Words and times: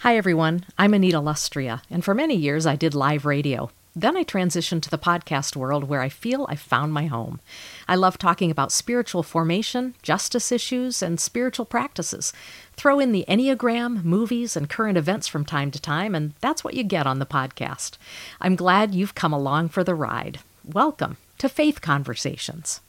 Hi, 0.00 0.16
everyone. 0.16 0.64
I'm 0.78 0.94
Anita 0.94 1.18
Lustrea, 1.18 1.82
and 1.90 2.02
for 2.02 2.14
many 2.14 2.34
years 2.34 2.64
I 2.64 2.74
did 2.74 2.94
live 2.94 3.26
radio. 3.26 3.70
Then 3.94 4.16
I 4.16 4.24
transitioned 4.24 4.80
to 4.80 4.88
the 4.88 4.96
podcast 4.96 5.56
world 5.56 5.84
where 5.84 6.00
I 6.00 6.08
feel 6.08 6.46
I 6.48 6.56
found 6.56 6.94
my 6.94 7.04
home. 7.04 7.38
I 7.86 7.96
love 7.96 8.16
talking 8.16 8.50
about 8.50 8.72
spiritual 8.72 9.22
formation, 9.22 9.94
justice 10.00 10.50
issues, 10.50 11.02
and 11.02 11.20
spiritual 11.20 11.66
practices. 11.66 12.32
Throw 12.76 12.98
in 12.98 13.12
the 13.12 13.26
Enneagram, 13.28 14.02
movies, 14.02 14.56
and 14.56 14.70
current 14.70 14.96
events 14.96 15.28
from 15.28 15.44
time 15.44 15.70
to 15.72 15.82
time, 15.82 16.14
and 16.14 16.32
that's 16.40 16.64
what 16.64 16.72
you 16.72 16.82
get 16.82 17.06
on 17.06 17.18
the 17.18 17.26
podcast. 17.26 17.98
I'm 18.40 18.56
glad 18.56 18.94
you've 18.94 19.14
come 19.14 19.34
along 19.34 19.68
for 19.68 19.84
the 19.84 19.94
ride. 19.94 20.40
Welcome 20.64 21.18
to 21.36 21.46
Faith 21.46 21.82
Conversations. 21.82 22.80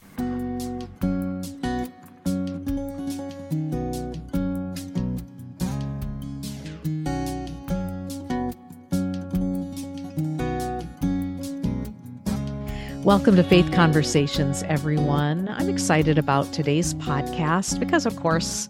Welcome 13.11 13.35
to 13.35 13.43
Faith 13.43 13.73
Conversations, 13.73 14.63
everyone. 14.69 15.49
I'm 15.49 15.67
excited 15.67 16.17
about 16.17 16.53
today's 16.53 16.93
podcast 16.93 17.77
because, 17.77 18.05
of 18.05 18.15
course, 18.15 18.69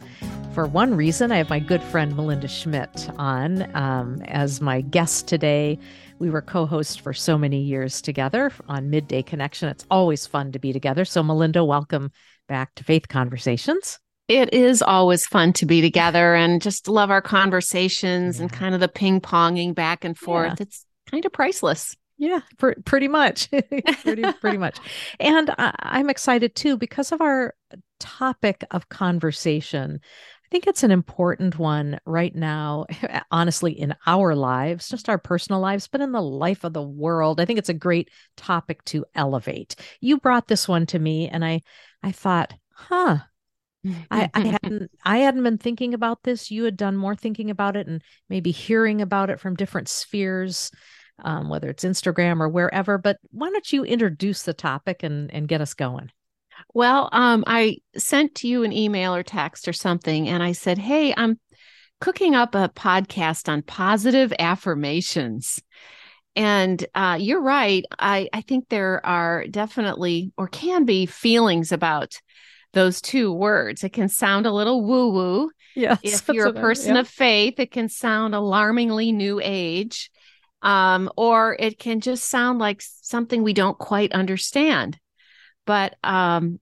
for 0.56 0.66
one 0.66 0.96
reason, 0.96 1.32
I 1.32 1.38
have 1.38 1.52
my 1.52 1.60
good 1.60 1.84
friend 1.84 2.16
Melinda 2.16 2.48
Schmidt 2.48 3.08
on 3.20 3.74
um, 3.76 4.20
as 4.24 4.60
my 4.60 4.82
guest 4.82 5.28
today. 5.28 5.78
We 6.18 6.32
were 6.32 6.42
co 6.42 6.66
hosts 6.66 6.96
for 6.96 7.14
so 7.14 7.38
many 7.38 7.62
years 7.62 8.02
together 8.02 8.52
on 8.68 8.90
Midday 8.90 9.22
Connection. 9.22 9.70
It's 9.70 9.86
always 9.92 10.26
fun 10.26 10.52
to 10.54 10.60
be 10.60 10.74
together. 10.74 11.06
So, 11.06 11.22
Melinda, 11.22 11.64
welcome 11.64 12.12
back 12.48 12.74
to 12.78 12.84
Faith 12.84 13.10
Conversations. 13.10 14.00
It 14.28 14.56
is 14.56 14.82
always 14.82 15.24
fun 15.28 15.54
to 15.54 15.68
be 15.68 15.82
together 15.82 16.34
and 16.34 16.64
just 16.64 16.88
love 16.88 17.12
our 17.12 17.22
conversations 17.22 18.38
yeah. 18.38 18.42
and 18.42 18.52
kind 18.52 18.74
of 18.74 18.82
the 18.82 18.88
ping 18.88 19.22
ponging 19.22 19.76
back 19.76 20.04
and 20.04 20.18
forth. 20.18 20.54
Yeah. 20.58 20.64
It's 20.64 20.84
kind 21.12 21.26
of 21.28 21.32
priceless. 21.32 21.96
Yeah, 22.22 22.42
pr- 22.60 22.80
pretty 22.86 23.08
much. 23.08 23.50
pretty, 24.04 24.32
pretty 24.34 24.58
much. 24.58 24.78
And 25.20 25.50
I- 25.58 25.74
I'm 25.80 26.10
excited 26.10 26.56
too 26.56 26.78
because 26.78 27.12
of 27.12 27.20
our 27.20 27.56
topic 28.00 28.64
of 28.70 28.90
conversation. 28.90 30.00
I 30.04 30.48
think 30.52 30.68
it's 30.68 30.84
an 30.84 30.92
important 30.92 31.58
one 31.58 32.00
right 32.06 32.36
now, 32.36 32.86
honestly, 33.32 33.72
in 33.72 33.96
our 34.06 34.36
lives, 34.36 34.88
just 34.88 35.10
our 35.10 35.18
personal 35.18 35.62
lives, 35.62 35.88
but 35.88 36.02
in 36.02 36.12
the 36.12 36.22
life 36.22 36.64
of 36.64 36.74
the 36.74 36.84
world. 36.84 37.40
I 37.40 37.46
think 37.46 37.58
it's 37.58 37.70
a 37.70 37.74
great 37.74 38.10
topic 38.38 38.86
to 38.86 39.04
elevate. 39.16 39.76
You 40.00 40.20
brought 40.20 40.48
this 40.48 40.68
one 40.68 40.86
to 40.88 41.00
me, 41.00 41.28
and 41.28 41.44
I, 41.44 41.62
I 42.04 42.12
thought, 42.12 42.54
huh, 42.74 43.20
I, 44.12 44.30
I 44.34 44.42
hadn't 44.62 44.92
I 45.04 45.18
hadn't 45.20 45.44
been 45.44 45.58
thinking 45.58 45.94
about 45.94 46.24
this. 46.24 46.52
You 46.52 46.64
had 46.66 46.78
done 46.78 46.96
more 46.98 47.16
thinking 47.16 47.50
about 47.50 47.76
it 47.76 47.88
and 47.88 48.02
maybe 48.30 48.52
hearing 48.52 49.02
about 49.02 49.30
it 49.30 49.40
from 49.40 49.56
different 49.56 49.90
spheres 49.90 50.72
um, 51.22 51.50
whether 51.50 51.70
it's 51.70 51.84
Instagram 51.84 52.40
or 52.40 52.50
wherever. 52.50 52.98
But 52.98 53.18
why 53.32 53.50
don't 53.50 53.72
you 53.72 53.84
introduce 53.84 54.44
the 54.44 54.54
topic 54.54 55.04
and, 55.04 55.32
and 55.34 55.48
get 55.48 55.62
us 55.62 55.74
going? 55.74 56.12
Well, 56.74 57.10
um, 57.12 57.44
I 57.48 57.78
sent 57.98 58.44
you 58.44 58.64
an 58.64 58.72
email 58.72 59.16
or 59.16 59.24
text 59.24 59.68
or 59.68 59.74
something, 59.74 60.28
and 60.28 60.44
I 60.44 60.52
said, 60.52 60.78
Hey, 60.78 61.14
I'm 61.16 61.40
cooking 62.00 62.36
up 62.36 62.56
a 62.56 62.70
podcast 62.70 63.50
on 63.50 63.62
positive 63.62 64.34
affirmations. 64.40 65.62
And 66.36 66.84
uh, 66.96 67.18
you're 67.20 67.42
right. 67.42 67.86
I, 68.00 68.30
I 68.32 68.42
think 68.42 68.70
there 68.70 69.06
are 69.06 69.46
definitely 69.48 70.32
or 70.38 70.48
can 70.48 70.86
be 70.86 71.06
feelings 71.06 71.72
about 71.72 72.20
those 72.74 73.02
two 73.02 73.34
words. 73.34 73.84
It 73.84 73.90
can 73.90 74.08
sound 74.08 74.46
a 74.46 74.52
little 74.52 74.84
woo 74.84 75.12
woo. 75.12 75.52
Yes. 75.76 76.00
If 76.04 76.30
you're 76.30 76.48
a 76.48 76.54
person 76.54 76.96
yeah. 76.96 77.02
of 77.02 77.08
faith, 77.08 77.60
it 77.60 77.72
can 77.72 77.90
sound 77.90 78.34
alarmingly 78.34 79.12
new 79.12 79.40
age 79.44 80.10
um, 80.62 81.10
or 81.18 81.56
it 81.60 81.80
can 81.80 82.02
just 82.02 82.26
sound 82.26 82.60
like 82.60 82.82
something 82.82 83.44
we 83.44 83.54
don't 83.54 83.78
quite 83.78 84.14
understand. 84.14 85.00
But 85.66 85.96
um, 86.04 86.60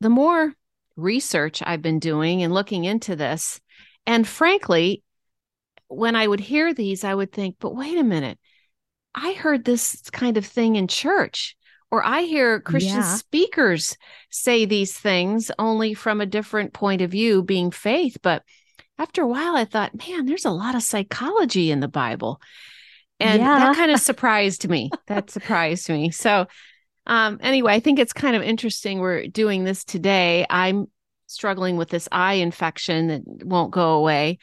the 0.00 0.10
more 0.10 0.52
research 0.96 1.62
I've 1.64 1.82
been 1.82 1.98
doing 1.98 2.42
and 2.42 2.52
looking 2.52 2.84
into 2.84 3.16
this, 3.16 3.60
and 4.06 4.26
frankly, 4.26 5.02
when 5.88 6.16
I 6.16 6.26
would 6.26 6.40
hear 6.40 6.72
these, 6.72 7.04
I 7.04 7.14
would 7.14 7.32
think, 7.32 7.56
but 7.58 7.74
wait 7.74 7.98
a 7.98 8.04
minute, 8.04 8.38
I 9.14 9.32
heard 9.32 9.64
this 9.64 10.00
kind 10.10 10.36
of 10.36 10.46
thing 10.46 10.76
in 10.76 10.88
church. 10.88 11.56
Or 11.92 12.04
I 12.04 12.22
hear 12.22 12.60
Christian 12.60 12.98
yeah. 12.98 13.14
speakers 13.16 13.96
say 14.30 14.64
these 14.64 14.96
things 14.96 15.50
only 15.58 15.92
from 15.92 16.20
a 16.20 16.26
different 16.26 16.72
point 16.72 17.02
of 17.02 17.10
view, 17.10 17.42
being 17.42 17.72
faith. 17.72 18.18
But 18.22 18.44
after 18.96 19.22
a 19.22 19.26
while, 19.26 19.56
I 19.56 19.64
thought, 19.64 20.06
man, 20.06 20.26
there's 20.26 20.44
a 20.44 20.52
lot 20.52 20.76
of 20.76 20.84
psychology 20.84 21.72
in 21.72 21.80
the 21.80 21.88
Bible. 21.88 22.40
And 23.20 23.40
yeah. 23.40 23.58
that 23.58 23.76
kind 23.76 23.90
of 23.90 24.00
surprised 24.00 24.68
me. 24.68 24.90
That 25.06 25.30
surprised 25.30 25.88
me. 25.88 26.10
So, 26.10 26.46
um, 27.06 27.38
anyway, 27.42 27.74
I 27.74 27.80
think 27.80 27.98
it's 27.98 28.12
kind 28.12 28.34
of 28.34 28.42
interesting. 28.42 29.00
We're 29.00 29.26
doing 29.26 29.64
this 29.64 29.84
today. 29.84 30.46
I'm 30.48 30.86
struggling 31.26 31.76
with 31.76 31.90
this 31.90 32.08
eye 32.10 32.34
infection 32.34 33.08
that 33.08 33.22
won't 33.44 33.70
go 33.70 33.92
away. 33.92 34.38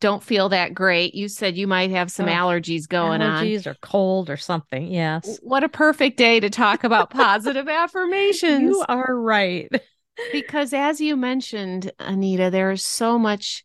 Don't 0.00 0.22
feel 0.22 0.50
that 0.50 0.74
great. 0.74 1.14
You 1.14 1.28
said 1.28 1.56
you 1.56 1.66
might 1.66 1.90
have 1.90 2.10
some 2.10 2.28
oh, 2.28 2.32
allergies 2.32 2.86
going 2.88 3.20
allergies 3.20 3.66
on. 3.66 3.72
or 3.72 3.76
cold 3.80 4.30
or 4.30 4.36
something. 4.36 4.92
Yes. 4.92 5.38
What 5.42 5.64
a 5.64 5.68
perfect 5.68 6.16
day 6.16 6.40
to 6.40 6.50
talk 6.50 6.84
about 6.84 7.10
positive 7.10 7.68
affirmations. 7.68 8.62
You 8.70 8.84
are 8.88 9.18
right. 9.18 9.70
because 10.32 10.72
as 10.72 11.00
you 11.00 11.16
mentioned, 11.16 11.90
Anita, 11.98 12.50
there 12.50 12.70
is 12.70 12.84
so 12.84 13.18
much 13.18 13.64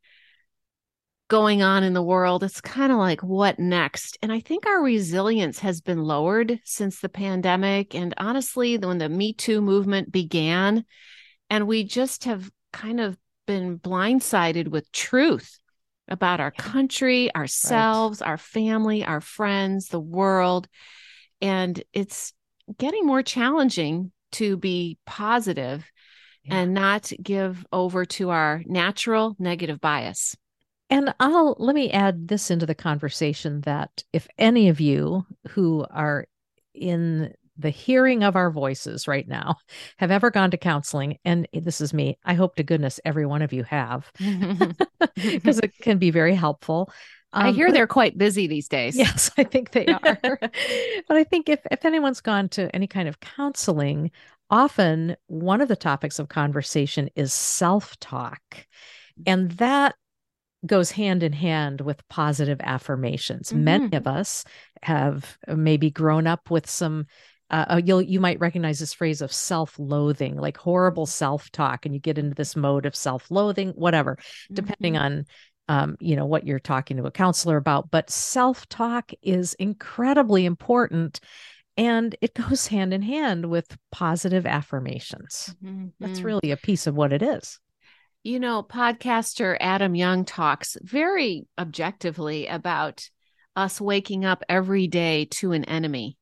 going 1.29 1.61
on 1.61 1.83
in 1.83 1.93
the 1.93 2.03
world, 2.03 2.43
it's 2.43 2.59
kind 2.59 2.91
of 2.91 2.97
like, 2.97 3.21
what 3.21 3.59
next? 3.59 4.17
And 4.21 4.31
I 4.31 4.41
think 4.41 4.65
our 4.65 4.81
resilience 4.81 5.59
has 5.59 5.79
been 5.79 6.03
lowered 6.03 6.59
since 6.65 6.99
the 6.99 7.07
pandemic. 7.07 7.95
And 7.95 8.13
honestly, 8.17 8.77
when 8.77 8.97
the 8.97 9.07
Me 9.07 9.33
Too 9.33 9.61
movement 9.61 10.11
began, 10.11 10.83
and 11.49 11.67
we 11.67 11.83
just 11.85 12.25
have 12.25 12.49
kind 12.73 12.99
of 12.99 13.17
been 13.47 13.79
blindsided 13.79 14.67
with 14.67 14.91
truth 14.91 15.57
about 16.07 16.39
our 16.39 16.51
country, 16.51 17.33
ourselves, 17.35 18.21
right. 18.21 18.29
our 18.31 18.37
family, 18.37 19.05
our 19.05 19.21
friends, 19.21 19.87
the 19.87 19.99
world. 19.99 20.67
And 21.41 21.81
it's 21.93 22.33
getting 22.77 23.05
more 23.05 23.23
challenging 23.23 24.11
to 24.33 24.57
be 24.57 24.97
positive 25.05 25.89
yeah. 26.43 26.55
and 26.55 26.73
not 26.73 27.11
give 27.21 27.65
over 27.71 28.05
to 28.05 28.31
our 28.31 28.63
natural 28.65 29.35
negative 29.39 29.79
bias. 29.79 30.35
And 30.89 31.13
I'll 31.19 31.55
let 31.59 31.75
me 31.75 31.91
add 31.91 32.27
this 32.27 32.49
into 32.49 32.65
the 32.65 32.75
conversation 32.75 33.61
that 33.61 34.03
if 34.11 34.27
any 34.37 34.69
of 34.69 34.79
you 34.79 35.25
who 35.49 35.85
are 35.91 36.25
in 36.73 37.33
the 37.57 37.69
hearing 37.69 38.23
of 38.23 38.35
our 38.35 38.49
voices 38.49 39.07
right 39.07 39.27
now 39.27 39.57
have 39.97 40.11
ever 40.11 40.31
gone 40.31 40.51
to 40.51 40.57
counseling, 40.57 41.17
and 41.25 41.47
this 41.53 41.81
is 41.81 41.93
me, 41.93 42.17
I 42.23 42.33
hope 42.33 42.55
to 42.55 42.63
goodness 42.63 42.99
every 43.03 43.25
one 43.25 43.41
of 43.41 43.53
you 43.53 43.63
have, 43.63 44.11
because 45.15 45.59
it 45.59 45.77
can 45.81 45.97
be 45.97 46.09
very 46.09 46.33
helpful. 46.33 46.91
Um, 47.33 47.47
I 47.47 47.51
hear 47.51 47.71
they're 47.71 47.85
quite 47.85 48.17
busy 48.17 48.47
these 48.47 48.67
days. 48.67 48.95
Yes, 48.95 49.29
I 49.37 49.43
think 49.43 49.71
they 49.71 49.85
are. 50.03 50.17
but 50.21 51.17
I 51.17 51.23
think 51.23 51.49
if, 51.49 51.59
if 51.69 51.85
anyone's 51.85 52.21
gone 52.21 52.49
to 52.49 52.73
any 52.75 52.87
kind 52.87 53.07
of 53.07 53.19
counseling, 53.19 54.09
often 54.49 55.15
one 55.27 55.61
of 55.61 55.67
the 55.67 55.75
topics 55.75 56.17
of 56.17 56.29
conversation 56.29 57.09
is 57.15 57.33
self 57.33 57.99
talk. 57.99 58.41
And 59.27 59.51
that 59.51 59.95
goes 60.65 60.91
hand 60.91 61.23
in 61.23 61.33
hand 61.33 61.81
with 61.81 62.07
positive 62.09 62.59
affirmations. 62.61 63.49
Mm-hmm. 63.49 63.63
Many 63.63 63.95
of 63.95 64.07
us 64.07 64.43
have 64.83 65.37
maybe 65.47 65.89
grown 65.89 66.27
up 66.27 66.51
with 66.51 66.69
some 66.69 67.05
uh, 67.51 67.65
uh, 67.69 67.81
you'll 67.83 68.01
you 68.01 68.19
might 68.19 68.39
recognize 68.39 68.79
this 68.79 68.93
phrase 68.93 69.21
of 69.21 69.33
self-loathing, 69.33 70.35
like 70.37 70.57
horrible 70.57 71.05
self-talk, 71.05 71.85
and 71.85 71.95
you 71.95 71.99
get 71.99 72.17
into 72.17 72.35
this 72.35 72.55
mode 72.55 72.85
of 72.85 72.95
self-loathing, 72.95 73.69
whatever, 73.69 74.15
mm-hmm. 74.15 74.53
depending 74.53 74.97
on 74.97 75.25
um, 75.67 75.97
you 75.99 76.15
know 76.15 76.25
what 76.25 76.45
you're 76.45 76.59
talking 76.59 76.97
to 76.97 77.05
a 77.05 77.11
counselor 77.11 77.57
about. 77.57 77.89
But 77.89 78.09
self-talk 78.09 79.11
is 79.23 79.55
incredibly 79.55 80.45
important, 80.45 81.19
and 81.75 82.15
it 82.21 82.35
goes 82.35 82.67
hand 82.67 82.93
in 82.93 83.01
hand 83.01 83.47
with 83.47 83.77
positive 83.91 84.45
affirmations. 84.45 85.55
Mm-hmm. 85.63 85.87
That's 85.99 86.21
really 86.21 86.51
a 86.51 86.57
piece 86.57 86.85
of 86.85 86.95
what 86.95 87.13
it 87.13 87.23
is. 87.23 87.59
You 88.29 88.39
know, 88.39 88.61
podcaster 88.61 89.57
Adam 89.59 89.95
Young 89.95 90.23
talks 90.23 90.77
very 90.83 91.47
objectively 91.57 92.45
about 92.45 93.09
us 93.55 93.81
waking 93.81 94.23
up 94.23 94.43
every 94.47 94.85
day 94.85 95.25
to 95.31 95.51
an 95.53 95.65
enemy. 95.65 96.15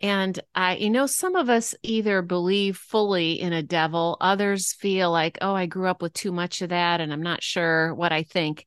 And 0.00 0.36
I, 0.56 0.74
you 0.74 0.90
know, 0.90 1.06
some 1.06 1.36
of 1.36 1.48
us 1.48 1.72
either 1.84 2.20
believe 2.20 2.76
fully 2.76 3.40
in 3.40 3.52
a 3.52 3.62
devil, 3.62 4.16
others 4.20 4.72
feel 4.72 5.12
like, 5.12 5.38
oh, 5.40 5.54
I 5.54 5.66
grew 5.66 5.86
up 5.86 6.02
with 6.02 6.14
too 6.14 6.32
much 6.32 6.62
of 6.62 6.70
that 6.70 7.00
and 7.00 7.12
I'm 7.12 7.22
not 7.22 7.44
sure 7.44 7.94
what 7.94 8.10
I 8.10 8.24
think. 8.24 8.66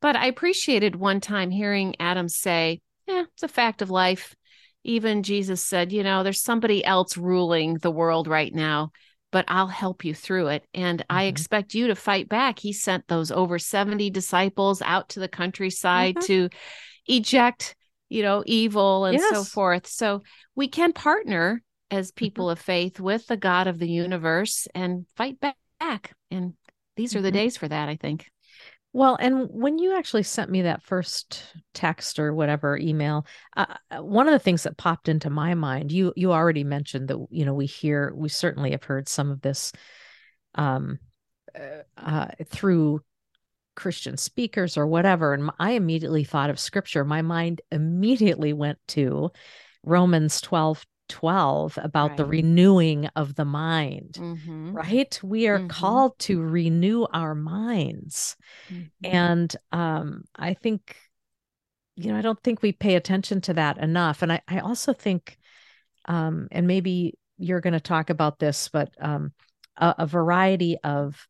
But 0.00 0.16
I 0.16 0.24
appreciated 0.24 0.96
one 0.96 1.20
time 1.20 1.50
hearing 1.50 1.94
Adam 2.00 2.30
say, 2.30 2.80
yeah, 3.06 3.24
it's 3.34 3.42
a 3.42 3.48
fact 3.48 3.82
of 3.82 3.90
life. 3.90 4.34
Even 4.82 5.24
Jesus 5.24 5.62
said, 5.62 5.92
you 5.92 6.02
know, 6.02 6.22
there's 6.22 6.40
somebody 6.40 6.82
else 6.86 7.18
ruling 7.18 7.74
the 7.74 7.90
world 7.90 8.28
right 8.28 8.54
now 8.54 8.92
but 9.34 9.44
I'll 9.48 9.66
help 9.66 10.04
you 10.04 10.14
through 10.14 10.46
it. 10.46 10.64
And 10.72 11.00
mm-hmm. 11.00 11.16
I 11.16 11.24
expect 11.24 11.74
you 11.74 11.88
to 11.88 11.96
fight 11.96 12.28
back. 12.28 12.60
He 12.60 12.72
sent 12.72 13.08
those 13.08 13.32
over 13.32 13.58
70 13.58 14.08
disciples 14.10 14.80
out 14.80 15.08
to 15.08 15.18
the 15.18 15.26
countryside 15.26 16.14
mm-hmm. 16.14 16.26
to 16.26 16.48
eject, 17.08 17.74
you 18.08 18.22
know, 18.22 18.44
evil 18.46 19.06
and 19.06 19.18
yes. 19.18 19.28
so 19.34 19.42
forth. 19.42 19.88
So 19.88 20.22
we 20.54 20.68
can 20.68 20.92
partner 20.92 21.64
as 21.90 22.12
mm-hmm. 22.12 22.24
people 22.24 22.44
mm-hmm. 22.44 22.52
of 22.52 22.58
faith 22.60 23.00
with 23.00 23.26
the 23.26 23.36
God 23.36 23.66
of 23.66 23.80
the 23.80 23.88
universe 23.88 24.68
and 24.72 25.04
fight 25.16 25.40
back. 25.40 26.12
And 26.30 26.54
these 26.94 27.16
are 27.16 27.20
the 27.20 27.30
mm-hmm. 27.30 27.38
days 27.38 27.56
for 27.56 27.66
that, 27.66 27.88
I 27.88 27.96
think. 27.96 28.30
Well, 28.94 29.16
and 29.18 29.48
when 29.50 29.80
you 29.80 29.96
actually 29.96 30.22
sent 30.22 30.52
me 30.52 30.62
that 30.62 30.84
first 30.84 31.42
text 31.74 32.20
or 32.20 32.32
whatever 32.32 32.78
email, 32.78 33.26
uh, 33.56 33.66
uh, 33.90 34.04
one 34.04 34.28
of 34.28 34.32
the 34.32 34.38
things 34.38 34.62
that 34.62 34.76
popped 34.76 35.08
into 35.08 35.30
my 35.30 35.54
mind, 35.54 35.90
you 35.90 36.12
you 36.14 36.32
already 36.32 36.62
mentioned 36.62 37.08
that 37.08 37.18
you 37.30 37.44
know 37.44 37.54
we 37.54 37.66
hear 37.66 38.14
we 38.14 38.28
certainly 38.28 38.70
have 38.70 38.84
heard 38.84 39.08
some 39.08 39.32
of 39.32 39.40
this 39.40 39.72
um, 40.54 41.00
uh, 41.58 41.82
uh, 41.96 42.28
through 42.46 43.00
Christian 43.74 44.16
speakers 44.16 44.76
or 44.76 44.86
whatever, 44.86 45.34
and 45.34 45.50
I 45.58 45.72
immediately 45.72 46.22
thought 46.22 46.50
of 46.50 46.60
scripture. 46.60 47.04
My 47.04 47.20
mind 47.20 47.62
immediately 47.72 48.52
went 48.52 48.78
to 48.88 49.32
Romans 49.82 50.40
twelve 50.40 50.86
12 51.08 51.78
about 51.82 52.10
right. 52.10 52.16
the 52.16 52.24
renewing 52.24 53.08
of 53.16 53.34
the 53.34 53.44
mind, 53.44 54.16
mm-hmm. 54.18 54.72
right? 54.72 55.20
We 55.22 55.48
are 55.48 55.58
mm-hmm. 55.58 55.68
called 55.68 56.18
to 56.20 56.40
renew 56.40 57.04
our 57.12 57.34
minds. 57.34 58.36
Mm-hmm. 58.68 58.84
And 59.02 59.56
um, 59.72 60.24
I 60.36 60.54
think, 60.54 60.96
you 61.96 62.10
know, 62.10 62.18
I 62.18 62.22
don't 62.22 62.42
think 62.42 62.62
we 62.62 62.72
pay 62.72 62.94
attention 62.94 63.40
to 63.42 63.54
that 63.54 63.78
enough. 63.78 64.22
And 64.22 64.32
I, 64.32 64.40
I 64.48 64.60
also 64.60 64.92
think, 64.92 65.38
um, 66.06 66.48
and 66.50 66.66
maybe 66.66 67.18
you're 67.38 67.60
going 67.60 67.74
to 67.74 67.80
talk 67.80 68.10
about 68.10 68.38
this, 68.38 68.68
but 68.68 68.90
um, 69.00 69.32
a, 69.76 69.94
a 69.98 70.06
variety 70.06 70.78
of 70.82 71.26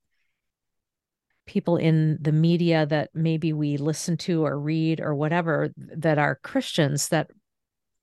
people 1.47 1.77
in 1.77 2.19
the 2.21 2.33
media 2.33 2.87
that 2.87 3.11
maybe 3.15 3.53
we 3.53 3.77
listen 3.77 4.17
to 4.17 4.45
or 4.45 4.59
read 4.59 5.01
or 5.01 5.15
whatever 5.15 5.71
that 5.77 6.19
are 6.19 6.41
Christians 6.43 7.09
that 7.09 7.31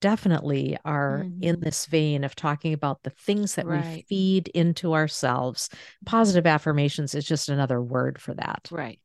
definitely 0.02 0.76
are 0.84 1.22
mm-hmm. 1.24 1.42
in 1.42 1.60
this 1.60 1.86
vein 1.86 2.24
of 2.24 2.34
talking 2.34 2.74
about 2.74 3.04
the 3.04 3.10
things 3.10 3.54
that 3.54 3.66
right. 3.66 3.82
we 3.84 4.02
feed 4.02 4.48
into 4.48 4.92
ourselves. 4.92 5.70
Positive 6.04 6.46
affirmations 6.46 7.14
is 7.14 7.24
just 7.24 7.48
another 7.48 7.80
word 7.80 8.20
for 8.20 8.34
that. 8.34 8.68
Right. 8.70 9.00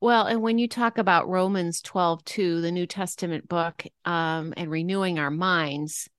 Well, 0.00 0.26
and 0.26 0.42
when 0.42 0.58
you 0.58 0.68
talk 0.68 0.98
about 0.98 1.28
Romans 1.28 1.80
12, 1.80 2.24
2, 2.24 2.60
the 2.60 2.70
New 2.70 2.86
Testament 2.86 3.48
book, 3.48 3.84
um, 4.04 4.52
and 4.56 4.70
renewing 4.70 5.18
our 5.18 5.30
minds, 5.30 6.10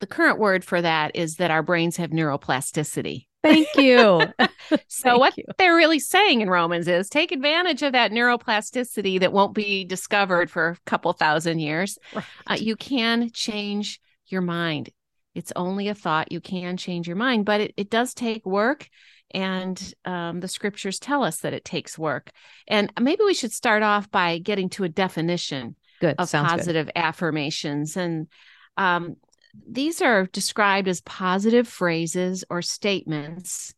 the 0.00 0.08
current 0.08 0.40
word 0.40 0.64
for 0.64 0.82
that 0.82 1.14
is 1.14 1.36
that 1.36 1.52
our 1.52 1.62
brains 1.62 1.98
have 1.98 2.10
neuroplasticity. 2.10 3.26
Thank 3.42 3.68
you. 3.76 4.22
so 4.88 5.02
Thank 5.02 5.18
what 5.18 5.38
you. 5.38 5.44
they're 5.58 5.76
really 5.76 5.98
saying 5.98 6.40
in 6.40 6.50
Romans 6.50 6.88
is 6.88 7.08
take 7.08 7.32
advantage 7.32 7.82
of 7.82 7.92
that 7.92 8.12
neuroplasticity 8.12 9.20
that 9.20 9.32
won't 9.32 9.54
be 9.54 9.84
discovered 9.84 10.50
for 10.50 10.70
a 10.70 10.76
couple 10.86 11.12
thousand 11.12 11.58
years. 11.60 11.98
Right. 12.14 12.24
Uh, 12.46 12.56
you 12.58 12.76
can 12.76 13.30
change 13.32 14.00
your 14.26 14.42
mind. 14.42 14.90
It's 15.34 15.52
only 15.56 15.88
a 15.88 15.94
thought. 15.94 16.32
You 16.32 16.40
can 16.40 16.76
change 16.76 17.06
your 17.06 17.16
mind, 17.16 17.46
but 17.46 17.60
it, 17.60 17.74
it 17.76 17.90
does 17.90 18.14
take 18.14 18.44
work. 18.44 18.88
And 19.32 19.94
um, 20.04 20.40
the 20.40 20.48
scriptures 20.48 20.98
tell 20.98 21.22
us 21.22 21.38
that 21.40 21.54
it 21.54 21.64
takes 21.64 21.98
work. 21.98 22.30
And 22.66 22.92
maybe 23.00 23.22
we 23.24 23.34
should 23.34 23.52
start 23.52 23.82
off 23.82 24.10
by 24.10 24.38
getting 24.38 24.68
to 24.70 24.84
a 24.84 24.88
definition 24.88 25.76
good. 26.00 26.16
of 26.18 26.28
Sounds 26.28 26.50
positive 26.50 26.86
good. 26.86 26.96
affirmations. 26.96 27.96
And 27.96 28.26
um, 28.76 29.16
these 29.54 30.00
are 30.00 30.26
described 30.26 30.88
as 30.88 31.00
positive 31.00 31.66
phrases 31.66 32.44
or 32.50 32.62
statements 32.62 33.74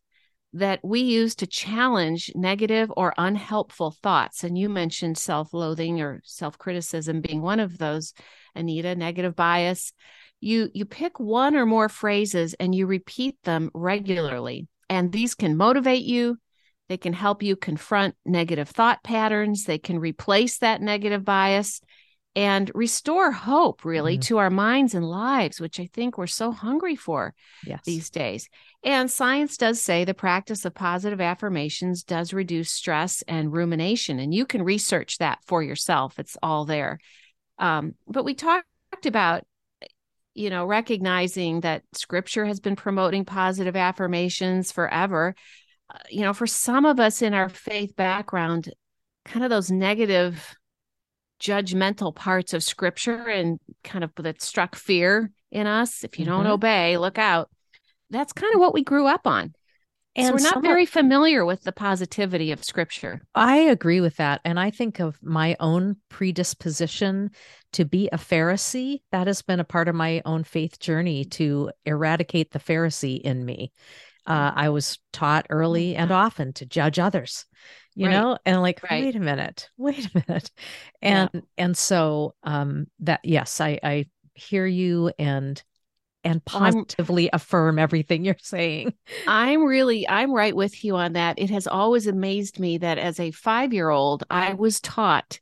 that 0.53 0.79
we 0.83 1.01
use 1.01 1.35
to 1.35 1.47
challenge 1.47 2.31
negative 2.35 2.91
or 2.95 3.13
unhelpful 3.17 3.91
thoughts. 3.91 4.43
And 4.43 4.57
you 4.57 4.69
mentioned 4.69 5.17
self 5.17 5.53
loathing 5.53 5.99
or 6.01 6.21
self 6.25 6.57
criticism 6.57 7.21
being 7.21 7.41
one 7.41 7.59
of 7.59 7.77
those, 7.77 8.13
Anita, 8.55 8.95
negative 8.95 9.35
bias. 9.35 9.93
You, 10.39 10.69
you 10.73 10.85
pick 10.85 11.19
one 11.19 11.55
or 11.55 11.65
more 11.65 11.89
phrases 11.89 12.53
and 12.55 12.75
you 12.75 12.85
repeat 12.85 13.37
them 13.43 13.71
regularly. 13.73 14.67
And 14.89 15.11
these 15.11 15.33
can 15.35 15.57
motivate 15.57 16.03
you. 16.03 16.37
They 16.89 16.97
can 16.97 17.13
help 17.13 17.41
you 17.41 17.55
confront 17.55 18.15
negative 18.25 18.69
thought 18.69 19.03
patterns. 19.03 19.63
They 19.63 19.77
can 19.79 19.97
replace 19.99 20.59
that 20.59 20.81
negative 20.81 21.23
bias 21.23 21.81
and 22.35 22.71
restore 22.73 23.31
hope 23.31 23.85
really 23.85 24.15
mm-hmm. 24.15 24.21
to 24.21 24.37
our 24.37 24.49
minds 24.49 24.95
and 24.95 25.07
lives 25.07 25.61
which 25.61 25.79
i 25.79 25.89
think 25.93 26.17
we're 26.17 26.27
so 26.27 26.51
hungry 26.51 26.95
for 26.95 27.33
yes. 27.65 27.81
these 27.85 28.09
days 28.09 28.49
and 28.83 29.11
science 29.11 29.57
does 29.57 29.81
say 29.81 30.03
the 30.03 30.13
practice 30.13 30.65
of 30.65 30.73
positive 30.73 31.21
affirmations 31.21 32.03
does 32.03 32.33
reduce 32.33 32.71
stress 32.71 33.23
and 33.27 33.53
rumination 33.53 34.19
and 34.19 34.33
you 34.33 34.45
can 34.45 34.63
research 34.63 35.17
that 35.19 35.39
for 35.45 35.61
yourself 35.61 36.17
it's 36.19 36.37
all 36.41 36.65
there 36.65 36.99
um, 37.59 37.93
but 38.07 38.25
we 38.25 38.33
talked 38.33 38.65
about 39.05 39.45
you 40.33 40.49
know 40.49 40.65
recognizing 40.65 41.61
that 41.61 41.83
scripture 41.93 42.45
has 42.45 42.59
been 42.59 42.75
promoting 42.75 43.25
positive 43.25 43.75
affirmations 43.75 44.71
forever 44.71 45.35
uh, 45.93 45.99
you 46.09 46.21
know 46.21 46.33
for 46.33 46.47
some 46.47 46.85
of 46.85 46.99
us 46.99 47.21
in 47.21 47.33
our 47.33 47.49
faith 47.49 47.95
background 47.95 48.73
kind 49.25 49.43
of 49.43 49.49
those 49.49 49.69
negative 49.69 50.55
judgmental 51.43 52.15
parts 52.15 52.53
of 52.53 52.63
scripture 52.63 53.27
and 53.27 53.59
kind 53.83 54.03
of 54.03 54.11
that 54.15 54.41
struck 54.41 54.75
fear 54.75 55.29
in 55.51 55.67
us. 55.67 56.03
If 56.03 56.17
you 56.17 56.25
mm-hmm. 56.25 56.35
don't 56.35 56.47
obey, 56.47 56.97
look 56.97 57.17
out. 57.17 57.49
That's 58.09 58.33
kind 58.33 58.53
of 58.53 58.61
what 58.61 58.73
we 58.73 58.83
grew 58.83 59.07
up 59.07 59.27
on. 59.27 59.53
And 60.15 60.27
so 60.27 60.33
we're 60.33 60.51
not 60.51 60.61
very 60.61 60.85
familiar 60.85 61.43
with 61.43 61.63
the 61.63 61.71
positivity 61.71 62.51
of 62.51 62.63
scripture. 62.63 63.21
I 63.33 63.57
agree 63.57 63.99
with 63.99 64.17
that. 64.17 64.41
And 64.45 64.59
I 64.59 64.69
think 64.69 64.99
of 64.99 65.17
my 65.23 65.55
own 65.59 65.97
predisposition 66.09 67.31
to 67.73 67.83
be 67.83 68.09
a 68.11 68.17
Pharisee. 68.17 69.01
That 69.11 69.25
has 69.25 69.41
been 69.41 69.59
a 69.59 69.63
part 69.63 69.87
of 69.87 69.95
my 69.95 70.21
own 70.23 70.43
faith 70.43 70.79
journey 70.79 71.25
to 71.25 71.71
eradicate 71.85 72.51
the 72.51 72.59
Pharisee 72.59 73.19
in 73.19 73.43
me. 73.43 73.71
Uh, 74.27 74.51
I 74.55 74.69
was 74.69 74.99
taught 75.11 75.47
early 75.49 75.95
and 75.95 76.11
often 76.11 76.53
to 76.53 76.65
judge 76.65 76.99
others 76.99 77.45
you 77.95 78.07
right. 78.07 78.13
know 78.13 78.37
and 78.45 78.61
like 78.61 78.81
right. 78.89 79.03
wait 79.03 79.15
a 79.15 79.19
minute 79.19 79.69
wait 79.77 80.05
a 80.07 80.23
minute 80.27 80.51
and 81.01 81.29
yeah. 81.33 81.41
and 81.57 81.77
so 81.77 82.33
um 82.43 82.87
that 82.99 83.19
yes 83.23 83.61
i 83.61 83.79
i 83.83 84.05
hear 84.33 84.65
you 84.65 85.11
and 85.19 85.63
and 86.23 86.43
positively 86.45 87.25
I'm, 87.31 87.35
affirm 87.35 87.77
everything 87.77 88.25
you're 88.25 88.35
saying 88.39 88.93
i'm 89.27 89.63
really 89.63 90.07
i'm 90.07 90.31
right 90.31 90.55
with 90.55 90.83
you 90.83 90.95
on 90.95 91.13
that 91.13 91.39
it 91.39 91.49
has 91.49 91.67
always 91.67 92.07
amazed 92.07 92.59
me 92.59 92.77
that 92.79 92.97
as 92.97 93.19
a 93.19 93.31
5 93.31 93.73
year 93.73 93.89
old 93.89 94.23
i 94.29 94.53
was 94.53 94.79
taught 94.79 95.39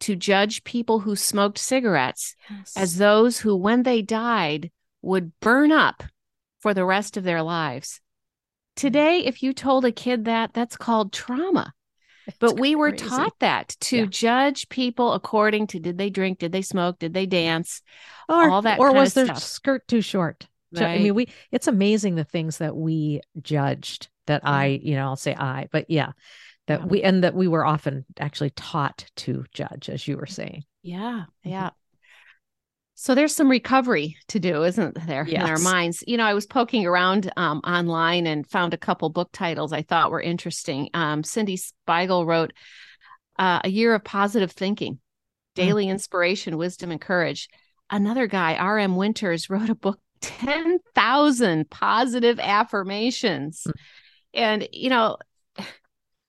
to 0.00 0.16
judge 0.16 0.64
people 0.64 1.00
who 1.00 1.14
smoked 1.14 1.58
cigarettes 1.58 2.34
yes. 2.50 2.72
as 2.76 2.96
those 2.96 3.38
who 3.38 3.54
when 3.54 3.84
they 3.84 4.02
died 4.02 4.70
would 5.02 5.32
burn 5.40 5.70
up 5.70 6.02
for 6.60 6.74
the 6.74 6.84
rest 6.84 7.16
of 7.16 7.24
their 7.24 7.42
lives 7.42 8.00
mm. 8.00 8.80
today 8.80 9.18
if 9.18 9.42
you 9.42 9.52
told 9.52 9.84
a 9.84 9.92
kid 9.92 10.24
that 10.24 10.52
that's 10.52 10.76
called 10.76 11.12
trauma 11.12 11.72
but 12.38 12.58
we 12.58 12.74
were 12.74 12.92
taught 12.92 13.38
that 13.40 13.76
to 13.80 13.98
yeah. 13.98 14.06
judge 14.06 14.68
people 14.68 15.12
according 15.12 15.66
to 15.68 15.78
did 15.78 15.98
they 15.98 16.10
drink, 16.10 16.38
did 16.38 16.52
they 16.52 16.62
smoke, 16.62 16.98
did 16.98 17.14
they 17.14 17.24
mm-hmm. 17.24 17.30
dance, 17.30 17.82
or 18.28 18.50
all 18.50 18.62
that, 18.62 18.78
or 18.78 18.92
was 18.92 19.14
their 19.14 19.26
stuff. 19.26 19.42
skirt 19.42 19.88
too 19.88 20.00
short? 20.00 20.46
Right. 20.72 20.98
I 20.98 20.98
mean, 20.98 21.14
we 21.14 21.28
it's 21.52 21.68
amazing 21.68 22.16
the 22.16 22.24
things 22.24 22.58
that 22.58 22.74
we 22.76 23.20
judged 23.40 24.08
that 24.26 24.42
yeah. 24.44 24.50
I, 24.50 24.66
you 24.82 24.96
know, 24.96 25.04
I'll 25.04 25.16
say 25.16 25.34
I, 25.34 25.68
but 25.70 25.88
yeah, 25.88 26.12
that 26.66 26.80
yeah. 26.80 26.86
we 26.86 27.02
and 27.02 27.24
that 27.24 27.34
we 27.34 27.48
were 27.48 27.64
often 27.64 28.04
actually 28.18 28.50
taught 28.50 29.06
to 29.16 29.44
judge, 29.52 29.88
as 29.88 30.08
you 30.08 30.16
were 30.16 30.26
saying. 30.26 30.64
Yeah, 30.82 31.24
mm-hmm. 31.26 31.50
yeah. 31.50 31.70
So 32.96 33.14
there's 33.14 33.34
some 33.34 33.50
recovery 33.50 34.16
to 34.28 34.38
do, 34.38 34.62
isn't 34.62 35.06
there, 35.06 35.26
yes. 35.26 35.42
in 35.42 35.50
our 35.50 35.58
minds? 35.58 36.04
You 36.06 36.16
know, 36.16 36.24
I 36.24 36.34
was 36.34 36.46
poking 36.46 36.86
around 36.86 37.32
um, 37.36 37.60
online 37.64 38.26
and 38.26 38.48
found 38.48 38.72
a 38.72 38.78
couple 38.78 39.10
book 39.10 39.30
titles 39.32 39.72
I 39.72 39.82
thought 39.82 40.12
were 40.12 40.20
interesting. 40.20 40.90
Um, 40.94 41.22
Cyndie 41.22 41.58
Spiegel 41.58 42.24
wrote 42.24 42.52
uh, 43.38 43.60
"A 43.64 43.68
Year 43.68 43.94
of 43.94 44.04
Positive 44.04 44.50
Thinking: 44.50 45.00
Daily 45.56 45.86
mm. 45.86 45.90
Inspiration, 45.90 46.56
Wisdom, 46.56 46.90
and 46.92 47.00
Courage." 47.00 47.48
Another 47.90 48.26
guy, 48.26 48.54
R.M. 48.54 48.96
Winters, 48.96 49.50
wrote 49.50 49.70
a 49.70 49.74
book, 49.74 49.98
10,000 50.20 51.68
Positive 51.68 52.38
Affirmations. 52.38 53.66
Mm. 53.66 53.72
And, 54.34 54.68
you 54.72 54.90
know, 54.90 55.16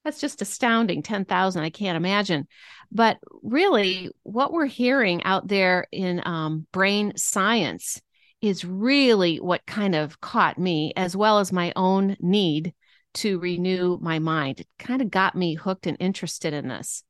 that's 0.05 0.21
just 0.21 0.41
astounding 0.41 1.01
10,000 1.03 1.61
I 1.61 1.69
can't 1.69 1.97
imagine 1.97 2.47
but 2.91 3.17
really, 3.43 4.09
what 4.23 4.53
we're 4.53 4.65
hearing 4.65 5.23
out 5.23 5.47
there 5.47 5.87
in 5.91 6.21
um, 6.25 6.65
brain 6.71 7.13
science 7.17 8.01
is 8.41 8.63
really 8.65 9.37
what 9.37 9.65
kind 9.65 9.95
of 9.95 10.21
caught 10.21 10.57
me, 10.57 10.93
as 10.95 11.15
well 11.15 11.39
as 11.39 11.51
my 11.51 11.73
own 11.75 12.15
need 12.19 12.73
to 13.15 13.39
renew 13.39 13.97
my 14.01 14.19
mind. 14.19 14.61
It 14.61 14.67
kind 14.77 15.01
of 15.01 15.09
got 15.09 15.35
me 15.35 15.55
hooked 15.55 15.87
and 15.87 15.97
interested 15.99 16.53
in 16.53 16.67
this. 16.67 17.03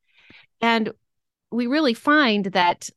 And 0.62 0.92
we 1.52 1.68
really 1.68 1.94
find 1.94 2.46
that, 2.46 2.90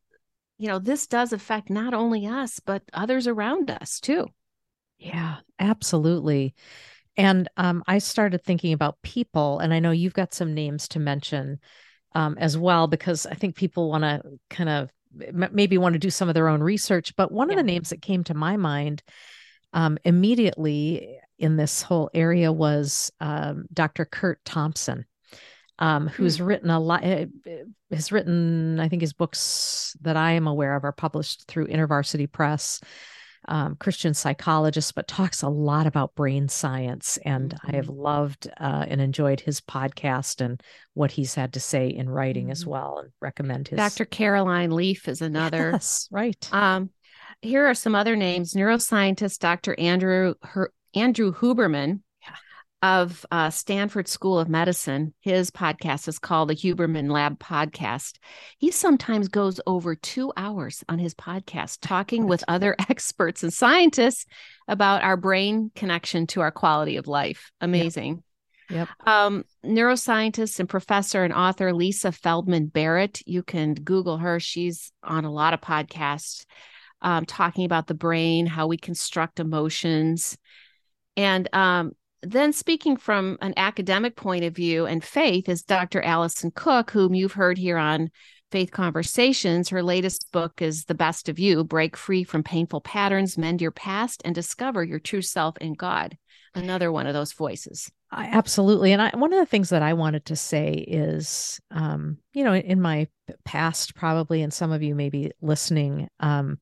you 0.59 0.69
know, 0.69 0.78
this 0.78 1.07
does 1.07 1.33
affect 1.33 1.71
not 1.71 1.95
only 1.95 2.26
us, 2.26 2.61
but 2.61 2.83
others 2.93 3.26
around 3.26 3.71
us 3.71 4.00
too. 4.00 4.28
Yeah, 4.99 5.37
absolutely. 5.59 6.55
And 7.19 7.49
um, 7.57 7.83
I 7.89 7.99
started 7.99 8.45
thinking 8.45 8.73
about 8.73 9.03
people, 9.03 9.59
and 9.59 9.75
I 9.75 9.81
know 9.81 9.91
you've 9.91 10.15
got 10.15 10.33
some 10.33 10.55
names 10.55 10.87
to 10.89 11.01
mention 11.01 11.59
um, 12.15 12.39
as 12.39 12.57
well, 12.57 12.87
because 12.87 13.27
I 13.27 13.35
think 13.35 13.57
people 13.57 13.91
want 13.91 14.05
to 14.05 14.23
kind 14.49 14.71
of 14.71 14.91
maybe 15.13 15.79
want 15.79 15.95
to 15.95 15.99
do 15.99 16.11
some 16.11 16.29
of 16.29 16.35
their 16.35 16.49
own 16.49 16.63
research. 16.63 17.17
But 17.17 17.33
one 17.33 17.49
yeah. 17.49 17.55
of 17.55 17.57
the 17.59 17.65
names 17.65 17.91
that 17.91 18.01
came 18.01 18.23
to 18.25 18.35
my 18.35 18.57
mind 18.57 19.03
um, 19.73 19.99
immediately 20.05 21.19
in 21.41 21.57
this 21.57 21.83
whole 21.83 22.09
area 22.15 22.53
was 22.53 23.11
um, 23.21 23.67
Dr. 23.73 24.05
Kurt 24.05 24.45
Thompson. 24.45 25.05
Um, 25.81 26.09
who's 26.09 26.39
hmm. 26.39 26.45
written 26.45 26.71
a 26.71 26.81
lot 26.81 27.05
eh, 27.05 27.27
eh, 27.47 27.63
has 27.93 28.11
written 28.11 28.81
i 28.81 28.89
think 28.89 29.01
his 29.01 29.13
books 29.13 29.97
that 30.01 30.17
i 30.17 30.33
am 30.33 30.49
aware 30.49 30.75
of 30.75 30.83
are 30.83 30.91
published 30.91 31.45
through 31.47 31.69
intervarsity 31.69 32.29
press 32.31 32.81
um, 33.49 33.76
Christian 33.76 34.14
psychologist, 34.14 34.95
but 34.95 35.09
talks 35.09 35.43
a 35.43 35.49
lot 35.49 35.87
about 35.87 36.14
brain 36.14 36.49
science. 36.49 37.19
And 37.25 37.50
mm-hmm. 37.55 37.71
I 37.71 37.76
have 37.76 37.87
mm-hmm. 37.87 38.00
loved 38.00 38.49
uh, 38.61 38.85
and 38.87 39.00
enjoyed 39.00 39.40
his 39.40 39.61
podcast 39.61 40.40
and 40.40 40.62
what 40.95 41.11
he's 41.11 41.35
had 41.35 41.55
to 41.55 41.61
say 41.61 41.88
in 41.88 42.09
writing 42.09 42.45
mm-hmm. 42.45 42.52
as 42.52 42.67
well, 42.67 42.99
and 42.99 43.11
recommend 43.21 43.69
his. 43.69 43.78
Dr. 43.78 44.05
Caroline 44.05 44.71
Leaf 44.71 45.09
is 45.09 45.23
another. 45.23 45.71
Yes, 45.73 46.09
right. 46.11 46.49
Um, 46.52 46.90
here 47.43 47.67
are 47.67 47.75
some 47.75 47.95
other 47.95 48.17
names: 48.17 48.55
neuroscientist 48.55 49.38
Dr. 49.38 49.78
Andrew 49.78 50.35
Her- 50.43 50.73
Andrew 50.95 51.33
Huberman 51.35 52.00
of 52.82 53.26
uh, 53.30 53.50
Stanford 53.50 54.06
School 54.06 54.38
of 54.38 54.49
Medicine. 54.49 55.12
His 55.20 55.50
podcast 55.50 56.06
is 56.06 56.18
called 56.18 56.49
the 56.49 56.54
Huberman 56.54 57.11
Lab 57.11 57.38
Podcast. 57.38 58.18
He 58.58 58.70
sometimes 58.70 59.28
goes 59.28 59.61
over 59.66 59.94
two 59.94 60.32
hours 60.37 60.85
on 60.88 60.99
his 60.99 61.14
podcast 61.14 61.78
talking 61.80 62.26
with 62.26 62.44
other 62.49 62.76
experts 62.88 63.42
and 63.42 63.52
scientists 63.52 64.26
about 64.68 65.02
our 65.02 65.16
brain 65.16 65.70
connection 65.75 66.26
to 66.28 66.40
our 66.40 66.52
quality 66.52 66.97
of 66.97 67.08
life. 67.08 67.50
Amazing. 67.61 68.23
Yep. 68.70 68.88
yep. 68.88 69.08
Um, 69.08 69.44
neuroscientist 69.64 70.61
and 70.61 70.68
professor 70.68 71.25
and 71.25 71.32
author 71.32 71.73
Lisa 71.73 72.12
Feldman 72.12 72.66
Barrett. 72.66 73.23
You 73.26 73.42
can 73.42 73.75
Google 73.75 74.18
her. 74.18 74.38
She's 74.38 74.92
on 75.02 75.25
a 75.25 75.32
lot 75.32 75.54
of 75.54 75.61
podcasts 75.61 76.44
um, 77.00 77.25
talking 77.26 77.64
about 77.64 77.87
the 77.87 77.94
brain, 77.94 78.47
how 78.47 78.66
we 78.66 78.76
construct 78.76 79.40
emotions. 79.40 80.37
And 81.16 81.49
um, 81.52 81.92
then 82.23 82.53
speaking 82.53 82.97
from 82.97 83.39
an 83.41 83.55
academic 83.57 84.17
point 84.17 84.45
of 84.45 84.55
view 84.55 84.87
and 84.87 85.05
faith 85.05 85.49
is 85.49 85.63
Dr. 85.63 86.03
Alison 86.03 86.51
Cook, 86.51 86.91
whom 86.91 87.15
you've 87.15 87.33
heard 87.33 87.59
here 87.59 87.79
on 87.79 88.11
Faith 88.51 88.71
Conversations. 88.71 89.69
Her 89.69 89.83
latest 89.83 90.31
book 90.33 90.63
is 90.63 90.85
The 90.85 90.95
Best 90.95 91.29
of 91.29 91.39
You 91.39 91.65
Break 91.65 91.97
Free 91.97 92.25
from 92.25 92.43
Painful 92.43 92.81
Patterns, 92.81 93.39
Mend 93.39 93.61
Your 93.61 93.71
Past, 93.71 94.23
and 94.25 94.35
Discover 94.35 94.85
Your 94.85 94.99
True 94.99 95.23
Self 95.23 95.57
in 95.59 95.75
God. 95.75 96.17
Another 96.55 96.91
one 96.91 97.07
of 97.07 97.15
those 97.15 97.33
voices. 97.33 97.91
I, 98.11 98.27
absolutely. 98.27 98.93
And 98.93 99.03
I, 99.03 99.11
one 99.15 99.33
of 99.33 99.39
the 99.39 99.47
things 99.47 99.69
that 99.69 99.83
I 99.83 99.93
wanted 99.93 100.25
to 100.27 100.37
say 100.37 100.73
is, 100.73 101.61
um, 101.71 102.17
you 102.33 102.43
know, 102.43 102.55
in, 102.55 102.63
in 102.63 102.81
my 102.81 103.09
past, 103.45 103.95
probably, 103.95 104.43
and 104.43 104.53
some 104.53 104.73
of 104.73 104.83
you 104.83 104.95
may 104.95 105.11
be 105.11 105.31
listening, 105.43 106.09
um, 106.19 106.59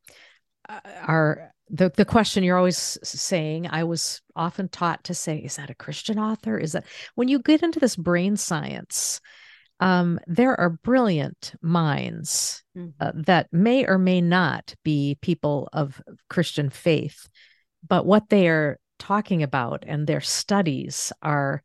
are 0.69 1.53
the 1.69 1.91
the 1.97 2.05
question 2.05 2.45
you're 2.45 2.57
always 2.57 2.99
saying 3.03 3.67
i 3.71 3.85
was 3.85 4.21
often 4.35 4.69
taught 4.69 5.03
to 5.05 5.15
say 5.15 5.39
is 5.39 5.57
that 5.57 5.71
a 5.71 5.75
christian 5.75 6.19
author 6.19 6.59
is 6.59 6.73
that 6.73 6.85
when 7.15 7.29
you 7.29 7.41
get 7.41 7.63
into 7.63 7.81
this 7.81 7.97
brain 7.97 8.37
science 8.37 9.21
um, 9.79 10.19
there 10.27 10.59
are 10.59 10.71
brilliant 10.71 11.53
minds 11.61 12.65
mm-hmm. 12.77 12.91
uh, 12.99 13.13
that 13.15 13.53
may 13.53 13.85
or 13.85 13.99
may 13.99 14.21
not 14.21 14.75
be 14.85 15.19
people 15.21 15.69
of 15.73 16.01
christian 16.31 16.71
faith 16.71 17.29
but 17.87 18.07
what 18.07 18.29
they 18.29 18.49
are 18.49 18.79
talking 18.99 19.43
about 19.43 19.85
and 19.87 20.07
their 20.07 20.21
studies 20.21 21.13
are 21.23 21.63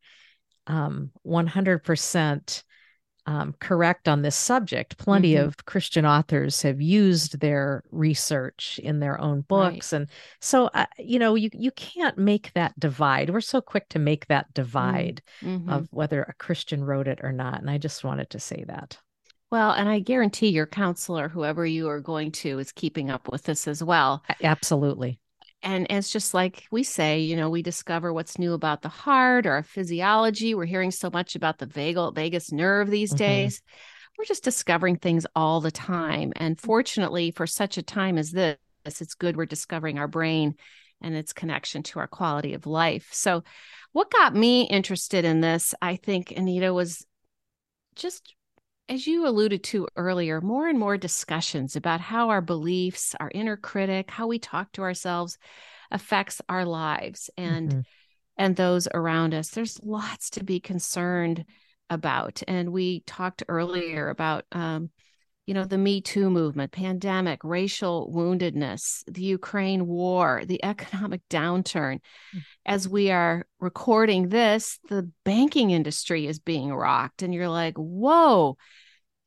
um, 0.67 1.11
100% 1.25 2.63
um, 3.25 3.55
correct 3.59 4.07
on 4.07 4.21
this 4.21 4.35
subject. 4.35 4.97
Plenty 4.97 5.33
mm-hmm. 5.33 5.47
of 5.47 5.65
Christian 5.65 6.05
authors 6.05 6.61
have 6.63 6.81
used 6.81 7.39
their 7.39 7.83
research 7.91 8.79
in 8.83 8.99
their 8.99 9.19
own 9.19 9.41
books, 9.41 9.93
right. 9.93 10.01
and 10.01 10.09
so 10.39 10.69
uh, 10.73 10.85
you 10.97 11.19
know 11.19 11.35
you 11.35 11.49
you 11.53 11.71
can't 11.71 12.17
make 12.17 12.51
that 12.53 12.77
divide. 12.79 13.29
We're 13.29 13.41
so 13.41 13.61
quick 13.61 13.89
to 13.89 13.99
make 13.99 14.27
that 14.27 14.53
divide 14.53 15.21
mm-hmm. 15.41 15.69
of 15.69 15.87
whether 15.91 16.23
a 16.23 16.33
Christian 16.33 16.83
wrote 16.83 17.07
it 17.07 17.19
or 17.23 17.31
not, 17.31 17.61
and 17.61 17.69
I 17.69 17.77
just 17.77 18.03
wanted 18.03 18.29
to 18.31 18.39
say 18.39 18.63
that. 18.67 18.97
Well, 19.51 19.71
and 19.71 19.89
I 19.89 19.99
guarantee 19.99 20.47
your 20.47 20.65
counselor, 20.67 21.27
whoever 21.27 21.65
you 21.65 21.89
are 21.89 21.99
going 21.99 22.31
to, 22.33 22.59
is 22.59 22.71
keeping 22.71 23.09
up 23.09 23.29
with 23.29 23.43
this 23.43 23.67
as 23.67 23.83
well. 23.83 24.23
Absolutely 24.41 25.20
and 25.63 25.87
it's 25.89 26.11
just 26.11 26.33
like 26.33 26.65
we 26.71 26.83
say 26.83 27.19
you 27.19 27.35
know 27.35 27.49
we 27.49 27.61
discover 27.61 28.11
what's 28.13 28.39
new 28.39 28.53
about 28.53 28.81
the 28.81 28.89
heart 28.89 29.45
or 29.45 29.63
physiology. 29.63 30.55
We're 30.55 30.65
hearing 30.65 30.91
so 30.91 31.09
much 31.11 31.35
about 31.35 31.57
the 31.57 31.67
vagal 31.67 32.15
vagus 32.15 32.51
nerve 32.51 32.89
these 32.89 33.11
mm-hmm. 33.11 33.17
days. 33.17 33.61
We're 34.17 34.25
just 34.25 34.43
discovering 34.43 34.97
things 34.97 35.25
all 35.35 35.61
the 35.61 35.71
time. 35.71 36.33
And 36.35 36.59
fortunately 36.59 37.31
for 37.31 37.47
such 37.47 37.77
a 37.77 37.83
time 37.83 38.17
as 38.17 38.31
this 38.31 38.57
it's 38.85 39.13
good 39.13 39.37
we're 39.37 39.45
discovering 39.45 39.99
our 39.99 40.07
brain 40.07 40.55
and 41.01 41.15
its 41.15 41.33
connection 41.33 41.83
to 41.83 41.99
our 41.99 42.07
quality 42.07 42.53
of 42.53 42.65
life. 42.65 43.09
So 43.11 43.43
what 43.93 44.11
got 44.11 44.35
me 44.35 44.63
interested 44.63 45.25
in 45.25 45.41
this 45.41 45.75
i 45.81 45.95
think 45.95 46.31
anita 46.35 46.73
was 46.73 47.05
just 47.95 48.35
as 48.91 49.07
you 49.07 49.25
alluded 49.25 49.63
to 49.63 49.87
earlier, 49.95 50.41
more 50.41 50.67
and 50.67 50.77
more 50.77 50.97
discussions 50.97 51.77
about 51.77 52.01
how 52.01 52.29
our 52.29 52.41
beliefs, 52.41 53.15
our 53.21 53.31
inner 53.33 53.55
critic, 53.55 54.11
how 54.11 54.27
we 54.27 54.37
talk 54.37 54.69
to 54.73 54.81
ourselves 54.81 55.37
affects 55.91 56.41
our 56.49 56.65
lives 56.65 57.29
and 57.37 57.69
mm-hmm. 57.69 57.79
and 58.37 58.55
those 58.57 58.89
around 58.93 59.33
us. 59.33 59.49
There's 59.49 59.79
lots 59.81 60.31
to 60.31 60.43
be 60.43 60.59
concerned 60.59 61.45
about. 61.89 62.43
And 62.49 62.73
we 62.73 62.99
talked 63.01 63.43
earlier 63.47 64.09
about 64.09 64.43
um, 64.51 64.89
you 65.51 65.55
know, 65.55 65.65
the 65.65 65.77
Me 65.77 66.01
Too 66.01 66.29
movement, 66.29 66.71
pandemic, 66.71 67.43
racial 67.43 68.11
woundedness, 68.13 69.03
the 69.11 69.23
Ukraine 69.23 69.87
war, 69.87 70.43
the 70.45 70.63
economic 70.65 71.27
downturn. 71.29 71.95
Mm-hmm. 71.95 72.39
As 72.65 72.87
we 72.87 73.11
are 73.11 73.45
recording 73.59 74.29
this, 74.29 74.79
the 74.89 75.09
banking 75.25 75.71
industry 75.71 76.27
is 76.27 76.39
being 76.39 76.73
rocked. 76.73 77.21
And 77.21 77.33
you're 77.33 77.49
like, 77.49 77.75
whoa, 77.75 78.57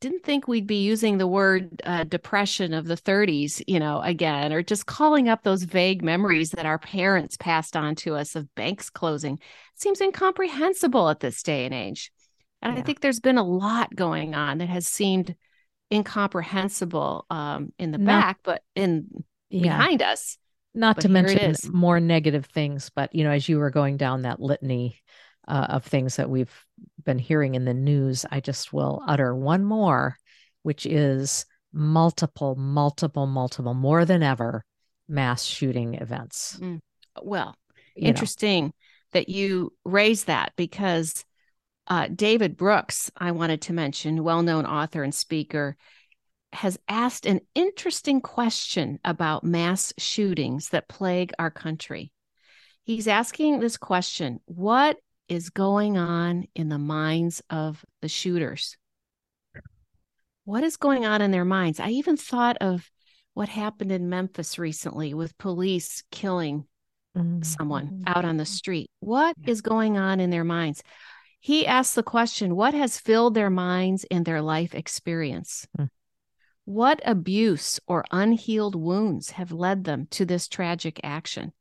didn't 0.04 0.22
think 0.22 0.46
we'd 0.46 0.66
be 0.66 0.82
using 0.82 1.16
the 1.16 1.26
word 1.26 1.80
uh, 1.82 2.04
depression 2.04 2.74
of 2.74 2.84
the 2.84 2.94
30s, 2.94 3.62
you 3.66 3.80
know, 3.80 4.02
again, 4.02 4.52
or 4.52 4.62
just 4.62 4.84
calling 4.84 5.30
up 5.30 5.42
those 5.42 5.62
vague 5.62 6.04
memories 6.04 6.50
that 6.50 6.66
our 6.66 6.78
parents 6.78 7.38
passed 7.38 7.74
on 7.74 7.94
to 7.94 8.14
us 8.14 8.36
of 8.36 8.54
banks 8.54 8.90
closing. 8.90 9.36
It 9.36 9.80
seems 9.80 10.02
incomprehensible 10.02 11.08
at 11.08 11.20
this 11.20 11.42
day 11.42 11.64
and 11.64 11.72
age. 11.72 12.12
And 12.60 12.74
yeah. 12.74 12.80
I 12.80 12.82
think 12.82 13.00
there's 13.00 13.20
been 13.20 13.38
a 13.38 13.42
lot 13.42 13.96
going 13.96 14.34
on 14.34 14.58
that 14.58 14.68
has 14.68 14.86
seemed 14.86 15.34
incomprehensible 15.90 17.24
um, 17.30 17.72
in 17.78 17.90
the 17.90 17.98
back, 17.98 18.40
but 18.42 18.62
in 18.74 19.24
yeah. 19.48 19.62
behind 19.62 20.02
us. 20.02 20.36
Not 20.74 20.96
but 20.96 21.02
to 21.02 21.08
mention 21.08 21.54
more 21.72 21.98
negative 21.98 22.44
things, 22.44 22.90
but 22.94 23.14
you 23.14 23.24
know, 23.24 23.30
as 23.30 23.48
you 23.48 23.58
were 23.58 23.70
going 23.70 23.96
down 23.96 24.22
that 24.22 24.38
litany 24.38 25.00
uh, 25.46 25.66
of 25.70 25.84
things 25.84 26.16
that 26.16 26.30
we've 26.30 26.52
been 27.04 27.18
hearing 27.18 27.54
in 27.54 27.64
the 27.64 27.74
news, 27.74 28.24
I 28.30 28.40
just 28.40 28.72
will 28.72 29.02
utter 29.06 29.34
one 29.34 29.64
more, 29.64 30.16
which 30.62 30.86
is 30.86 31.46
multiple, 31.72 32.54
multiple, 32.54 33.26
multiple, 33.26 33.74
more 33.74 34.04
than 34.04 34.22
ever, 34.22 34.64
mass 35.08 35.44
shooting 35.44 35.94
events. 35.94 36.58
Mm. 36.60 36.80
Well, 37.22 37.56
you 37.94 38.08
interesting 38.08 38.66
know. 38.66 38.72
that 39.12 39.28
you 39.28 39.72
raise 39.84 40.24
that 40.24 40.52
because 40.56 41.24
uh, 41.86 42.08
David 42.14 42.56
Brooks, 42.56 43.10
I 43.16 43.32
wanted 43.32 43.62
to 43.62 43.72
mention, 43.72 44.24
well 44.24 44.42
known 44.42 44.64
author 44.64 45.02
and 45.02 45.14
speaker, 45.14 45.76
has 46.52 46.78
asked 46.88 47.26
an 47.26 47.40
interesting 47.54 48.20
question 48.20 49.00
about 49.04 49.44
mass 49.44 49.92
shootings 49.98 50.70
that 50.70 50.88
plague 50.88 51.32
our 51.38 51.50
country. 51.50 52.12
He's 52.84 53.08
asking 53.08 53.60
this 53.60 53.76
question 53.76 54.40
What 54.46 54.98
is 55.28 55.50
going 55.50 55.96
on 55.96 56.46
in 56.54 56.68
the 56.68 56.78
minds 56.78 57.42
of 57.50 57.84
the 58.02 58.08
shooters? 58.08 58.76
What 60.44 60.62
is 60.62 60.76
going 60.76 61.06
on 61.06 61.22
in 61.22 61.30
their 61.30 61.44
minds? 61.44 61.80
I 61.80 61.90
even 61.90 62.16
thought 62.16 62.58
of 62.60 62.90
what 63.32 63.48
happened 63.48 63.90
in 63.90 64.08
Memphis 64.08 64.58
recently 64.58 65.14
with 65.14 65.38
police 65.38 66.02
killing 66.10 66.66
mm-hmm. 67.16 67.42
someone 67.42 68.04
out 68.06 68.24
on 68.24 68.36
the 68.36 68.44
street. 68.44 68.90
What 69.00 69.36
yeah. 69.42 69.50
is 69.50 69.60
going 69.60 69.96
on 69.96 70.20
in 70.20 70.30
their 70.30 70.44
minds? 70.44 70.82
He 71.40 71.66
asked 71.66 71.94
the 71.94 72.02
question 72.02 72.56
what 72.56 72.74
has 72.74 72.98
filled 72.98 73.34
their 73.34 73.50
minds 73.50 74.04
in 74.04 74.24
their 74.24 74.40
life 74.40 74.74
experience? 74.74 75.66
Mm. 75.78 75.88
What 76.64 77.00
abuse 77.04 77.78
or 77.86 78.04
unhealed 78.10 78.74
wounds 78.74 79.32
have 79.32 79.52
led 79.52 79.84
them 79.84 80.06
to 80.12 80.24
this 80.24 80.48
tragic 80.48 81.00
action? 81.02 81.52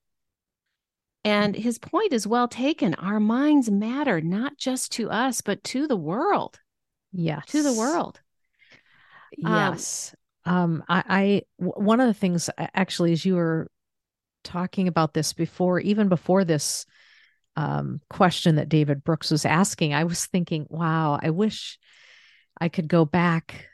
And 1.26 1.56
his 1.56 1.80
point 1.80 2.12
is 2.12 2.28
well 2.28 2.48
taken. 2.48 2.94
Our 2.96 3.20
minds 3.20 3.72
matter 3.72 4.20
not 4.20 4.58
just 4.58 4.92
to 4.94 5.10
us, 5.10 5.42
but 5.42 5.64
to 5.66 5.88
the 5.88 5.96
world. 5.96 6.60
Yes. 7.14 7.46
To 7.48 7.64
the 7.64 7.74
world. 7.74 8.20
Yes. 9.38 10.14
Um, 10.46 10.56
um 10.56 10.84
I, 10.90 11.04
I 11.08 11.42
one 11.58 12.02
of 12.02 12.08
the 12.08 12.14
things 12.14 12.50
actually, 12.58 13.14
as 13.14 13.26
you 13.26 13.36
were 13.36 13.70
talking 14.44 14.88
about 14.88 15.14
this 15.14 15.34
before, 15.34 15.80
even 15.80 16.10
before 16.10 16.44
this 16.44 16.86
um, 17.56 18.02
question 18.10 18.56
that 18.56 18.70
David 18.70 19.04
Brooks 19.04 19.32
was 19.32 19.46
asking, 19.46 19.94
I 19.94 20.04
was 20.04 20.26
thinking, 20.26 20.66
wow, 20.70 21.20
I 21.22 21.30
wish 21.30 21.80
I 22.60 22.70
could 22.70 22.88
go 22.88 23.06
back 23.06 23.68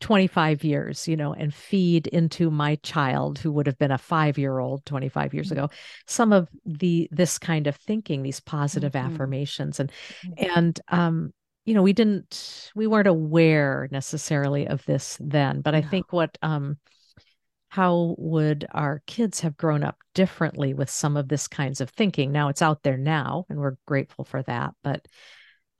25 0.00 0.64
years, 0.64 1.06
you 1.06 1.16
know, 1.16 1.32
and 1.32 1.54
feed 1.54 2.06
into 2.08 2.50
my 2.50 2.76
child 2.76 3.38
who 3.38 3.52
would 3.52 3.66
have 3.66 3.78
been 3.78 3.90
a 3.90 3.98
5-year-old 3.98 4.84
25 4.86 5.34
years 5.34 5.48
mm-hmm. 5.48 5.58
ago 5.58 5.70
some 6.06 6.32
of 6.32 6.48
the 6.64 7.08
this 7.10 7.38
kind 7.38 7.66
of 7.66 7.76
thinking, 7.76 8.22
these 8.22 8.40
positive 8.40 8.92
mm-hmm. 8.92 9.12
affirmations 9.12 9.80
and 9.80 9.90
mm-hmm. 10.24 10.58
and 10.58 10.80
um 10.88 11.32
you 11.64 11.74
know, 11.74 11.82
we 11.82 11.92
didn't 11.92 12.70
we 12.76 12.86
weren't 12.86 13.08
aware 13.08 13.88
necessarily 13.90 14.68
of 14.68 14.84
this 14.86 15.18
then, 15.20 15.60
but 15.62 15.72
no. 15.72 15.78
I 15.78 15.82
think 15.82 16.12
what 16.12 16.38
um 16.42 16.78
how 17.68 18.14
would 18.18 18.66
our 18.72 19.02
kids 19.06 19.40
have 19.40 19.56
grown 19.56 19.82
up 19.82 19.96
differently 20.14 20.72
with 20.72 20.88
some 20.88 21.16
of 21.16 21.28
this 21.28 21.48
kinds 21.48 21.80
of 21.80 21.90
thinking? 21.90 22.32
Now 22.32 22.48
it's 22.48 22.62
out 22.62 22.82
there 22.82 22.96
now 22.96 23.44
and 23.50 23.58
we're 23.58 23.76
grateful 23.86 24.24
for 24.24 24.42
that, 24.44 24.74
but 24.82 25.06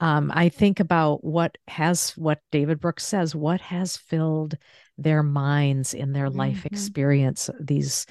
um, 0.00 0.31
I 0.35 0.50
think 0.50 0.81
about 0.81 1.25
what 1.25 1.57
has 1.69 2.11
what 2.11 2.41
David 2.53 2.81
Brooks 2.81 3.05
says, 3.05 3.35
what 3.35 3.61
has 3.62 3.97
filled 3.97 4.57
their 4.99 5.23
minds 5.23 5.95
in 5.95 6.12
their 6.12 6.29
mm-hmm. 6.29 6.38
life 6.38 6.67
experience. 6.67 7.49
These 7.61 8.07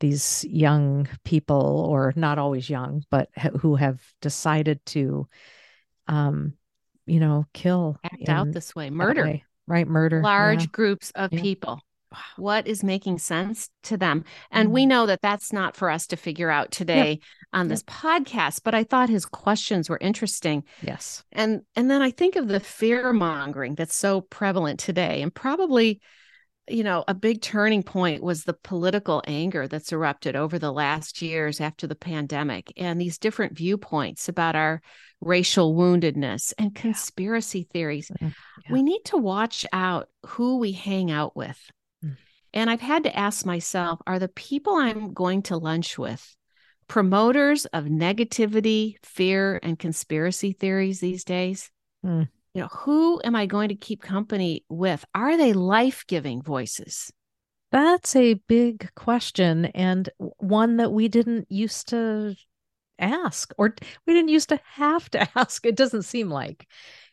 these 0.00 0.44
young 0.44 1.08
people, 1.24 1.86
or 1.90 2.12
not 2.16 2.38
always 2.38 2.68
young, 2.68 3.02
but 3.10 3.28
who 3.60 3.76
have 3.76 4.00
decided 4.20 4.84
to, 4.86 5.26
um, 6.06 6.54
you 7.06 7.20
know, 7.20 7.46
kill, 7.54 7.98
act 8.04 8.28
out 8.28 8.52
this 8.52 8.74
way, 8.74 8.90
murder, 8.90 9.24
way. 9.24 9.44
right? 9.66 9.88
Murder, 9.88 10.22
large 10.22 10.62
yeah. 10.62 10.70
groups 10.72 11.12
of 11.14 11.32
yeah. 11.32 11.40
people 11.40 11.82
what 12.36 12.66
is 12.66 12.84
making 12.84 13.18
sense 13.18 13.70
to 13.82 13.96
them 13.96 14.24
and 14.50 14.68
mm-hmm. 14.68 14.74
we 14.74 14.86
know 14.86 15.06
that 15.06 15.22
that's 15.22 15.52
not 15.52 15.76
for 15.76 15.90
us 15.90 16.06
to 16.06 16.16
figure 16.16 16.50
out 16.50 16.70
today 16.70 17.10
yep. 17.10 17.20
on 17.52 17.68
this 17.68 17.82
yep. 17.86 17.96
podcast 17.96 18.60
but 18.64 18.74
i 18.74 18.84
thought 18.84 19.08
his 19.08 19.26
questions 19.26 19.88
were 19.88 19.98
interesting 20.00 20.62
yes 20.82 21.24
and 21.32 21.62
and 21.74 21.90
then 21.90 22.02
i 22.02 22.10
think 22.10 22.36
of 22.36 22.48
the 22.48 22.60
fear 22.60 23.12
mongering 23.12 23.74
that's 23.74 23.96
so 23.96 24.20
prevalent 24.20 24.78
today 24.78 25.22
and 25.22 25.34
probably 25.34 26.00
you 26.68 26.82
know 26.82 27.04
a 27.06 27.14
big 27.14 27.40
turning 27.40 27.82
point 27.82 28.22
was 28.22 28.44
the 28.44 28.52
political 28.52 29.22
anger 29.26 29.68
that's 29.68 29.92
erupted 29.92 30.34
over 30.34 30.58
the 30.58 30.72
last 30.72 31.22
years 31.22 31.60
after 31.60 31.86
the 31.86 31.94
pandemic 31.94 32.72
and 32.76 33.00
these 33.00 33.18
different 33.18 33.56
viewpoints 33.56 34.28
about 34.28 34.56
our 34.56 34.80
racial 35.20 35.74
woundedness 35.74 36.52
and 36.58 36.74
conspiracy 36.74 37.60
yeah. 37.60 37.72
theories 37.72 38.10
yeah. 38.20 38.30
we 38.70 38.82
need 38.82 39.02
to 39.04 39.16
watch 39.16 39.64
out 39.72 40.08
who 40.26 40.58
we 40.58 40.72
hang 40.72 41.10
out 41.10 41.36
with 41.36 41.70
and 42.56 42.70
I've 42.70 42.80
had 42.80 43.04
to 43.04 43.14
ask 43.14 43.44
myself 43.44 44.00
are 44.06 44.18
the 44.18 44.28
people 44.28 44.76
I'm 44.76 45.12
going 45.12 45.42
to 45.42 45.58
lunch 45.58 45.98
with 45.98 46.34
promoters 46.88 47.66
of 47.66 47.84
negativity, 47.84 48.96
fear, 49.02 49.60
and 49.62 49.78
conspiracy 49.78 50.52
theories 50.52 50.98
these 50.98 51.22
days? 51.22 51.70
Mm. 52.04 52.28
You 52.54 52.62
know, 52.62 52.68
who 52.68 53.20
am 53.22 53.36
I 53.36 53.44
going 53.44 53.68
to 53.68 53.74
keep 53.74 54.00
company 54.00 54.64
with? 54.70 55.04
Are 55.14 55.36
they 55.36 55.52
life 55.52 56.04
giving 56.08 56.40
voices? 56.40 57.12
That's 57.72 58.16
a 58.16 58.34
big 58.48 58.88
question 58.94 59.66
and 59.66 60.08
one 60.38 60.78
that 60.78 60.92
we 60.92 61.08
didn't 61.08 61.52
used 61.52 61.88
to 61.88 62.36
ask 62.98 63.52
or 63.58 63.74
we 64.06 64.14
didn't 64.14 64.30
used 64.30 64.48
to 64.48 64.60
have 64.64 65.10
to 65.10 65.28
ask. 65.38 65.66
It 65.66 65.76
doesn't 65.76 66.04
seem 66.04 66.30
like, 66.30 66.66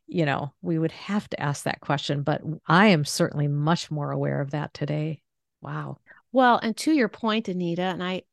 you 0.07 0.25
know, 0.25 0.53
we 0.61 0.79
would 0.79 0.93
have 0.93 1.27
to 1.31 1.39
ask 1.41 1.65
that 1.65 1.81
question, 1.81 2.23
but 2.23 2.41
I 2.65 2.87
am 2.87 3.03
certainly 3.03 3.49
much 3.49 3.91
more 3.91 4.11
aware 4.11 4.39
of 4.39 4.51
that 4.51 4.73
today. 4.73 5.19
Wow. 5.63 5.97
Well, 6.31 6.59
and 6.61 6.75
to 6.77 6.91
your 6.91 7.09
point, 7.09 7.47
Anita, 7.47 7.83
and 7.83 8.03
I, 8.03 8.23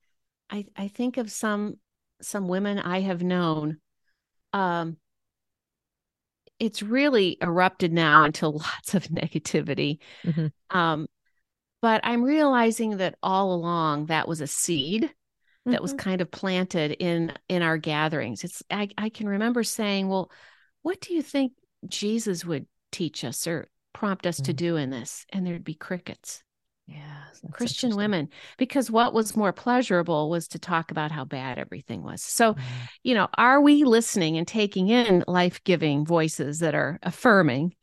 I, 0.51 0.67
I 0.77 0.89
think 0.89 1.17
of 1.17 1.31
some 1.31 1.79
some 2.23 2.49
women 2.49 2.79
I 2.79 3.01
have 3.01 3.23
known. 3.23 3.79
Um, 4.53 4.97
it's 6.59 6.83
really 6.83 7.39
erupted 7.41 7.93
now 7.93 8.25
into 8.25 8.49
lots 8.49 8.95
of 8.95 9.05
negativity. 9.05 9.99
Mm-hmm. 10.25 10.77
Um, 10.77 11.07
but 11.81 12.03
I'm 12.05 12.23
realizing 12.23 12.99
that 12.99 13.17
all 13.23 13.55
along 13.55 14.07
that 14.07 14.29
was 14.29 14.41
a 14.41 14.47
seed 14.47 15.05
mm-hmm. 15.05 15.71
that 15.71 15.81
was 15.81 15.93
mm-hmm. 15.93 15.99
kind 15.99 16.21
of 16.21 16.31
planted 16.31 16.93
in 16.93 17.33
in 17.49 17.63
our 17.63 17.79
gatherings. 17.79 18.45
It's 18.45 18.63
I, 18.71 18.89
I 18.99 19.09
can 19.09 19.29
remember 19.29 19.63
saying, 19.63 20.09
"Well, 20.09 20.31
what 20.83 21.01
do 21.01 21.15
you 21.15 21.23
think 21.23 21.53
Jesus 21.89 22.45
would 22.45 22.67
teach 22.93 23.25
us 23.25 23.47
or 23.47 23.69
prompt 23.93 24.27
us 24.27 24.37
mm-hmm. 24.37 24.45
to 24.45 24.53
do 24.53 24.77
in 24.77 24.91
this?" 24.91 25.25
And 25.31 25.47
there'd 25.47 25.65
be 25.65 25.75
crickets. 25.75 26.43
Yeah. 26.91 27.21
Christian 27.53 27.97
women, 27.97 28.29
because 28.59 28.91
what 28.91 29.15
was 29.15 29.37
more 29.37 29.53
pleasurable 29.53 30.29
was 30.29 30.49
to 30.49 30.59
talk 30.59 30.91
about 30.91 31.11
how 31.11 31.25
bad 31.25 31.59
everything 31.59 32.03
was. 32.03 32.23
So, 32.23 32.53
mm-hmm. 32.53 32.63
you 33.03 33.15
know, 33.15 33.29
are 33.39 33.61
we 33.61 33.85
listening 33.85 34.37
and 34.37 34.47
taking 34.47 34.89
in 34.89 35.25
life 35.27 35.65
giving 35.65 36.05
voices 36.05 36.59
that 36.59 36.75
are 36.75 36.99
affirming? 37.03 37.75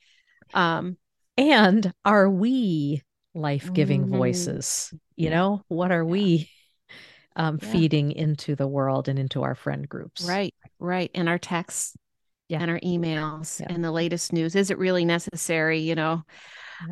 Um, 0.53 0.97
and 1.37 1.91
are 2.05 2.29
we 2.29 3.01
life 3.33 3.73
giving 3.73 4.03
mm-hmm. 4.03 4.17
voices? 4.17 4.93
You 5.15 5.31
know, 5.31 5.63
what 5.67 5.91
are 5.91 6.03
yeah. 6.03 6.11
we 6.11 6.49
um, 7.35 7.59
yeah. 7.61 7.71
feeding 7.71 8.11
into 8.11 8.55
the 8.55 8.67
world 8.67 9.07
and 9.07 9.17
into 9.17 9.43
our 9.43 9.55
friend 9.55 9.87
groups? 9.87 10.23
Right, 10.23 10.53
right. 10.79 11.09
And 11.15 11.27
our 11.27 11.39
texts 11.39 11.95
yeah. 12.47 12.59
and 12.61 12.69
our 12.69 12.79
emails 12.79 13.61
and 13.65 13.83
the 13.83 13.91
latest 13.91 14.33
news. 14.33 14.55
Is 14.55 14.71
it 14.71 14.77
really 14.77 15.05
necessary? 15.05 15.79
You 15.79 15.95
know, 15.95 16.23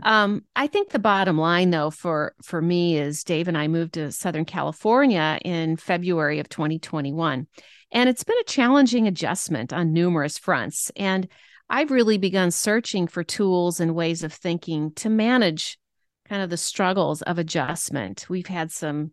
um, 0.03 0.43
I 0.55 0.67
think 0.67 0.89
the 0.89 0.99
bottom 0.99 1.37
line, 1.37 1.69
though, 1.69 1.89
for 1.89 2.35
for 2.43 2.61
me 2.61 2.97
is 2.97 3.23
Dave 3.23 3.47
and 3.47 3.57
I 3.57 3.67
moved 3.67 3.93
to 3.93 4.11
Southern 4.11 4.45
California 4.45 5.39
in 5.43 5.77
February 5.77 6.39
of 6.39 6.49
2021, 6.49 7.47
and 7.91 8.09
it's 8.09 8.23
been 8.23 8.37
a 8.39 8.43
challenging 8.45 9.07
adjustment 9.07 9.73
on 9.73 9.93
numerous 9.93 10.37
fronts. 10.37 10.91
And 10.95 11.27
I've 11.69 11.91
really 11.91 12.17
begun 12.17 12.51
searching 12.51 13.07
for 13.07 13.23
tools 13.23 13.79
and 13.79 13.95
ways 13.95 14.23
of 14.23 14.33
thinking 14.33 14.91
to 14.95 15.09
manage 15.09 15.77
kind 16.27 16.41
of 16.41 16.49
the 16.49 16.57
struggles 16.57 17.21
of 17.21 17.37
adjustment. 17.37 18.25
We've 18.29 18.47
had 18.47 18.71
some 18.71 19.11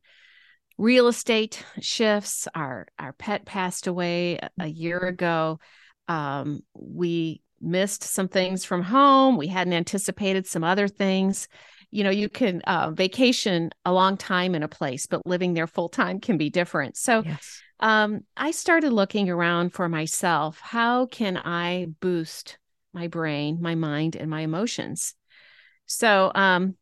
real 0.79 1.09
estate 1.09 1.65
shifts. 1.81 2.49
Our 2.55 2.89
our 2.99 3.13
pet 3.13 3.45
passed 3.45 3.87
away 3.87 4.39
a 4.59 4.67
year 4.67 4.99
ago. 4.99 5.61
Um, 6.09 6.63
we 6.75 7.43
missed 7.63 8.03
some 8.03 8.29
things 8.29 8.65
from 8.65 8.83
home. 8.83 9.37
We 9.37 9.47
hadn't 9.47 9.73
anticipated 9.73 10.47
some 10.47 10.65
other 10.65 10.89
things. 10.89 11.49
You 11.91 12.05
know, 12.05 12.11
you 12.11 12.29
can 12.29 12.63
uh, 12.63 12.91
vacation 12.91 13.71
a 13.85 13.93
long 13.93 14.17
time 14.17 14.55
in 14.55 14.63
a 14.63 14.69
place, 14.69 15.07
but 15.07 15.27
living 15.27 15.55
there 15.55 15.67
full 15.67 15.89
time 15.89 16.21
can 16.21 16.39
be 16.39 16.51
different. 16.51 16.97
So, 16.97 17.23
yes. 17.25 17.63
um, 17.81 18.21
I 18.37 18.51
started 18.51 18.93
looking 18.93 19.29
around 19.29 19.71
for 19.71 19.89
myself. 19.89 20.59
How 20.59 21.07
can 21.07 21.37
I 21.37 21.89
boost 22.01 22.59
my 22.93 23.09
brain, 23.09 23.59
my 23.61 23.75
mind, 23.75 24.17
and 24.17 24.31
my 24.31 24.41
emotions? 24.41 25.15
So, 25.87 26.33
um, 26.35 26.77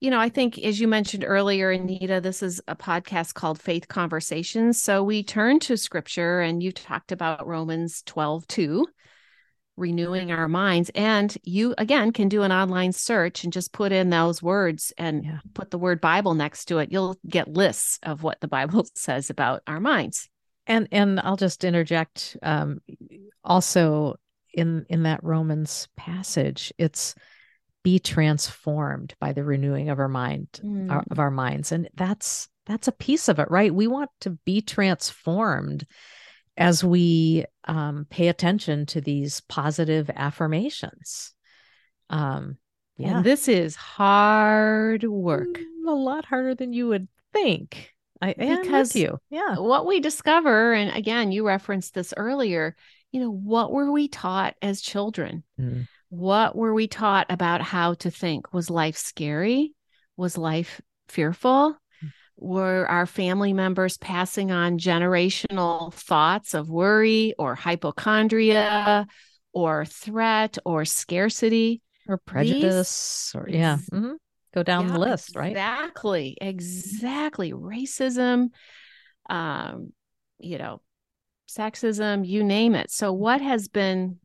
you 0.00 0.10
know, 0.10 0.18
I 0.18 0.30
think 0.30 0.58
as 0.58 0.80
you 0.80 0.88
mentioned 0.88 1.24
earlier, 1.24 1.70
Anita, 1.70 2.20
this 2.20 2.42
is 2.42 2.60
a 2.66 2.74
podcast 2.74 3.34
called 3.34 3.60
Faith 3.60 3.86
Conversations. 3.86 4.82
So 4.82 5.04
we 5.04 5.22
turn 5.22 5.60
to 5.60 5.76
scripture 5.76 6.40
and 6.40 6.60
you 6.60 6.72
talked 6.72 7.12
about 7.12 7.46
Romans 7.46 8.02
12, 8.04 8.46
2 8.48 8.86
renewing 9.76 10.30
our 10.32 10.48
minds. 10.48 10.90
And 10.94 11.36
you, 11.42 11.74
again, 11.78 12.12
can 12.12 12.28
do 12.28 12.42
an 12.42 12.52
online 12.52 12.92
search 12.92 13.44
and 13.44 13.52
just 13.52 13.72
put 13.72 13.92
in 13.92 14.10
those 14.10 14.42
words 14.42 14.92
and 14.98 15.24
yeah. 15.24 15.38
put 15.54 15.70
the 15.70 15.78
word 15.78 16.00
Bible 16.00 16.34
next 16.34 16.66
to 16.66 16.78
it. 16.78 16.92
You'll 16.92 17.16
get 17.26 17.48
lists 17.48 17.98
of 18.02 18.22
what 18.22 18.40
the 18.40 18.48
Bible 18.48 18.86
says 18.94 19.30
about 19.30 19.62
our 19.66 19.80
minds. 19.80 20.28
And 20.66 20.88
and 20.92 21.18
I'll 21.18 21.36
just 21.36 21.64
interject 21.64 22.36
um, 22.42 22.80
also 23.42 24.14
in 24.54 24.86
in 24.88 25.04
that 25.04 25.24
Romans 25.24 25.88
passage, 25.96 26.72
it's 26.78 27.16
be 27.82 27.98
transformed 27.98 29.14
by 29.20 29.32
the 29.32 29.42
renewing 29.42 29.90
of 29.90 29.98
our 29.98 30.08
mind 30.08 30.46
mm. 30.62 30.90
our, 30.90 31.04
of 31.10 31.18
our 31.18 31.30
minds 31.30 31.72
and 31.72 31.88
that's 31.94 32.48
that's 32.66 32.86
a 32.86 32.92
piece 32.92 33.28
of 33.28 33.38
it 33.38 33.50
right 33.50 33.74
we 33.74 33.86
want 33.86 34.10
to 34.20 34.30
be 34.44 34.60
transformed 34.60 35.84
as 36.56 36.84
we 36.84 37.44
um, 37.64 38.06
pay 38.10 38.28
attention 38.28 38.86
to 38.86 39.00
these 39.00 39.40
positive 39.42 40.10
affirmations. 40.14 41.32
Um, 42.10 42.58
yeah, 42.96 43.16
and 43.16 43.24
this 43.24 43.48
is 43.48 43.74
hard 43.74 45.04
work, 45.04 45.48
mm, 45.48 45.88
a 45.88 45.92
lot 45.92 46.24
harder 46.24 46.54
than 46.54 46.72
you 46.72 46.88
would 46.88 47.08
think. 47.32 47.92
I 48.20 48.34
because 48.34 48.94
you, 48.94 49.18
yeah. 49.30 49.56
What 49.56 49.86
we 49.86 49.98
discover, 49.98 50.72
and 50.72 50.96
again, 50.96 51.32
you 51.32 51.46
referenced 51.46 51.94
this 51.94 52.14
earlier. 52.16 52.76
You 53.10 53.20
know, 53.20 53.30
what 53.30 53.72
were 53.72 53.90
we 53.90 54.08
taught 54.08 54.54
as 54.62 54.80
children? 54.80 55.42
Mm. 55.60 55.88
What 56.08 56.54
were 56.54 56.72
we 56.72 56.86
taught 56.86 57.26
about 57.30 57.62
how 57.62 57.94
to 57.94 58.10
think? 58.10 58.52
Was 58.52 58.70
life 58.70 58.96
scary? 58.96 59.74
Was 60.16 60.38
life 60.38 60.80
fearful? 61.08 61.76
Were 62.42 62.86
our 62.88 63.06
family 63.06 63.52
members 63.52 63.96
passing 63.98 64.50
on 64.50 64.78
generational 64.78 65.92
thoughts 65.92 66.54
of 66.54 66.68
worry 66.68 67.34
or 67.38 67.54
hypochondria 67.54 69.06
or 69.52 69.84
threat 69.84 70.58
or 70.64 70.84
scarcity 70.84 71.80
or 72.08 72.18
prejudice 72.18 73.32
These, 73.32 73.40
or 73.40 73.48
yeah 73.48 73.78
mm-hmm. 73.92 74.14
go 74.54 74.62
down 74.62 74.86
yeah, 74.86 74.92
the 74.92 74.98
list 74.98 75.36
right 75.36 75.52
exactly 75.52 76.36
exactly 76.40 77.52
racism 77.52 78.48
um 79.28 79.92
you 80.38 80.58
know 80.58 80.80
sexism, 81.52 82.26
you 82.26 82.42
name 82.42 82.74
it. 82.74 82.90
So, 82.90 83.12
what 83.12 83.40
has 83.40 83.68
been 83.68 84.18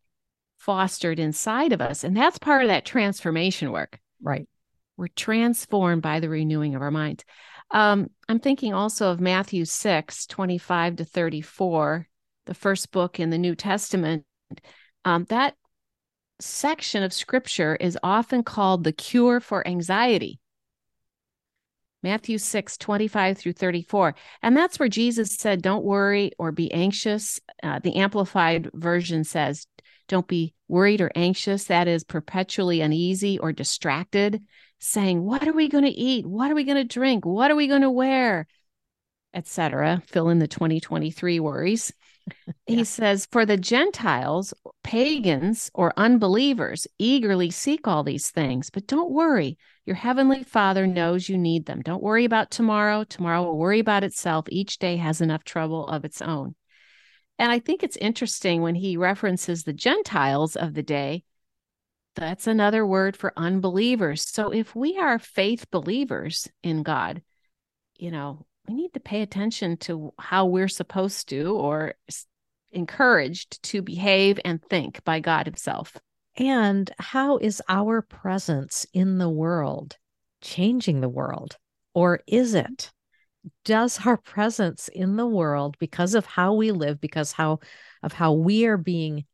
fostered 0.58 1.20
inside 1.20 1.74
of 1.74 1.82
us? 1.82 2.04
And 2.04 2.16
that's 2.16 2.40
part 2.40 2.64
of 2.64 2.70
that 2.70 2.86
transformation 2.86 3.72
work. 3.72 4.00
Right. 4.22 4.48
We're 4.96 5.08
transformed 5.10 6.02
by 6.02 6.20
the 6.20 6.30
renewing 6.30 6.76
of 6.76 6.82
our 6.82 6.92
minds. 6.92 7.24
Um, 7.72 8.10
I'm 8.30 8.40
thinking 8.40 8.74
also 8.74 9.12
of 9.12 9.20
Matthew 9.20 9.66
6, 9.66 10.26
25 10.28 10.98
to 10.98 11.06
34, 11.06 12.08
the 12.46 12.54
first 12.54 12.92
book 12.92 13.20
in 13.20 13.30
the 13.30 13.38
New 13.38 13.56
Testament. 13.56 14.24
Um, 15.04 15.26
that 15.26 15.56
section 16.40 17.04
of 17.04 17.14
scripture 17.14 17.76
is 17.76 17.98
often 18.04 18.44
called 18.44 18.84
the 18.84 18.92
cure 18.92 19.40
for 19.40 19.68
anxiety. 19.68 20.40
Matthew 22.04 22.38
6, 22.38 22.78
25 22.78 23.38
through 23.38 23.54
34. 23.54 24.16
And 24.42 24.56
that's 24.56 24.80
where 24.80 24.90
Jesus 24.90 25.36
said, 25.36 25.62
Don't 25.62 25.84
worry 25.84 26.32
or 26.38 26.52
be 26.52 26.72
anxious. 26.72 27.40
Uh, 27.64 27.80
the 27.80 27.96
Amplified 27.98 28.70
Version 28.74 29.24
says, 29.24 29.66
Don't 30.08 30.28
be 30.28 30.54
worried 30.68 31.02
or 31.02 31.12
anxious. 31.16 31.66
That 31.66 31.88
is 31.88 32.04
perpetually 32.04 32.82
uneasy 32.82 33.40
or 33.40 33.52
distracted, 33.52 34.42
saying, 34.80 35.24
What 35.24 35.48
are 35.48 35.54
we 35.54 35.68
going 35.68 35.84
to 35.84 35.90
eat? 35.90 36.26
What 36.26 36.52
are 36.52 36.56
we 36.56 36.64
going 36.64 36.78
to 36.78 36.84
drink? 36.84 37.26
What 37.26 37.52
are 37.52 37.56
we 37.56 37.68
going 37.68 37.82
to 37.82 37.92
wear? 37.92 38.48
Etc. 39.34 40.02
Fill 40.08 40.30
in 40.30 40.40
the 40.40 40.48
2023 40.48 41.40
worries. 41.40 41.94
He 42.66 42.84
says, 42.84 43.26
For 43.26 43.46
the 43.46 43.56
Gentiles, 43.56 44.54
pagans, 44.84 45.72
or 45.74 45.94
unbelievers 45.96 46.86
eagerly 47.00 47.50
seek 47.52 47.88
all 47.88 48.04
these 48.04 48.30
things, 48.30 48.70
but 48.70 48.86
don't 48.86 49.12
worry. 49.12 49.58
Your 49.86 49.96
heavenly 49.96 50.44
Father 50.44 50.86
knows 50.86 51.30
you 51.30 51.38
need 51.38 51.66
them. 51.66 51.82
Don't 51.82 52.04
worry 52.04 52.26
about 52.26 52.52
tomorrow. 52.52 53.06
Tomorrow 53.06 53.44
will 53.44 53.58
worry 53.58 53.80
about 53.80 54.04
itself. 54.04 54.48
Each 54.50 54.78
day 54.78 54.98
has 54.98 55.22
enough 55.22 55.46
trouble 55.46 55.88
of 55.88 56.04
its 56.04 56.22
own. 56.22 56.56
And 57.40 57.52
I 57.52 57.60
think 57.60 57.84
it's 57.84 57.96
interesting 57.98 58.62
when 58.62 58.76
he 58.76 58.98
references 58.98 59.64
the 59.64 59.74
Gentiles 59.74 60.56
of 60.58 60.74
the 60.74 60.84
day. 60.84 61.24
That's 62.18 62.48
another 62.48 62.84
word 62.84 63.16
for 63.16 63.32
unbelievers. 63.38 64.28
So 64.28 64.52
if 64.52 64.76
we 64.76 64.98
are 64.98 65.20
faith 65.20 65.70
believers 65.70 66.50
in 66.64 66.82
God, 66.82 67.22
you 67.96 68.10
know, 68.10 68.46
we 68.68 68.74
need 68.74 68.94
to 68.96 69.00
pay 69.00 69.22
attention 69.22 69.78
to 69.78 70.14
how 70.18 70.48
we're 70.48 70.68
supposed 70.68 71.30
to 71.30 71.56
or 71.56 71.94
encouraged 72.72 73.62
to 73.64 73.84
behave 73.84 74.40
and 74.44 74.62
think 74.64 75.04
by 75.04 75.20
God 75.20 75.46
Himself. 75.46 75.96
And 76.36 76.90
how 76.98 77.38
is 77.38 77.62
our 77.70 78.02
presence 78.02 78.88
in 78.94 79.20
the 79.20 79.30
world 79.30 79.96
changing 80.42 81.02
the 81.02 81.10
world? 81.10 81.58
Or 81.94 82.22
is 82.26 82.56
mm-hmm. 82.56 82.74
it? 82.74 82.92
Does 83.64 84.06
our 84.06 84.18
presence 84.18 84.88
in 84.88 85.18
the 85.18 85.28
world, 85.28 85.78
because 85.80 86.16
of 86.16 86.26
how 86.26 86.56
we 86.56 86.72
live, 86.72 87.00
because 87.00 87.32
how 87.32 87.60
of 88.02 88.12
how 88.12 88.34
we 88.34 88.66
are 88.66 88.76
being 88.78 89.26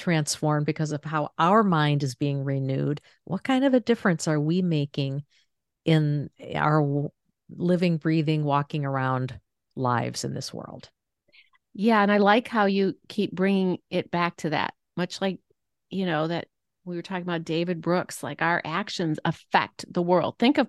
transformed, 0.00 0.66
because 0.66 0.90
of 0.90 1.04
how 1.04 1.30
our 1.38 1.62
mind 1.62 2.02
is 2.02 2.14
being 2.14 2.42
renewed, 2.42 3.00
what 3.24 3.44
kind 3.44 3.64
of 3.64 3.74
a 3.74 3.80
difference 3.80 4.26
are 4.26 4.40
we 4.40 4.62
making 4.62 5.22
in 5.84 6.30
our 6.54 7.10
living, 7.50 7.98
breathing, 7.98 8.42
walking 8.42 8.84
around 8.84 9.38
lives 9.76 10.24
in 10.24 10.34
this 10.34 10.52
world. 10.52 10.88
Yeah. 11.74 12.02
And 12.02 12.10
I 12.10 12.18
like 12.18 12.48
how 12.48 12.66
you 12.66 12.94
keep 13.08 13.32
bringing 13.32 13.78
it 13.90 14.10
back 14.10 14.36
to 14.38 14.50
that, 14.50 14.74
much 14.96 15.20
like, 15.20 15.38
you 15.88 16.06
know, 16.06 16.26
that 16.26 16.48
we 16.84 16.96
were 16.96 17.02
talking 17.02 17.22
about 17.22 17.44
David 17.44 17.80
Brooks, 17.80 18.22
like 18.22 18.42
our 18.42 18.60
actions 18.64 19.20
affect 19.24 19.84
the 19.92 20.02
world. 20.02 20.36
Think 20.38 20.58
of 20.58 20.68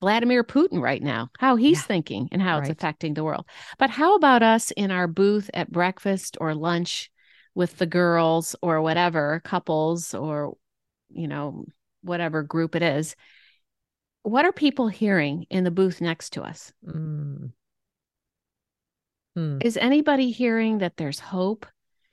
Vladimir 0.00 0.42
Putin 0.42 0.80
right 0.80 1.02
now, 1.02 1.30
how 1.38 1.56
he's 1.56 1.78
yeah. 1.78 1.86
thinking 1.86 2.28
and 2.32 2.42
how 2.42 2.58
right. 2.58 2.62
it's 2.62 2.70
affecting 2.70 3.14
the 3.14 3.24
world. 3.24 3.46
But 3.78 3.90
how 3.90 4.16
about 4.16 4.42
us 4.42 4.70
in 4.72 4.90
our 4.90 5.06
booth 5.06 5.50
at 5.54 5.70
breakfast 5.70 6.36
or 6.40 6.54
lunch 6.54 7.10
with 7.54 7.76
the 7.78 7.86
girls 7.86 8.56
or 8.62 8.82
whatever, 8.82 9.40
couples 9.44 10.14
or, 10.14 10.56
you 11.10 11.28
know, 11.28 11.64
whatever 12.02 12.42
group 12.42 12.74
it 12.74 12.82
is? 12.82 13.14
what 14.24 14.46
are 14.46 14.52
people 14.52 14.88
hearing 14.88 15.46
in 15.50 15.64
the 15.64 15.70
booth 15.70 16.00
next 16.00 16.30
to 16.30 16.42
us? 16.42 16.72
Mm. 16.84 17.52
Mm. 19.36 19.62
Is 19.62 19.76
anybody 19.76 20.30
hearing 20.30 20.78
that 20.78 20.96
there's 20.96 21.18
hope, 21.18 21.66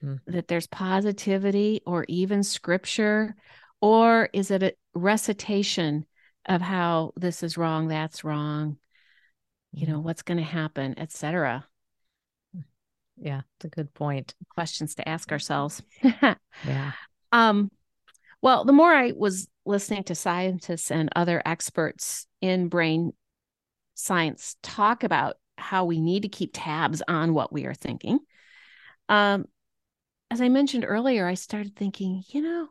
mm. 0.04 0.20
that 0.26 0.46
there's 0.46 0.66
positivity, 0.66 1.80
or 1.86 2.04
even 2.08 2.42
scripture? 2.42 3.34
Or 3.80 4.28
is 4.34 4.50
it 4.50 4.62
a 4.62 4.74
recitation 4.94 6.04
of 6.46 6.60
how 6.60 7.12
this 7.16 7.42
is 7.42 7.56
wrong, 7.56 7.88
that's 7.88 8.24
wrong, 8.24 8.76
you 9.72 9.86
know, 9.86 10.00
mm. 10.00 10.02
what's 10.02 10.22
going 10.22 10.38
to 10.38 10.44
happen, 10.44 10.98
etc.? 10.98 11.66
Yeah, 13.22 13.42
it's 13.56 13.66
a 13.66 13.68
good 13.68 13.94
point. 13.94 14.34
Questions 14.50 14.96
to 14.96 15.08
ask 15.08 15.30
ourselves. 15.30 15.80
yeah. 16.02 16.92
Um, 17.30 17.70
well, 18.42 18.64
the 18.64 18.72
more 18.72 18.92
I 18.92 19.12
was 19.16 19.48
listening 19.64 20.02
to 20.04 20.16
scientists 20.16 20.90
and 20.90 21.08
other 21.14 21.40
experts 21.46 22.26
in 22.40 22.68
brain 22.68 23.12
science 23.94 24.56
talk 24.62 25.04
about 25.04 25.36
how 25.56 25.84
we 25.84 26.00
need 26.00 26.22
to 26.22 26.28
keep 26.28 26.50
tabs 26.52 27.00
on 27.06 27.32
what 27.32 27.52
we 27.52 27.64
are 27.64 27.74
thinking, 27.74 28.18
um, 29.08 29.44
as 30.30 30.40
I 30.40 30.48
mentioned 30.48 30.84
earlier, 30.86 31.26
I 31.26 31.34
started 31.34 31.76
thinking, 31.76 32.24
you 32.28 32.42
know, 32.42 32.68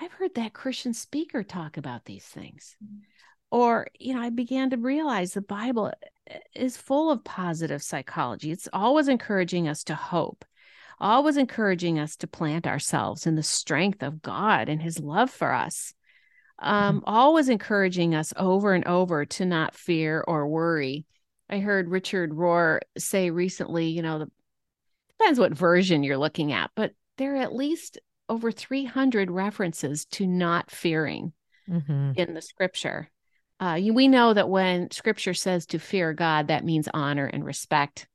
I've 0.00 0.12
heard 0.12 0.34
that 0.34 0.54
Christian 0.54 0.92
speaker 0.92 1.44
talk 1.44 1.76
about 1.76 2.04
these 2.04 2.24
things. 2.24 2.76
Or, 3.54 3.86
you 3.98 4.14
know, 4.14 4.20
I 4.20 4.30
began 4.30 4.70
to 4.70 4.76
realize 4.76 5.32
the 5.32 5.40
Bible 5.40 5.92
uh, 6.30 6.34
is 6.54 6.76
full 6.76 7.10
of 7.10 7.22
positive 7.22 7.82
psychology. 7.82 8.50
It's 8.50 8.68
always 8.72 9.08
encouraging 9.08 9.68
us 9.68 9.84
to 9.84 9.94
hope 9.94 10.44
always 11.00 11.36
encouraging 11.36 11.98
us 11.98 12.16
to 12.16 12.26
plant 12.26 12.66
ourselves 12.66 13.26
in 13.26 13.34
the 13.34 13.42
strength 13.42 14.02
of 14.02 14.22
God 14.22 14.68
and 14.68 14.80
his 14.80 14.98
love 14.98 15.30
for 15.30 15.52
us. 15.52 15.94
Um, 16.58 17.00
mm-hmm. 17.00 17.04
always 17.08 17.48
encouraging 17.48 18.14
us 18.14 18.32
over 18.36 18.74
and 18.74 18.86
over 18.86 19.24
to 19.24 19.44
not 19.44 19.74
fear 19.74 20.24
or 20.26 20.46
worry. 20.48 21.04
I 21.50 21.58
heard 21.58 21.90
Richard 21.90 22.30
Rohr 22.30 22.80
say 22.96 23.30
recently, 23.30 23.88
you 23.88 24.02
know, 24.02 24.20
the, 24.20 24.30
depends 25.18 25.38
what 25.38 25.52
version 25.52 26.04
you're 26.04 26.16
looking 26.16 26.52
at, 26.52 26.70
but 26.76 26.92
there 27.18 27.34
are 27.34 27.42
at 27.42 27.54
least 27.54 27.98
over 28.28 28.52
300 28.52 29.30
references 29.30 30.06
to 30.06 30.26
not 30.26 30.70
fearing 30.70 31.32
mm-hmm. 31.68 32.12
in 32.16 32.34
the 32.34 32.40
scripture. 32.40 33.10
Uh, 33.64 33.80
we 33.92 34.08
know 34.08 34.34
that 34.34 34.48
when 34.48 34.90
scripture 34.90 35.34
says 35.34 35.66
to 35.66 35.78
fear 35.78 36.12
God, 36.12 36.48
that 36.48 36.64
means 36.64 36.88
honor 36.92 37.26
and 37.26 37.44
respect. 37.44 38.06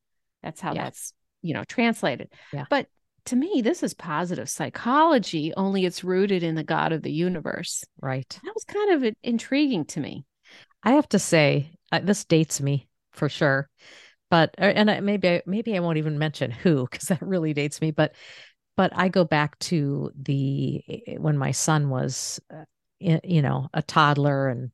That's 0.43 0.61
how 0.61 0.73
yes. 0.73 0.83
that's 0.83 1.13
you 1.41 1.53
know 1.53 1.63
translated 1.63 2.29
yeah. 2.51 2.65
but 2.69 2.87
to 3.25 3.35
me 3.35 3.61
this 3.61 3.83
is 3.83 3.93
positive 3.93 4.49
psychology 4.49 5.53
only 5.55 5.85
it's 5.85 6.03
rooted 6.03 6.43
in 6.43 6.55
the 6.55 6.63
god 6.63 6.91
of 6.91 7.01
the 7.01 7.11
universe 7.11 7.83
right 8.01 8.39
that 8.43 8.53
was 8.53 8.63
kind 8.65 8.91
of 8.91 9.13
intriguing 9.23 9.85
to 9.85 9.99
me 9.99 10.25
i 10.83 10.91
have 10.91 11.07
to 11.07 11.19
say 11.19 11.71
uh, 11.91 11.99
this 11.99 12.25
dates 12.25 12.61
me 12.61 12.87
for 13.11 13.29
sure 13.29 13.69
but 14.29 14.53
uh, 14.59 14.65
and 14.65 14.91
I, 14.91 14.99
maybe 14.99 15.27
I, 15.27 15.41
maybe 15.45 15.75
I 15.75 15.79
won't 15.79 15.97
even 15.97 16.19
mention 16.19 16.51
who 16.51 16.87
because 16.89 17.07
that 17.07 17.21
really 17.21 17.53
dates 17.53 17.81
me 17.81 17.91
but 17.91 18.13
but 18.77 18.91
I 18.95 19.09
go 19.09 19.25
back 19.25 19.59
to 19.59 20.11
the 20.21 20.81
eh, 20.87 21.15
when 21.17 21.37
my 21.37 21.51
son 21.51 21.89
was 21.89 22.39
uh, 22.53 22.65
you 22.99 23.41
know 23.41 23.69
a 23.73 23.81
toddler 23.81 24.49
and 24.49 24.71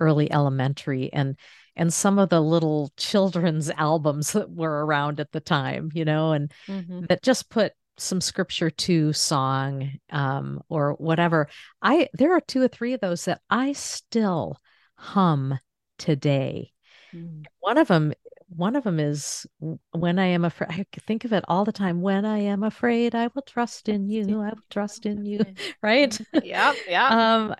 early 0.00 0.30
elementary 0.32 1.12
and 1.12 1.36
and 1.74 1.92
some 1.92 2.18
of 2.18 2.28
the 2.28 2.40
little 2.40 2.92
children's 2.96 3.70
albums 3.76 4.32
that 4.32 4.50
were 4.50 4.84
around 4.84 5.20
at 5.20 5.32
the 5.32 5.40
time, 5.40 5.90
you 5.94 6.04
know, 6.04 6.32
and 6.32 6.52
mm-hmm. 6.66 7.06
that 7.08 7.22
just 7.22 7.48
put 7.50 7.72
some 7.98 8.20
scripture 8.20 8.70
to 8.70 9.12
song 9.12 9.92
um, 10.10 10.60
or 10.68 10.92
whatever. 10.94 11.48
I 11.80 12.08
there 12.14 12.34
are 12.34 12.40
two 12.40 12.62
or 12.62 12.68
three 12.68 12.94
of 12.94 13.00
those 13.00 13.24
that 13.26 13.40
I 13.50 13.72
still 13.72 14.58
hum 14.96 15.58
today. 15.98 16.72
Mm. 17.14 17.44
One 17.60 17.78
of 17.78 17.88
them 17.88 18.12
one 18.56 18.76
of 18.76 18.84
them 18.84 19.00
is 19.00 19.46
when 19.92 20.18
I 20.18 20.26
am 20.26 20.44
afraid. 20.44 20.70
I 20.70 20.84
think 21.00 21.24
of 21.24 21.32
it 21.32 21.44
all 21.48 21.64
the 21.64 21.72
time. 21.72 22.00
When 22.00 22.24
I 22.24 22.38
am 22.38 22.62
afraid, 22.62 23.14
I 23.14 23.28
will 23.34 23.42
trust 23.42 23.88
in 23.88 24.08
you. 24.08 24.40
I 24.40 24.50
will 24.50 24.58
trust 24.70 25.06
in 25.06 25.24
you. 25.24 25.44
Right? 25.82 26.16
Yeah, 26.44 26.74
yeah. 26.88 27.08
um, 27.38 27.54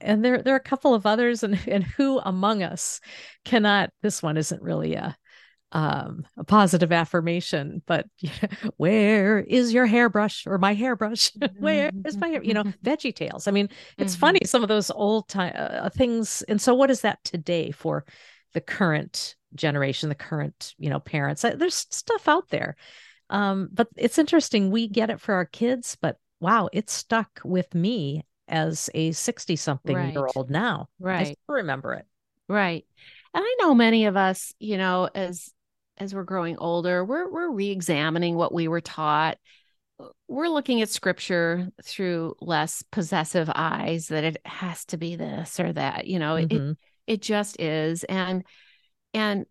and 0.00 0.24
there 0.24 0.42
there 0.42 0.54
are 0.54 0.58
a 0.58 0.60
couple 0.60 0.94
of 0.94 1.06
others, 1.06 1.42
and 1.42 1.58
and 1.66 1.84
who 1.84 2.18
among 2.18 2.62
us 2.62 3.00
cannot? 3.44 3.90
This 4.02 4.22
one 4.22 4.36
isn't 4.36 4.62
really 4.62 4.94
a 4.94 5.16
um 5.72 6.26
a 6.36 6.44
positive 6.44 6.92
affirmation 6.92 7.82
but 7.86 8.06
where 8.76 9.38
is 9.38 9.72
your 9.72 9.86
hairbrush 9.86 10.46
or 10.46 10.58
my 10.58 10.74
hairbrush 10.74 11.32
where 11.58 11.90
is 12.04 12.18
my 12.18 12.28
hair 12.28 12.42
you 12.42 12.52
know 12.52 12.64
veggie 12.84 13.14
tales 13.14 13.48
i 13.48 13.50
mean 13.50 13.70
it's 13.96 14.12
mm-hmm. 14.12 14.20
funny 14.20 14.40
some 14.44 14.62
of 14.62 14.68
those 14.68 14.90
old 14.90 15.26
time 15.28 15.54
uh, 15.56 15.88
things 15.88 16.42
and 16.46 16.60
so 16.60 16.74
what 16.74 16.90
is 16.90 17.00
that 17.00 17.24
today 17.24 17.70
for 17.70 18.04
the 18.52 18.60
current 18.60 19.34
generation, 19.54 20.08
the 20.08 20.14
current, 20.14 20.74
you 20.78 20.90
know, 20.90 21.00
parents. 21.00 21.42
There's 21.42 21.86
stuff 21.90 22.28
out 22.28 22.48
there. 22.48 22.76
Um, 23.30 23.68
but 23.72 23.88
it's 23.96 24.18
interesting. 24.18 24.70
We 24.70 24.88
get 24.88 25.10
it 25.10 25.20
for 25.20 25.34
our 25.34 25.46
kids, 25.46 25.96
but 26.00 26.18
wow, 26.40 26.68
it 26.72 26.90
stuck 26.90 27.40
with 27.44 27.74
me 27.74 28.24
as 28.48 28.90
a 28.94 29.12
60 29.12 29.56
something 29.56 29.96
right. 29.96 30.12
year 30.12 30.28
old 30.36 30.50
now. 30.50 30.88
Right. 31.00 31.20
I 31.20 31.24
still 31.24 31.56
remember 31.56 31.94
it. 31.94 32.04
Right. 32.48 32.84
And 33.34 33.42
I 33.42 33.56
know 33.60 33.74
many 33.74 34.06
of 34.06 34.16
us, 34.16 34.52
you 34.58 34.76
know, 34.76 35.08
as 35.14 35.50
as 35.98 36.14
we're 36.14 36.24
growing 36.24 36.58
older, 36.58 37.04
we're 37.04 37.30
we're 37.30 37.50
re-examining 37.50 38.34
what 38.36 38.52
we 38.52 38.68
were 38.68 38.80
taught. 38.80 39.38
We're 40.28 40.48
looking 40.48 40.82
at 40.82 40.90
scripture 40.90 41.68
through 41.82 42.34
less 42.40 42.82
possessive 42.90 43.50
eyes 43.54 44.08
that 44.08 44.24
it 44.24 44.38
has 44.44 44.84
to 44.86 44.96
be 44.96 45.16
this 45.16 45.60
or 45.60 45.72
that. 45.72 46.06
You 46.06 46.18
know, 46.18 46.34
mm-hmm. 46.34 46.70
it 46.70 46.76
it 47.06 47.22
just 47.22 47.60
is. 47.60 48.04
And 48.04 48.44
and 49.14 49.46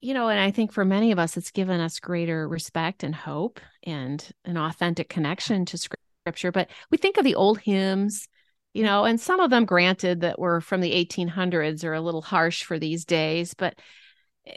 you 0.00 0.14
know, 0.14 0.28
and 0.28 0.38
I 0.38 0.52
think 0.52 0.72
for 0.72 0.84
many 0.84 1.10
of 1.10 1.18
us, 1.18 1.36
it's 1.36 1.50
given 1.50 1.80
us 1.80 1.98
greater 1.98 2.46
respect 2.48 3.02
and 3.02 3.14
hope 3.14 3.58
and 3.82 4.24
an 4.44 4.56
authentic 4.56 5.08
connection 5.08 5.64
to 5.66 5.78
scripture. 5.78 6.52
But 6.52 6.70
we 6.90 6.98
think 6.98 7.16
of 7.16 7.24
the 7.24 7.34
old 7.34 7.58
hymns, 7.58 8.28
you 8.74 8.84
know, 8.84 9.04
and 9.04 9.20
some 9.20 9.40
of 9.40 9.50
them, 9.50 9.64
granted, 9.64 10.20
that 10.20 10.38
were 10.38 10.60
from 10.60 10.80
the 10.80 10.92
1800s 10.92 11.82
are 11.84 11.94
a 11.94 12.00
little 12.00 12.22
harsh 12.22 12.62
for 12.62 12.78
these 12.78 13.04
days, 13.04 13.54
but 13.54 13.76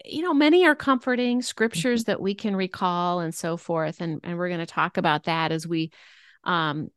you 0.05 0.21
know, 0.21 0.33
many 0.33 0.65
are 0.65 0.75
comforting 0.75 1.41
scriptures 1.41 2.03
mm-hmm. 2.03 2.11
that 2.11 2.21
we 2.21 2.35
can 2.35 2.55
recall 2.55 3.19
and 3.19 3.33
so 3.33 3.57
forth. 3.57 3.99
And, 3.99 4.21
and 4.23 4.37
we're 4.37 4.47
going 4.47 4.59
to 4.59 4.65
talk 4.65 4.97
about 4.97 5.23
that 5.23 5.51
as 5.51 5.67
we, 5.67 5.91
um, 6.43 6.89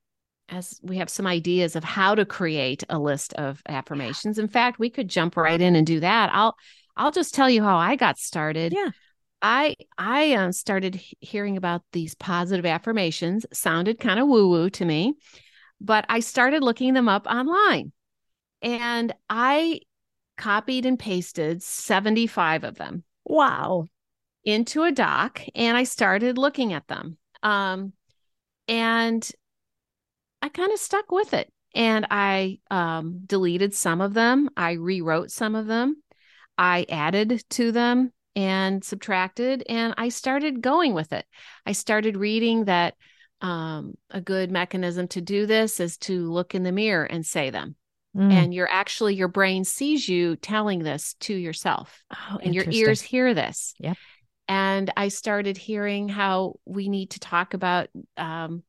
as 0.49 0.79
we 0.83 0.99
have 0.99 1.09
some 1.09 1.27
ideas 1.27 1.77
of 1.77 1.85
how 1.85 2.15
to 2.15 2.25
create 2.25 2.85
a 2.89 2.99
list 2.99 3.33
of 3.35 3.63
affirmations. 3.69 4.39
In 4.39 4.49
fact, 4.49 4.79
we 4.79 4.91
could 4.91 5.09
jump 5.09 5.37
right 5.37 5.61
in 5.61 5.77
and 5.77 5.87
do 5.87 6.01
that. 6.01 6.31
I'll, 6.33 6.55
I'll 6.97 7.11
just 7.11 7.35
tell 7.35 7.49
you 7.49 7.63
how 7.63 7.77
I 7.77 7.97
got 7.97 8.19
started. 8.19 8.73
Yeah. 8.73 8.91
I 9.43 9.77
I 9.99 10.33
um, 10.35 10.53
started 10.53 10.99
hearing 11.21 11.59
about 11.59 11.83
these 11.93 12.15
positive 12.15 12.65
affirmations. 12.65 13.45
Sounded 13.53 14.01
kind 14.01 14.19
of 14.19 14.27
woo 14.27 14.49
woo 14.49 14.71
to 14.71 14.85
me, 14.87 15.15
but 15.79 16.07
I 16.09 16.21
started 16.21 16.63
looking 16.63 16.95
them 16.95 17.11
up 17.11 17.27
online, 17.27 17.93
and 18.63 19.15
I 19.29 19.81
copied 20.39 20.87
and 20.87 20.99
pasted 20.99 21.63
seventy 21.63 22.27
five 22.27 22.65
of 22.65 22.77
them. 22.77 23.05
Wow! 23.27 23.85
Into 24.45 24.85
a 24.85 24.93
doc, 24.93 25.43
and 25.55 25.77
I 25.77 25.85
started 25.85 26.39
looking 26.39 26.73
at 26.73 26.89
them. 26.89 27.19
Um, 27.43 27.93
and 28.67 29.31
I 30.45 30.51
kind 30.51 30.71
of 30.73 30.79
stuck 30.79 31.11
with 31.11 31.33
it, 31.33 31.51
and 31.75 32.07
I 32.11 32.59
um, 32.71 33.23
deleted 33.25 33.73
some 33.73 34.03
of 34.03 34.13
them. 34.13 34.51
I 34.59 34.73
rewrote 34.73 35.31
some 35.31 35.55
of 35.55 35.67
them. 35.67 36.03
I 36.59 36.85
added 36.91 37.43
to 37.53 37.73
them 37.73 38.13
and 38.37 38.85
subtracted, 38.85 39.63
and 39.71 39.95
I 39.97 40.11
started 40.11 40.61
going 40.61 40.93
with 40.93 41.15
it. 41.15 41.25
I 41.65 41.73
started 41.73 42.19
reading 42.19 42.67
that 42.67 42.93
um, 43.41 43.95
a 44.11 44.21
good 44.21 44.51
mechanism 44.51 45.09
to 45.09 45.23
do 45.23 45.47
this 45.47 45.81
is 45.81 45.97
to 45.99 46.31
look 46.31 46.55
in 46.55 46.63
the 46.63 46.73
mirror 46.73 47.07
and 47.07 47.25
say 47.25 47.49
them. 47.49 47.75
Mm. 48.15 48.31
And 48.31 48.55
you're 48.55 48.71
actually, 48.71 49.15
your 49.15 49.29
brain 49.29 49.65
sees 49.65 50.07
you 50.07 50.37
telling 50.37 50.81
this 50.81 51.15
to 51.21 51.35
yourself, 51.35 52.05
oh, 52.13 52.39
and 52.43 52.55
your 52.55 52.67
ears 52.69 53.01
hear 53.01 53.33
this. 53.33 53.73
Yep. 53.79 53.97
And 54.47 54.93
I 54.95 55.09
started 55.09 55.57
hearing 55.57 56.11
how 56.11 56.57
we 56.67 56.91
need 56.91 57.13
to 57.13 57.21
talk 57.21 57.55
about 57.55 57.89
um, 58.19 58.63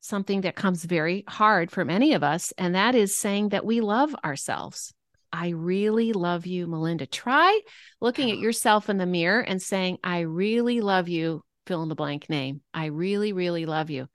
something 0.00 0.42
that 0.42 0.56
comes 0.56 0.84
very 0.84 1.24
hard 1.28 1.70
for 1.70 1.84
many 1.84 2.14
of 2.14 2.22
us, 2.22 2.52
and 2.58 2.74
that 2.74 2.94
is 2.94 3.14
saying 3.14 3.50
that 3.50 3.64
we 3.64 3.80
love 3.80 4.14
ourselves. 4.24 4.92
I 5.32 5.50
really 5.50 6.12
love 6.12 6.46
you, 6.46 6.66
Melinda. 6.66 7.06
Try 7.06 7.60
looking 8.00 8.30
at 8.30 8.34
uh-huh. 8.34 8.42
yourself 8.42 8.88
in 8.88 8.98
the 8.98 9.06
mirror 9.06 9.40
and 9.40 9.62
saying, 9.62 9.98
I 10.02 10.20
really 10.20 10.80
love 10.80 11.08
you, 11.08 11.42
fill 11.66 11.82
in 11.82 11.88
the 11.88 11.94
blank 11.94 12.28
name. 12.28 12.62
I 12.74 12.86
really, 12.86 13.32
really 13.32 13.66
love 13.66 13.90
you. 13.90 14.08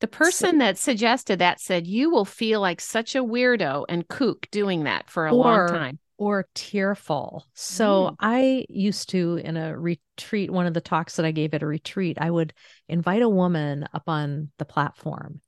The 0.00 0.08
person 0.08 0.52
so, 0.52 0.58
that 0.58 0.78
suggested 0.78 1.38
that 1.38 1.60
said, 1.60 1.86
You 1.86 2.10
will 2.10 2.24
feel 2.24 2.60
like 2.60 2.80
such 2.80 3.14
a 3.14 3.22
weirdo 3.22 3.84
and 3.88 4.08
kook 4.08 4.48
doing 4.50 4.84
that 4.84 5.08
for 5.08 5.26
a 5.26 5.34
long 5.34 5.68
time. 5.68 5.98
Or 6.22 6.48
tearful. 6.54 7.46
So 7.54 8.10
mm. 8.10 8.16
I 8.20 8.64
used 8.68 9.10
to, 9.10 9.40
in 9.42 9.56
a 9.56 9.76
retreat, 9.76 10.50
one 10.50 10.66
of 10.66 10.74
the 10.74 10.80
talks 10.80 11.16
that 11.16 11.26
I 11.26 11.32
gave 11.32 11.52
at 11.52 11.62
a 11.62 11.66
retreat, 11.66 12.18
I 12.20 12.30
would 12.30 12.52
invite 12.88 13.22
a 13.22 13.28
woman 13.28 13.88
up 13.92 14.04
on 14.06 14.50
the 14.58 14.64
platform 14.64 15.40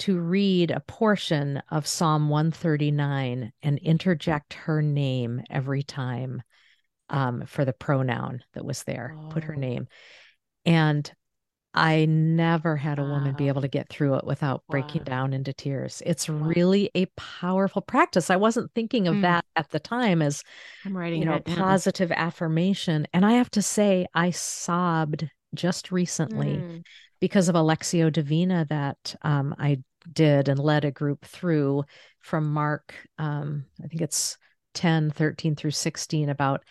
to 0.00 0.18
read 0.18 0.70
a 0.70 0.80
portion 0.80 1.62
of 1.70 1.86
Psalm 1.86 2.28
139 2.28 3.52
and 3.62 3.78
interject 3.78 4.54
her 4.54 4.82
name 4.82 5.42
every 5.48 5.82
time 5.82 6.42
um, 7.08 7.44
for 7.46 7.64
the 7.64 7.72
pronoun 7.72 8.42
that 8.54 8.64
was 8.64 8.82
there, 8.82 9.16
oh. 9.18 9.28
put 9.28 9.44
her 9.44 9.54
oh. 9.54 9.60
name. 9.60 9.86
And 10.64 11.10
I 11.74 12.04
never 12.04 12.76
had 12.76 12.98
a 12.98 13.04
woman 13.04 13.34
be 13.34 13.48
able 13.48 13.62
to 13.62 13.68
get 13.68 13.88
through 13.88 14.16
it 14.16 14.26
without 14.26 14.62
breaking 14.68 15.02
wow. 15.02 15.04
down 15.04 15.32
into 15.32 15.54
tears. 15.54 16.02
It's 16.04 16.28
wow. 16.28 16.36
really 16.36 16.90
a 16.94 17.06
powerful 17.16 17.80
practice. 17.80 18.28
I 18.28 18.36
wasn't 18.36 18.70
thinking 18.74 19.08
of 19.08 19.16
mm. 19.16 19.22
that 19.22 19.46
at 19.56 19.70
the 19.70 19.80
time 19.80 20.20
as 20.20 20.42
I'm 20.84 20.96
writing 20.96 21.20
you 21.20 21.26
know 21.26 21.40
positive 21.40 22.12
affirmation. 22.12 23.06
And 23.14 23.24
I 23.24 23.32
have 23.32 23.50
to 23.52 23.62
say, 23.62 24.06
I 24.14 24.30
sobbed 24.32 25.28
just 25.54 25.90
recently 25.90 26.56
mm. 26.56 26.82
because 27.20 27.48
of 27.48 27.54
a 27.54 27.60
Lectio 27.60 28.12
Divina 28.12 28.66
that 28.68 29.14
um, 29.22 29.54
I 29.58 29.78
did 30.12 30.48
and 30.48 30.58
led 30.58 30.84
a 30.84 30.90
group 30.90 31.24
through 31.24 31.84
from 32.20 32.52
Mark, 32.52 32.94
um, 33.18 33.64
I 33.82 33.88
think 33.88 34.02
it's 34.02 34.36
10, 34.74 35.10
13 35.10 35.56
through 35.56 35.72
16 35.72 36.28
about 36.28 36.62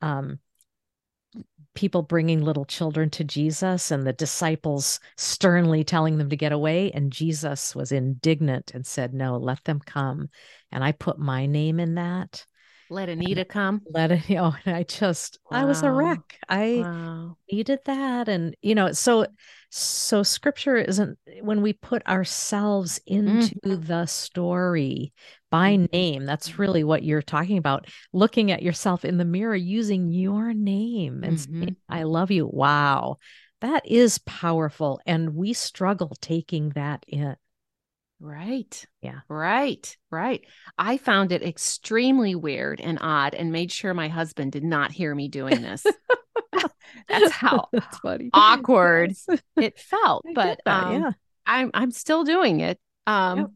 um, 0.00 0.38
people 1.74 2.02
bringing 2.02 2.42
little 2.42 2.64
children 2.64 3.08
to 3.10 3.24
Jesus 3.24 3.90
and 3.90 4.06
the 4.06 4.12
disciples 4.12 5.00
sternly 5.16 5.84
telling 5.84 6.18
them 6.18 6.28
to 6.28 6.36
get 6.36 6.52
away. 6.52 6.90
And 6.92 7.12
Jesus 7.12 7.74
was 7.74 7.92
indignant 7.92 8.72
and 8.74 8.86
said, 8.86 9.14
No, 9.14 9.36
let 9.36 9.64
them 9.64 9.80
come. 9.80 10.28
And 10.70 10.84
I 10.84 10.92
put 10.92 11.18
my 11.18 11.46
name 11.46 11.80
in 11.80 11.94
that. 11.94 12.44
Let 12.90 13.08
Anita 13.08 13.44
come. 13.46 13.80
Let 13.88 14.12
it, 14.12 14.22
you 14.28 14.36
know, 14.36 14.54
and 14.64 14.76
I 14.76 14.82
just, 14.82 15.38
wow. 15.50 15.60
I 15.60 15.64
was 15.64 15.82
a 15.82 15.90
wreck. 15.90 16.38
I 16.48 16.82
wow. 16.84 17.36
needed 17.50 17.80
that. 17.86 18.28
And, 18.28 18.54
you 18.60 18.74
know, 18.74 18.92
so, 18.92 19.26
so 19.74 20.22
scripture 20.22 20.76
isn't 20.76 21.18
when 21.40 21.62
we 21.62 21.72
put 21.72 22.06
ourselves 22.06 23.00
into 23.06 23.54
mm. 23.60 23.86
the 23.86 24.04
story 24.04 25.14
by 25.50 25.72
mm-hmm. 25.72 25.86
name. 25.92 26.26
That's 26.26 26.50
mm-hmm. 26.50 26.60
really 26.60 26.84
what 26.84 27.02
you're 27.02 27.22
talking 27.22 27.56
about. 27.56 27.86
Looking 28.12 28.52
at 28.52 28.62
yourself 28.62 29.02
in 29.02 29.16
the 29.16 29.24
mirror 29.24 29.56
using 29.56 30.10
your 30.10 30.52
name 30.52 31.24
and 31.24 31.38
mm-hmm. 31.38 31.60
saying, 31.60 31.76
I 31.88 32.02
love 32.02 32.30
you. 32.30 32.46
Wow. 32.46 33.16
That 33.62 33.86
is 33.86 34.18
powerful. 34.18 35.00
And 35.06 35.34
we 35.34 35.54
struggle 35.54 36.12
taking 36.20 36.70
that 36.70 37.04
in. 37.08 37.34
Right. 38.20 38.84
Yeah. 39.00 39.20
Right. 39.26 39.96
Right. 40.10 40.44
I 40.76 40.98
found 40.98 41.32
it 41.32 41.42
extremely 41.42 42.34
weird 42.34 42.78
and 42.78 42.98
odd 43.00 43.34
and 43.34 43.52
made 43.52 43.72
sure 43.72 43.94
my 43.94 44.08
husband 44.08 44.52
did 44.52 44.64
not 44.64 44.92
hear 44.92 45.14
me 45.14 45.28
doing 45.28 45.62
this. 45.62 45.86
That's 47.08 47.30
how 47.32 47.68
That's 47.72 47.98
funny. 47.98 48.30
awkward 48.32 49.14
it 49.56 49.78
felt. 49.78 50.24
But 50.34 50.60
um, 50.66 51.02
yeah. 51.02 51.10
I'm 51.46 51.70
I'm 51.74 51.90
still 51.90 52.24
doing 52.24 52.60
it. 52.60 52.78
Um 53.06 53.38
yep. 53.38 53.50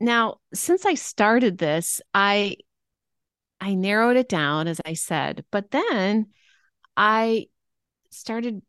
now 0.00 0.36
since 0.54 0.86
I 0.86 0.94
started 0.94 1.58
this, 1.58 2.00
I 2.14 2.56
I 3.60 3.74
narrowed 3.74 4.16
it 4.16 4.28
down 4.28 4.68
as 4.68 4.80
I 4.84 4.94
said, 4.94 5.44
but 5.50 5.70
then 5.70 6.26
I 6.96 7.46
started 8.10 8.62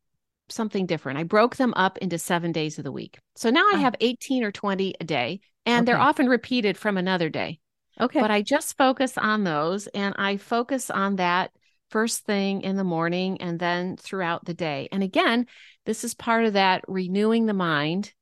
something 0.50 0.86
different. 0.86 1.20
I 1.20 1.24
broke 1.24 1.58
them 1.58 1.74
up 1.76 1.98
into 1.98 2.18
seven 2.18 2.52
days 2.52 2.78
of 2.78 2.84
the 2.84 2.92
week. 2.92 3.20
So 3.36 3.50
now 3.50 3.62
I 3.62 3.74
ah. 3.76 3.80
have 3.80 3.96
18 4.00 4.44
or 4.44 4.52
20 4.52 4.96
a 5.00 5.04
day, 5.04 5.42
and 5.66 5.84
okay. 5.84 5.86
they're 5.86 6.02
often 6.02 6.28
repeated 6.28 6.78
from 6.78 6.98
another 6.98 7.30
day. 7.30 7.60
Okay. 8.00 8.22
But 8.22 8.32
I 8.32 8.42
just 8.42 8.78
focus 8.78 9.18
on 9.18 9.44
those 9.44 9.88
and 9.88 10.14
I 10.18 10.38
focus 10.38 10.90
on 10.90 11.16
that 11.16 11.52
first 11.90 12.26
thing 12.26 12.62
in 12.62 12.76
the 12.76 12.84
morning 12.84 13.42
and 13.42 13.60
then 13.60 13.98
throughout 13.98 14.46
the 14.46 14.54
day. 14.54 14.90
And 14.92 15.04
again, 15.04 15.48
this 15.86 16.04
is 16.04 16.14
part 16.14 16.46
of 16.46 16.54
that 16.54 16.84
renewing 16.88 17.46
the 17.46 17.54
mind. 17.54 18.14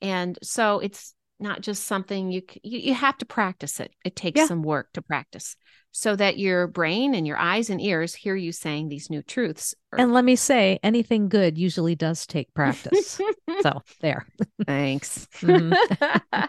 And 0.00 0.38
so 0.42 0.78
it's 0.78 1.14
not 1.38 1.62
just 1.62 1.84
something 1.84 2.30
you 2.30 2.42
you, 2.62 2.78
you 2.78 2.94
have 2.94 3.18
to 3.18 3.26
practice 3.26 3.80
it. 3.80 3.92
It 4.04 4.16
takes 4.16 4.38
yeah. 4.38 4.46
some 4.46 4.62
work 4.62 4.92
to 4.92 5.02
practice 5.02 5.56
so 5.92 6.14
that 6.16 6.38
your 6.38 6.66
brain 6.66 7.14
and 7.14 7.26
your 7.26 7.36
eyes 7.36 7.68
and 7.70 7.80
ears 7.80 8.14
hear 8.14 8.36
you 8.36 8.52
saying 8.52 8.88
these 8.88 9.10
new 9.10 9.22
truths. 9.22 9.74
And 9.96 10.12
let 10.12 10.24
me 10.24 10.36
say, 10.36 10.78
anything 10.82 11.28
good 11.28 11.58
usually 11.58 11.96
does 11.96 12.26
take 12.26 12.54
practice. 12.54 13.20
so 13.62 13.82
there. 14.00 14.26
Thanks. 14.66 15.26
Mm-hmm. 15.40 16.44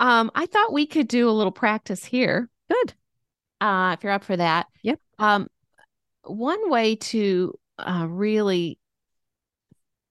um, 0.00 0.30
I 0.34 0.46
thought 0.46 0.72
we 0.72 0.86
could 0.86 1.08
do 1.08 1.28
a 1.28 1.32
little 1.32 1.52
practice 1.52 2.04
here. 2.04 2.48
Good. 2.70 2.94
Uh, 3.60 3.94
if 3.96 4.04
you're 4.04 4.12
up 4.12 4.24
for 4.24 4.36
that. 4.36 4.66
Yep. 4.82 5.00
Um, 5.18 5.48
one 6.22 6.70
way 6.70 6.96
to 6.96 7.54
uh, 7.78 8.06
really 8.08 8.78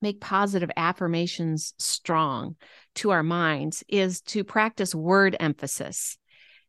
make 0.01 0.21
positive 0.21 0.71
affirmations 0.77 1.73
strong 1.77 2.55
to 2.95 3.11
our 3.11 3.23
minds 3.23 3.83
is 3.87 4.21
to 4.21 4.43
practice 4.43 4.93
word 4.93 5.35
emphasis. 5.39 6.17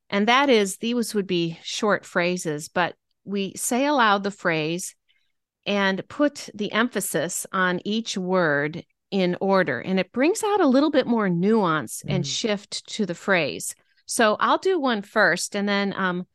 And 0.08 0.28
that 0.28 0.48
is, 0.48 0.76
these 0.76 1.14
would 1.14 1.26
be 1.26 1.58
short 1.62 2.04
phrases, 2.04 2.68
but 2.68 2.94
we 3.24 3.54
say 3.56 3.86
aloud 3.86 4.22
the 4.22 4.30
phrase 4.30 4.94
and 5.66 6.06
put 6.08 6.48
the 6.54 6.72
emphasis 6.72 7.46
on 7.52 7.80
each 7.84 8.16
word 8.16 8.84
in 9.10 9.36
order. 9.40 9.80
And 9.80 9.98
it 9.98 10.12
brings 10.12 10.42
out 10.44 10.60
a 10.60 10.66
little 10.66 10.90
bit 10.90 11.06
more 11.06 11.28
nuance 11.28 12.02
mm. 12.06 12.14
and 12.14 12.26
shift 12.26 12.86
to 12.90 13.06
the 13.06 13.14
phrase. 13.14 13.74
So 14.06 14.36
I'll 14.38 14.58
do 14.58 14.78
one 14.78 15.02
first, 15.02 15.56
and 15.56 15.68
then 15.68 15.92
um, 15.96 16.26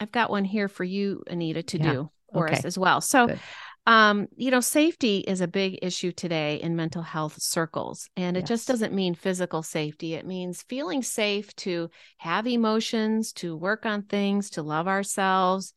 I've 0.00 0.12
got 0.12 0.30
one 0.30 0.44
here 0.44 0.68
for 0.68 0.84
you, 0.84 1.22
Anita, 1.26 1.62
to 1.62 1.78
yeah. 1.78 1.92
do. 1.92 2.10
for 2.32 2.48
Okay. 2.48 2.56
us 2.56 2.64
as 2.64 2.76
well. 2.76 3.00
So, 3.00 3.28
Good. 3.28 3.38
um, 3.86 4.26
you 4.36 4.50
know, 4.50 4.60
safety 4.60 5.18
is 5.18 5.40
a 5.40 5.46
big 5.46 5.78
issue 5.82 6.10
today 6.10 6.56
in 6.60 6.74
mental 6.74 7.02
health 7.02 7.40
circles. 7.40 8.08
And 8.16 8.36
it 8.36 8.44
just 8.44 8.66
doesn't 8.66 8.92
mean 8.92 9.14
physical 9.14 9.62
safety. 9.62 10.14
It 10.14 10.26
means 10.26 10.62
feeling 10.62 11.02
safe 11.02 11.54
to 11.56 11.90
have 12.18 12.46
emotions, 12.46 13.32
to 13.34 13.56
work 13.56 13.86
on 13.86 14.02
things, 14.02 14.50
to 14.50 14.62
love 14.62 14.88
ourselves, 14.88 15.74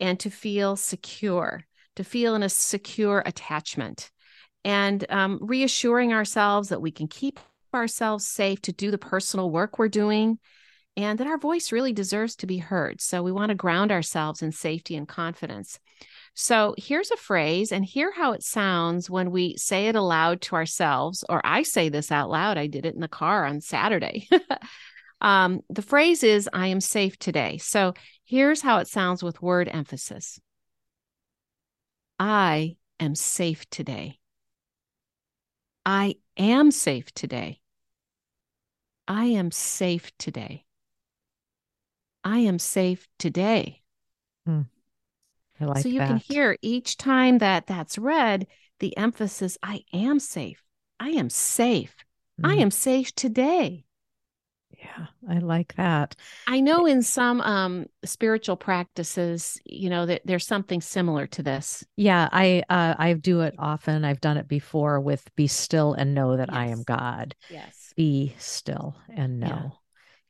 and 0.00 0.18
to 0.20 0.30
feel 0.30 0.74
secure, 0.76 1.64
to 1.96 2.04
feel 2.04 2.34
in 2.34 2.42
a 2.42 2.48
secure 2.48 3.22
attachment. 3.24 4.10
And 4.64 5.04
um, 5.08 5.38
reassuring 5.40 6.12
ourselves 6.12 6.70
that 6.70 6.82
we 6.82 6.90
can 6.90 7.06
keep 7.06 7.38
ourselves 7.74 8.26
safe 8.26 8.60
to 8.62 8.72
do 8.72 8.90
the 8.90 8.98
personal 8.98 9.50
work 9.50 9.78
we're 9.78 9.88
doing 9.88 10.38
and 10.96 11.18
that 11.18 11.26
our 11.26 11.38
voice 11.38 11.72
really 11.72 11.92
deserves 11.92 12.36
to 12.36 12.46
be 12.46 12.58
heard. 12.58 13.00
So 13.00 13.22
we 13.22 13.32
want 13.32 13.50
to 13.50 13.54
ground 13.54 13.90
ourselves 13.90 14.42
in 14.42 14.52
safety 14.52 14.96
and 14.96 15.08
confidence. 15.08 15.78
So 16.34 16.74
here's 16.78 17.10
a 17.10 17.16
phrase, 17.16 17.72
and 17.72 17.84
hear 17.84 18.10
how 18.10 18.32
it 18.32 18.42
sounds 18.42 19.10
when 19.10 19.30
we 19.30 19.56
say 19.56 19.88
it 19.88 19.96
aloud 19.96 20.40
to 20.42 20.56
ourselves, 20.56 21.24
or 21.28 21.40
I 21.44 21.62
say 21.62 21.88
this 21.88 22.10
out 22.10 22.30
loud. 22.30 22.56
I 22.56 22.66
did 22.66 22.86
it 22.86 22.94
in 22.94 23.00
the 23.00 23.08
car 23.08 23.44
on 23.44 23.60
Saturday. 23.60 24.28
um, 25.20 25.60
the 25.68 25.82
phrase 25.82 26.22
is, 26.22 26.48
I 26.52 26.68
am 26.68 26.80
safe 26.80 27.18
today. 27.18 27.58
So 27.58 27.92
here's 28.24 28.62
how 28.62 28.78
it 28.78 28.88
sounds 28.88 29.22
with 29.22 29.42
word 29.42 29.68
emphasis 29.68 30.40
I 32.18 32.76
am 32.98 33.14
safe 33.14 33.68
today. 33.68 34.18
I 35.84 36.16
am 36.36 36.70
safe 36.70 37.12
today. 37.12 37.60
I 39.08 39.24
am 39.26 39.50
safe 39.50 40.16
today. 40.16 40.64
I 42.24 42.38
am 42.40 42.58
safe 42.58 43.08
today. 43.18 43.82
I 45.60 45.64
like 45.64 45.76
that. 45.76 45.82
so 45.82 45.88
you 45.88 45.98
that. 45.98 46.08
can 46.08 46.16
hear 46.16 46.56
each 46.62 46.96
time 46.96 47.38
that 47.38 47.66
that's 47.66 47.98
read 47.98 48.46
the 48.78 48.96
emphasis 48.96 49.58
I 49.62 49.84
am 49.92 50.18
safe. 50.18 50.62
I 50.98 51.10
am 51.10 51.28
safe. 51.30 51.94
I 52.42 52.54
Mm, 52.54 52.62
am 52.62 52.70
safe 52.70 53.14
today. 53.14 53.84
Yeah, 54.78 55.06
I 55.28 55.38
like 55.38 55.74
that. 55.76 56.16
I 56.46 56.60
know 56.60 56.86
in 56.86 57.02
some 57.02 57.40
um 57.40 57.86
spiritual 58.04 58.56
practices, 58.56 59.60
you 59.64 59.90
know, 59.90 60.06
that 60.06 60.22
there's 60.24 60.46
something 60.46 60.80
similar 60.80 61.26
to 61.28 61.42
this. 61.42 61.84
Yeah, 61.96 62.28
I 62.32 62.62
uh, 62.68 62.94
I 62.98 63.12
do 63.14 63.42
it 63.42 63.54
often. 63.58 64.04
I've 64.04 64.20
done 64.20 64.36
it 64.38 64.48
before 64.48 65.00
with 65.00 65.28
"Be 65.36 65.46
still 65.46 65.92
and 65.94 66.14
know 66.14 66.36
that 66.36 66.52
I 66.52 66.66
am 66.66 66.82
God." 66.82 67.34
Yes. 67.48 67.94
Be 67.96 68.34
still 68.38 68.96
and 69.08 69.40
Yeah. 69.42 69.64
know. 69.64 69.80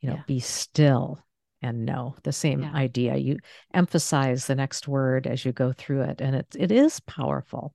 You 0.00 0.11
know, 0.11 0.16
Yeah. 0.16 0.24
be 0.26 0.40
still 0.40 1.24
and 1.62 1.85
know 1.87 2.14
The 2.22 2.33
same 2.33 2.62
Yeah. 2.62 2.72
idea. 2.75 3.16
You 3.16 3.38
emphasize 3.72 4.46
the 4.46 4.55
next 4.55 4.88
word 4.88 5.27
as 5.27 5.44
you 5.44 5.53
go 5.53 5.72
through 5.72 6.03
it, 6.03 6.20
and 6.20 6.37
it 6.37 6.46
it 6.59 6.72
is 6.72 7.01
powerful. 7.01 7.75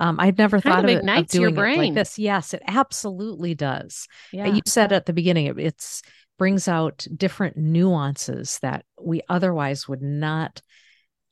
Um, 0.00 0.18
I'd 0.18 0.38
never 0.38 0.60
kind 0.60 0.74
thought 0.74 0.84
of 0.84 1.04
it 1.04 1.18
of 1.18 1.28
doing 1.28 1.56
it 1.56 1.76
like 1.78 1.94
this. 1.94 2.18
Yes, 2.18 2.54
it 2.54 2.62
absolutely 2.66 3.54
does. 3.54 4.08
Uh, 4.34 4.38
Yeah. 4.38 4.54
You 4.54 4.62
said 4.66 4.92
at 4.92 5.06
the 5.06 5.12
beginning, 5.12 5.46
it 5.46 5.58
it's 5.58 6.02
brings 6.38 6.66
out 6.66 7.06
different 7.16 7.56
nuances 7.56 8.58
that 8.62 8.84
we 9.00 9.20
otherwise 9.28 9.86
would 9.86 10.02
not 10.02 10.60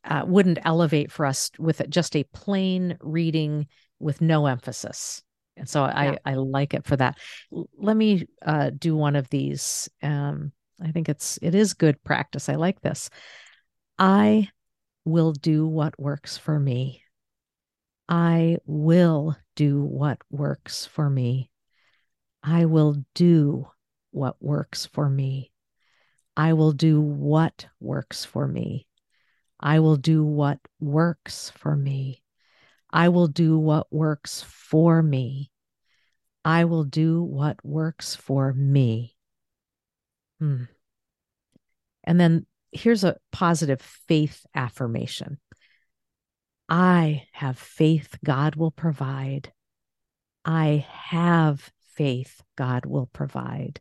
uh, 0.05 0.25
wouldn't 0.27 0.59
elevate 0.65 1.11
for 1.11 1.27
us 1.27 1.51
with 1.59 1.83
just 1.91 2.15
a 2.17 2.25
plain 2.25 2.97
reading 3.01 3.67
with 3.99 4.21
no 4.21 4.47
emphasis. 4.47 5.23
And 5.57 5.69
so 5.69 5.83
I 5.83 6.13
Yeah. 6.13 6.19
I 6.25 6.35
like 6.35 6.75
it 6.75 6.87
for 6.87 6.97
that. 6.97 7.19
Let 7.51 7.97
me 7.97 8.27
uh, 8.41 8.71
do 8.71 8.97
one 8.97 9.17
of 9.17 9.29
these. 9.31 9.91
Um, 10.03 10.53
I 10.83 10.93
think 10.93 11.09
it's 11.09 11.39
it 11.43 11.55
is 11.55 11.75
good 11.75 12.03
practice. 12.05 12.49
I 12.49 12.55
like 12.55 12.81
this. 12.81 13.11
I 13.99 14.49
will 15.05 15.33
do 15.33 15.67
what 15.67 15.99
works 16.01 16.37
for 16.37 16.59
me. 16.59 17.03
I 18.09 18.59
will 18.67 19.37
do 19.57 19.83
what 19.83 20.19
works 20.31 20.87
for 20.87 21.09
me. 21.09 21.51
I 22.43 22.65
will 22.65 23.05
do 23.15 23.69
what 24.11 24.37
works 24.41 24.87
for 24.87 25.09
me. 25.09 25.53
I 26.37 26.55
will 26.55 26.73
do 26.73 27.01
what 27.01 27.67
works 27.79 28.25
for 28.25 28.49
me. 28.49 28.87
I 29.61 29.79
will 29.79 29.97
do 29.97 30.25
what 30.25 30.59
works 30.81 31.51
for 31.51 31.77
me. 31.77 32.23
I 32.91 33.11
will 33.11 33.29
do 33.29 33.59
what 33.59 33.87
works 33.93 34.43
for 34.43 35.03
me. 35.03 35.51
I 36.45 36.65
will 36.65 36.85
do 36.85 37.23
what 37.23 37.65
works 37.65 38.17
for 38.17 38.53
me. 38.55 39.15
Hmm. 40.41 40.65
And 42.05 42.19
then 42.19 42.47
here's 42.73 43.05
a 43.05 43.17
positive 43.31 43.81
faith 43.81 44.45
affirmation 44.55 45.39
I 46.69 47.25
have 47.33 47.59
faith 47.59 48.17
God 48.25 48.57
will 48.57 48.71
provide. 48.71 49.53
I 50.45 50.87
have 50.89 51.73
faith 51.95 52.43
God 52.57 52.87
will 52.87 53.07
provide. 53.07 53.81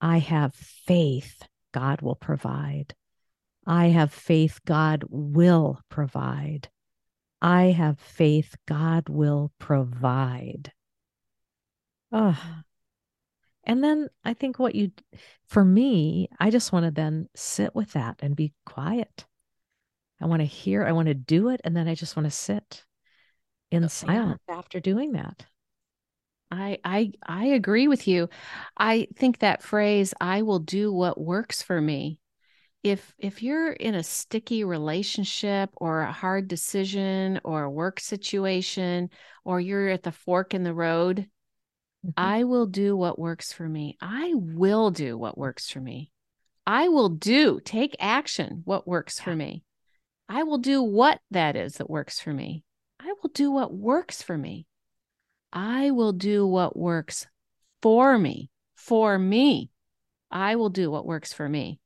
I 0.00 0.18
have 0.18 0.54
faith 0.54 1.42
God 1.72 2.00
will 2.00 2.14
provide. 2.14 2.94
I 3.66 3.86
have 3.86 4.12
faith 4.12 4.60
God 4.64 5.04
will 5.08 5.80
provide. 5.88 6.68
I 7.40 7.64
have 7.66 7.98
faith 7.98 8.54
God 8.66 9.08
will 9.08 9.52
provide. 9.58 10.72
Oh. 12.12 12.62
And 13.64 13.82
then 13.82 14.08
I 14.24 14.34
think 14.34 14.58
what 14.58 14.74
you, 14.74 14.90
for 15.46 15.64
me, 15.64 16.28
I 16.38 16.50
just 16.50 16.72
want 16.72 16.84
to 16.84 16.90
then 16.90 17.28
sit 17.34 17.74
with 17.74 17.92
that 17.92 18.16
and 18.20 18.34
be 18.34 18.52
quiet. 18.66 19.26
I 20.20 20.26
want 20.26 20.40
to 20.40 20.46
hear, 20.46 20.84
I 20.84 20.92
want 20.92 21.08
to 21.08 21.14
do 21.14 21.48
it. 21.48 21.60
And 21.64 21.76
then 21.76 21.88
I 21.88 21.94
just 21.94 22.16
want 22.16 22.26
to 22.26 22.30
sit 22.30 22.84
in 23.70 23.82
oh, 23.82 23.84
yeah. 23.84 23.88
silence 23.88 24.42
after 24.48 24.80
doing 24.80 25.12
that. 25.12 25.46
I 26.52 26.78
I 26.84 27.12
I 27.26 27.46
agree 27.46 27.88
with 27.88 28.06
you. 28.06 28.28
I 28.76 29.08
think 29.16 29.38
that 29.38 29.62
phrase 29.62 30.12
I 30.20 30.42
will 30.42 30.58
do 30.58 30.92
what 30.92 31.18
works 31.18 31.62
for 31.62 31.80
me. 31.80 32.20
If 32.82 33.14
if 33.18 33.42
you're 33.42 33.72
in 33.72 33.94
a 33.94 34.02
sticky 34.02 34.64
relationship 34.64 35.70
or 35.76 36.02
a 36.02 36.12
hard 36.12 36.48
decision 36.48 37.40
or 37.42 37.62
a 37.62 37.70
work 37.70 38.00
situation 38.00 39.08
or 39.44 39.60
you're 39.60 39.88
at 39.88 40.02
the 40.02 40.12
fork 40.12 40.52
in 40.52 40.62
the 40.62 40.74
road, 40.74 41.26
I 42.16 42.44
will 42.44 42.66
do 42.66 42.96
what 42.96 43.18
works 43.18 43.52
for 43.52 43.68
me. 43.68 43.96
I 44.00 44.32
will 44.34 44.90
do 44.90 45.16
what 45.16 45.38
works 45.38 45.70
for 45.70 45.80
me. 45.80 46.10
I 46.66 46.88
will 46.88 47.08
do, 47.08 47.60
take 47.64 47.96
action 47.98 48.62
what 48.64 48.86
works 48.86 49.18
for 49.20 49.34
me. 49.34 49.64
I 50.28 50.44
will 50.44 50.58
do 50.58 50.82
what 50.82 51.20
that 51.30 51.56
is 51.56 51.74
that 51.74 51.90
works 51.90 52.20
for 52.20 52.32
me. 52.32 52.64
I 52.98 53.12
will 53.22 53.30
do 53.30 53.50
what 53.50 53.74
works 53.74 54.22
for 54.22 54.38
me. 54.38 54.66
I 55.52 55.90
will 55.90 56.12
do 56.12 56.46
what 56.46 56.76
works 56.76 57.26
for 57.82 58.18
me. 58.18 58.50
For 58.76 59.18
me. 59.18 59.70
I 60.30 60.56
will 60.56 60.70
do 60.70 60.90
what 60.90 61.06
works 61.06 61.32
for 61.32 61.48
me. 61.48 61.78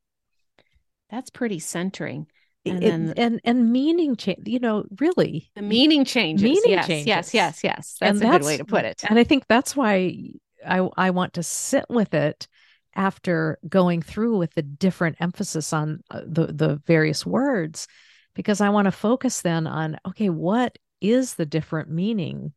That's 1.11 1.31
pretty 1.31 1.59
centering. 1.59 2.27
And 2.67 2.83
It- 2.83 2.91
then 2.91 3.15
and 3.17 3.41
and 3.45 3.73
meaning 3.73 4.17
change, 4.17 4.47
you 4.47 4.59
know, 4.59 4.85
really 5.01 5.51
the 5.55 5.63
meaning 5.63 6.05
changes. 6.05 6.43
meaning 6.43 6.65
yes, 6.71 6.89
yes, 6.89 7.07
changes. 7.07 7.35
yes, 7.35 7.65
yes. 7.65 7.97
That's 8.01 8.21
And 8.21 8.29
a 8.29 8.39
good 8.39 8.47
way 8.47 8.57
to 8.57 8.65
put 8.65 8.85
it. 8.85 9.05
And 9.09 9.19
I 9.19 9.25
think 9.25 9.47
that's 9.49 9.77
why 9.77 10.33
I 10.67 10.89
I 10.97 11.11
want 11.11 11.35
to 11.35 11.43
sit 11.43 11.87
with 11.89 12.15
it 12.15 12.49
after 12.95 13.59
going 13.69 14.03
through 14.03 14.39
with 14.39 14.55
the 14.55 14.63
different 14.63 15.17
emphasis 15.21 15.73
on 15.73 16.03
uh, 16.11 16.23
the 16.27 16.47
the 16.47 16.77
various 16.87 17.25
words 17.25 17.87
because 18.35 18.61
I 18.61 18.71
want 18.71 18.87
to 18.87 18.93
focus 18.93 19.43
then 19.43 19.67
on 19.67 19.99
okay, 20.09 20.29
what 20.31 20.77
is 21.01 21.35
the 21.35 21.47
different 21.47 21.91
meaning 21.91 22.53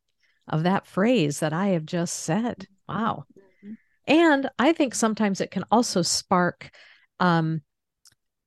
of 0.47 0.63
that 0.63 0.87
phrase 0.87 1.39
that 1.39 1.53
I 1.53 1.67
have 1.69 1.85
just 1.85 2.15
said? 2.15 2.67
Wow. 2.87 3.25
Mhm. 3.63 3.77
And 4.07 4.49
I 4.57 4.73
think 4.73 4.95
sometimes 4.95 5.41
it 5.41 5.51
can 5.51 5.65
also 5.71 6.01
spark 6.01 6.71
um 7.19 7.61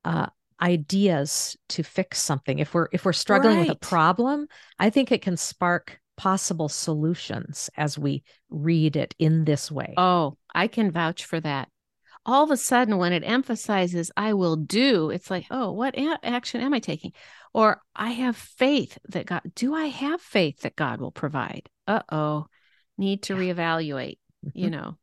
uh 0.03 0.27
ideas 0.61 1.57
to 1.69 1.83
fix 1.83 2.19
something. 2.19 2.59
If 2.59 2.73
we're 2.73 2.87
if 2.91 3.05
we're 3.05 3.13
struggling 3.13 3.57
with 3.59 3.69
a 3.69 3.75
problem, 3.75 4.47
I 4.79 4.89
think 4.89 5.11
it 5.11 5.21
can 5.21 5.37
spark 5.37 5.99
possible 6.15 6.69
solutions 6.69 7.69
as 7.75 7.97
we 7.97 8.23
read 8.49 8.95
it 8.95 9.15
in 9.19 9.45
this 9.45 9.71
way. 9.71 9.93
Oh, 9.97 10.37
I 10.53 10.67
can 10.67 10.91
vouch 10.91 11.25
for 11.25 11.39
that. 11.39 11.69
All 12.25 12.43
of 12.43 12.51
a 12.51 12.57
sudden, 12.57 12.97
when 12.97 13.11
it 13.11 13.23
emphasizes 13.25 14.09
I 14.15 14.33
will 14.33 14.55
do, 14.55 15.09
it's 15.09 15.29
like, 15.29 15.45
oh, 15.51 15.71
what 15.71 15.97
a- 15.97 16.19
action 16.23 16.61
am 16.61 16.73
I 16.73 16.79
taking? 16.79 17.11
Or 17.53 17.81
I 17.95 18.11
have 18.11 18.37
faith 18.37 18.97
that 19.09 19.25
God, 19.25 19.41
do 19.55 19.73
I 19.73 19.87
have 19.87 20.21
faith 20.21 20.61
that 20.61 20.75
God 20.75 21.01
will 21.01 21.11
provide? 21.11 21.69
Uh 21.87 22.01
oh, 22.11 22.45
need 22.97 23.23
to 23.23 23.33
Yeah. 23.33 23.53
reevaluate, 23.53 24.19
you 24.53 24.69
Mhm. 24.69 24.71
know. 24.71 24.97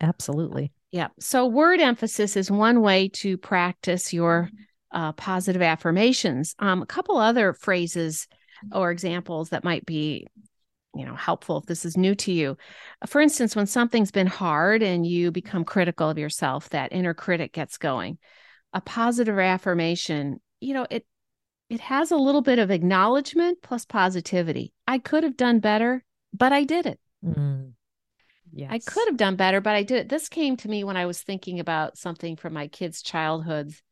Absolutely. 0.00 0.72
yep 0.90 1.12
So, 1.20 1.46
word 1.46 1.80
emphasis 1.80 2.36
is 2.36 2.50
one 2.50 2.80
way 2.80 3.08
to 3.08 3.36
practice 3.36 4.12
your 4.12 4.50
uh, 4.92 5.12
positive 5.12 5.62
affirmations. 5.62 6.54
Um, 6.58 6.82
a 6.82 6.86
couple 6.86 7.18
other 7.18 7.52
phrases 7.52 8.26
or 8.72 8.90
examples 8.90 9.50
that 9.50 9.64
might 9.64 9.86
be, 9.86 10.26
you 10.94 11.04
know, 11.04 11.14
helpful 11.14 11.58
if 11.58 11.66
this 11.66 11.84
is 11.84 11.96
new 11.96 12.14
to 12.16 12.32
you. 12.32 12.56
For 13.06 13.20
instance, 13.20 13.54
when 13.54 13.66
something's 13.66 14.10
been 14.10 14.26
hard 14.26 14.82
and 14.82 15.06
you 15.06 15.30
become 15.30 15.64
critical 15.64 16.08
of 16.10 16.18
yourself, 16.18 16.70
that 16.70 16.92
inner 16.92 17.14
critic 17.14 17.52
gets 17.52 17.78
going. 17.78 18.18
A 18.72 18.80
positive 18.80 19.38
affirmation, 19.38 20.40
you 20.60 20.74
know, 20.74 20.86
it 20.90 21.06
it 21.70 21.80
has 21.80 22.10
a 22.10 22.16
little 22.16 22.40
bit 22.40 22.58
of 22.58 22.70
acknowledgement 22.70 23.58
plus 23.62 23.84
positivity. 23.84 24.72
I 24.86 24.98
could 24.98 25.22
have 25.22 25.36
done 25.36 25.60
better, 25.60 26.02
but 26.32 26.52
I 26.52 26.64
did 26.64 26.86
it. 26.86 26.98
Mm. 27.24 27.72
Yes. 28.52 28.70
I 28.72 28.78
could 28.78 29.06
have 29.08 29.18
done 29.18 29.36
better, 29.36 29.60
but 29.60 29.74
I 29.74 29.82
did 29.82 29.98
it. 29.98 30.08
This 30.08 30.28
came 30.28 30.56
to 30.58 30.68
me 30.68 30.82
when 30.82 30.96
I 30.96 31.04
was 31.04 31.22
thinking 31.22 31.60
about 31.60 31.98
something 31.98 32.36
from 32.36 32.54
my 32.54 32.68
kids' 32.68 33.02
childhoods. 33.02 33.82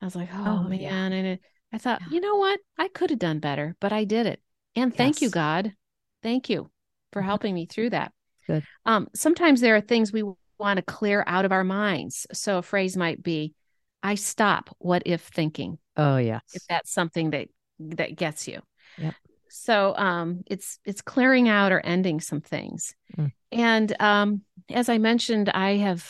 I 0.00 0.04
was 0.04 0.16
like, 0.16 0.28
oh, 0.32 0.62
Oh, 0.64 0.68
man. 0.68 0.80
yeah. 0.80 1.04
And 1.06 1.14
it, 1.14 1.40
I 1.72 1.78
thought, 1.78 2.00
Yeah. 2.02 2.14
you 2.14 2.20
know 2.20 2.36
what? 2.36 2.60
I 2.76 2.88
could 2.88 3.10
have 3.10 3.18
done 3.18 3.40
better, 3.40 3.76
but 3.80 3.92
I 3.92 4.04
did 4.04 4.26
it. 4.26 4.40
And 4.74 4.94
thank 4.94 5.20
you, 5.20 5.30
God. 5.30 5.74
Thank 6.22 6.48
you 6.48 6.70
for 7.12 7.22
Mhm. 7.22 7.26
helping 7.26 7.54
me 7.54 7.66
through 7.66 7.90
that. 7.90 8.12
Good. 8.46 8.64
Um, 8.84 9.08
sometimes 9.14 9.60
there 9.60 9.76
are 9.76 9.80
things 9.80 10.12
we 10.12 10.22
want 10.58 10.76
to 10.78 10.82
clear 10.82 11.24
out 11.26 11.44
of 11.44 11.52
our 11.52 11.64
minds. 11.64 12.26
So 12.32 12.58
a 12.58 12.62
phrase 12.62 12.96
might 12.96 13.22
be, 13.22 13.54
I 14.02 14.14
stop 14.14 14.74
what 14.78 15.02
if 15.06 15.22
thinking 15.22 15.78
Oh, 15.96 16.16
yes. 16.18 16.42
if 16.54 16.62
that's 16.68 16.90
something 16.92 17.30
that 17.30 17.48
that 17.80 18.16
gets 18.16 18.48
you. 18.48 18.60
Yep. 18.96 19.14
So 19.48 19.94
um 19.96 20.42
it's 20.46 20.78
it's 20.84 21.00
clearing 21.00 21.48
out 21.48 21.72
or 21.72 21.80
ending 21.80 22.20
some 22.20 22.40
things. 22.40 22.94
Mm. 23.16 23.32
And 23.52 24.00
um 24.00 24.42
as 24.68 24.88
I 24.88 24.98
mentioned 24.98 25.48
I 25.48 25.76
have 25.76 26.08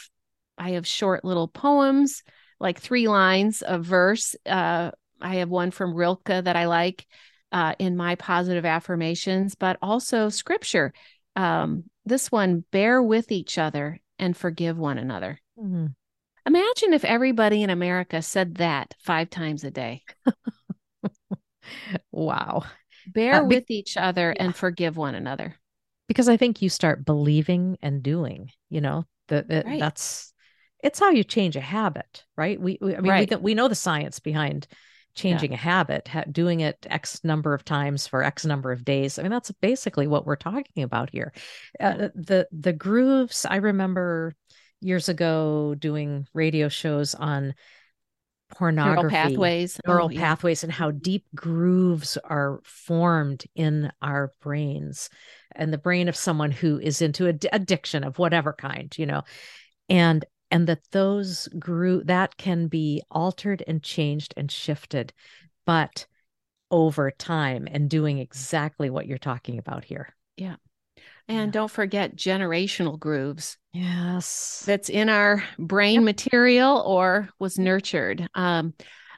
I 0.57 0.71
have 0.71 0.87
short 0.87 1.25
little 1.25 1.49
poems 1.49 2.23
like 2.61 2.81
3 2.81 3.09
lines 3.09 3.63
of 3.63 3.85
verse. 3.85 4.37
Uh 4.47 4.91
I 5.21 5.37
have 5.37 5.49
one 5.49 5.71
from 5.71 5.95
Rilke 5.95 6.25
that 6.27 6.57
I 6.57 6.67
like 6.67 7.07
uh 7.53 7.75
in 7.79 7.97
my 7.97 8.15
positive 8.17 8.65
affirmations 8.65 9.55
but 9.55 9.79
also 9.83 10.29
scripture. 10.29 10.93
Um 11.37 11.85
this 12.05 12.33
one 12.33 12.65
bear 12.73 13.03
with 13.03 13.31
each 13.33 13.59
other 13.59 14.01
and 14.19 14.37
forgive 14.37 14.79
one 14.79 14.99
another. 14.99 15.41
Mhm. 15.59 15.95
Imagine 16.47 16.95
if 16.95 17.05
everybody 17.05 17.63
in 17.63 17.71
America 17.71 18.23
said 18.23 18.55
that 18.57 18.95
5 19.01 19.29
times 19.31 19.65
a 19.65 19.71
day. 19.71 20.03
Wow. 22.11 22.65
bear 23.07 23.43
Uh, 23.43 23.47
be- 23.47 23.57
with 23.57 23.71
each 23.71 23.97
other 23.97 24.35
Yeah. 24.37 24.45
and 24.45 24.57
forgive 24.57 24.97
one 24.97 25.15
another 25.15 25.57
Because 26.09 26.29
I 26.29 26.37
think 26.39 26.63
you 26.63 26.71
start 26.71 27.05
believing 27.05 27.77
and 27.83 28.03
doing, 28.03 28.51
you 28.71 28.81
know, 28.81 29.05
that 29.29 29.49
that- 29.49 29.67
Right. 29.67 29.79
that's 29.81 30.33
it's 30.83 30.99
how 31.01 31.11
you 31.11 31.25
change 31.25 31.57
a 31.57 31.61
habit, 31.61 32.25
right? 32.37 32.61
We, 32.61 32.79
we 32.81 32.93
I 32.93 32.97
mean, 32.97 33.03
we, 33.05 33.09
Right. 33.11 33.29
can- 33.29 33.43
we 33.43 33.55
know 33.55 33.69
the 33.69 33.75
science 33.75 34.19
behind 34.21 34.67
changing 35.15 35.53
a 35.53 35.57
habit, 35.57 36.07
ha- 36.07 36.25
doing 36.31 36.61
it 36.61 36.87
X 36.89 37.25
number 37.25 37.53
of 37.53 37.65
times 37.65 38.07
for 38.07 38.23
X 38.23 38.45
number 38.45 38.71
of 38.71 38.85
days. 38.85 39.19
I 39.19 39.23
mean, 39.23 39.33
that's 39.33 39.51
basically 39.51 40.07
what 40.07 40.25
we're 40.25 40.37
talking 40.37 40.85
about 40.85 41.11
here. 41.11 41.33
Uh, 41.81 42.09
the 42.15 42.47
the 42.53 42.73
grooves. 42.73 43.45
I 43.45 43.57
remember 43.57 44.35
years 44.81 45.09
ago 45.09 45.75
doing 45.77 46.29
radio 46.35 46.69
shows 46.69 47.15
on 47.17 47.55
pornography, 48.51 48.97
neural 49.03 49.11
pathways 49.11 49.81
neural 49.87 50.07
Oh, 50.07 50.11
yeah. 50.11 50.21
pathways 50.21 50.65
and 50.65 50.73
how 50.73 50.91
deep 50.91 51.27
grooves 51.35 52.17
are 52.25 52.61
formed 52.65 53.45
in 53.55 53.93
our 54.01 54.33
brains 54.41 55.11
and 55.55 55.71
the 55.73 55.77
brain 55.79 56.09
of 56.09 56.17
someone 56.17 56.51
who 56.51 56.79
is 56.79 57.03
into 57.03 57.29
ad- 57.29 57.47
addiction 57.53 58.05
of 58.05 58.19
whatever 58.19 58.55
kind 58.55 58.97
you 58.97 59.05
know 59.05 59.23
and 59.91 60.25
and 60.51 60.67
that 60.67 60.81
those 60.93 61.49
groove 61.59 62.07
that 62.07 62.37
can 62.37 62.69
be 62.69 63.03
altered 63.11 63.63
and 63.67 63.83
changed 63.83 64.35
and 64.37 64.51
shifted 64.51 65.13
but 65.67 66.07
over 66.71 67.11
time 67.11 67.67
and 67.71 67.89
doing 67.89 68.19
exactly 68.19 68.91
what 68.91 69.07
you're 69.07 69.19
talking 69.19 69.59
about 69.59 69.85
here. 69.85 70.15
Yeah. 70.37 70.57
And 71.29 71.49
Yeah. 71.49 71.51
don't 71.53 71.71
forget 71.71 72.17
generational 72.17 72.99
grooves 72.99 73.57
yes. 73.73 74.63
that's 74.67 74.89
in 74.89 75.09
our 75.09 75.43
brain 75.59 75.97
Yep. 75.97 76.05
material 76.05 76.83
or 76.87 77.29
was 77.39 77.59
nurtured. 77.59 78.29
Um 78.35 78.75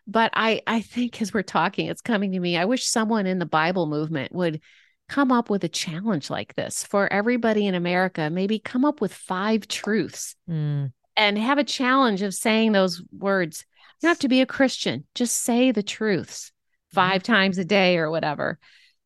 but 0.07 0.31
i 0.35 0.63
i 0.67 0.81
think 0.81 1.21
as 1.21 1.33
we're 1.35 1.43
talking 1.43 1.87
it's 1.87 2.01
coming 2.01 2.33
to 2.33 2.41
me 2.41 2.57
i 2.57 2.65
wish 2.65 2.87
someone 2.87 3.27
in 3.27 3.39
the 3.39 3.47
bible 3.47 3.87
movement 3.87 4.33
would 4.33 4.61
come 5.09 5.31
up 5.31 5.51
with 5.51 5.63
a 5.63 5.69
challenge 5.69 6.31
like 6.31 6.55
this 6.55 6.85
for 6.85 7.13
everybody 7.13 7.67
in 7.67 7.75
america. 7.75 8.31
Maybe 8.31 8.59
come 8.59 8.85
up 8.85 9.01
with 9.01 9.13
five 9.13 9.69
truths 9.69 10.37
Mm, 10.49 10.93
and 11.21 11.39
have 11.39 11.59
a 11.59 11.65
challenge 11.65 12.23
of 12.23 12.35
saying 12.35 12.73
those 12.73 13.03
words 13.17 13.65
you 14.01 14.07
don't 14.07 14.11
have 14.11 14.19
to 14.19 14.29
be 14.29 14.41
a 14.41 14.47
christian 14.47 15.05
just 15.15 15.37
say 15.37 15.71
the 15.71 15.83
truths 15.83 16.53
five 16.93 17.23
times 17.23 17.59
a 17.59 17.65
day 17.65 17.99
or 17.99 18.11
whatever 18.11 18.59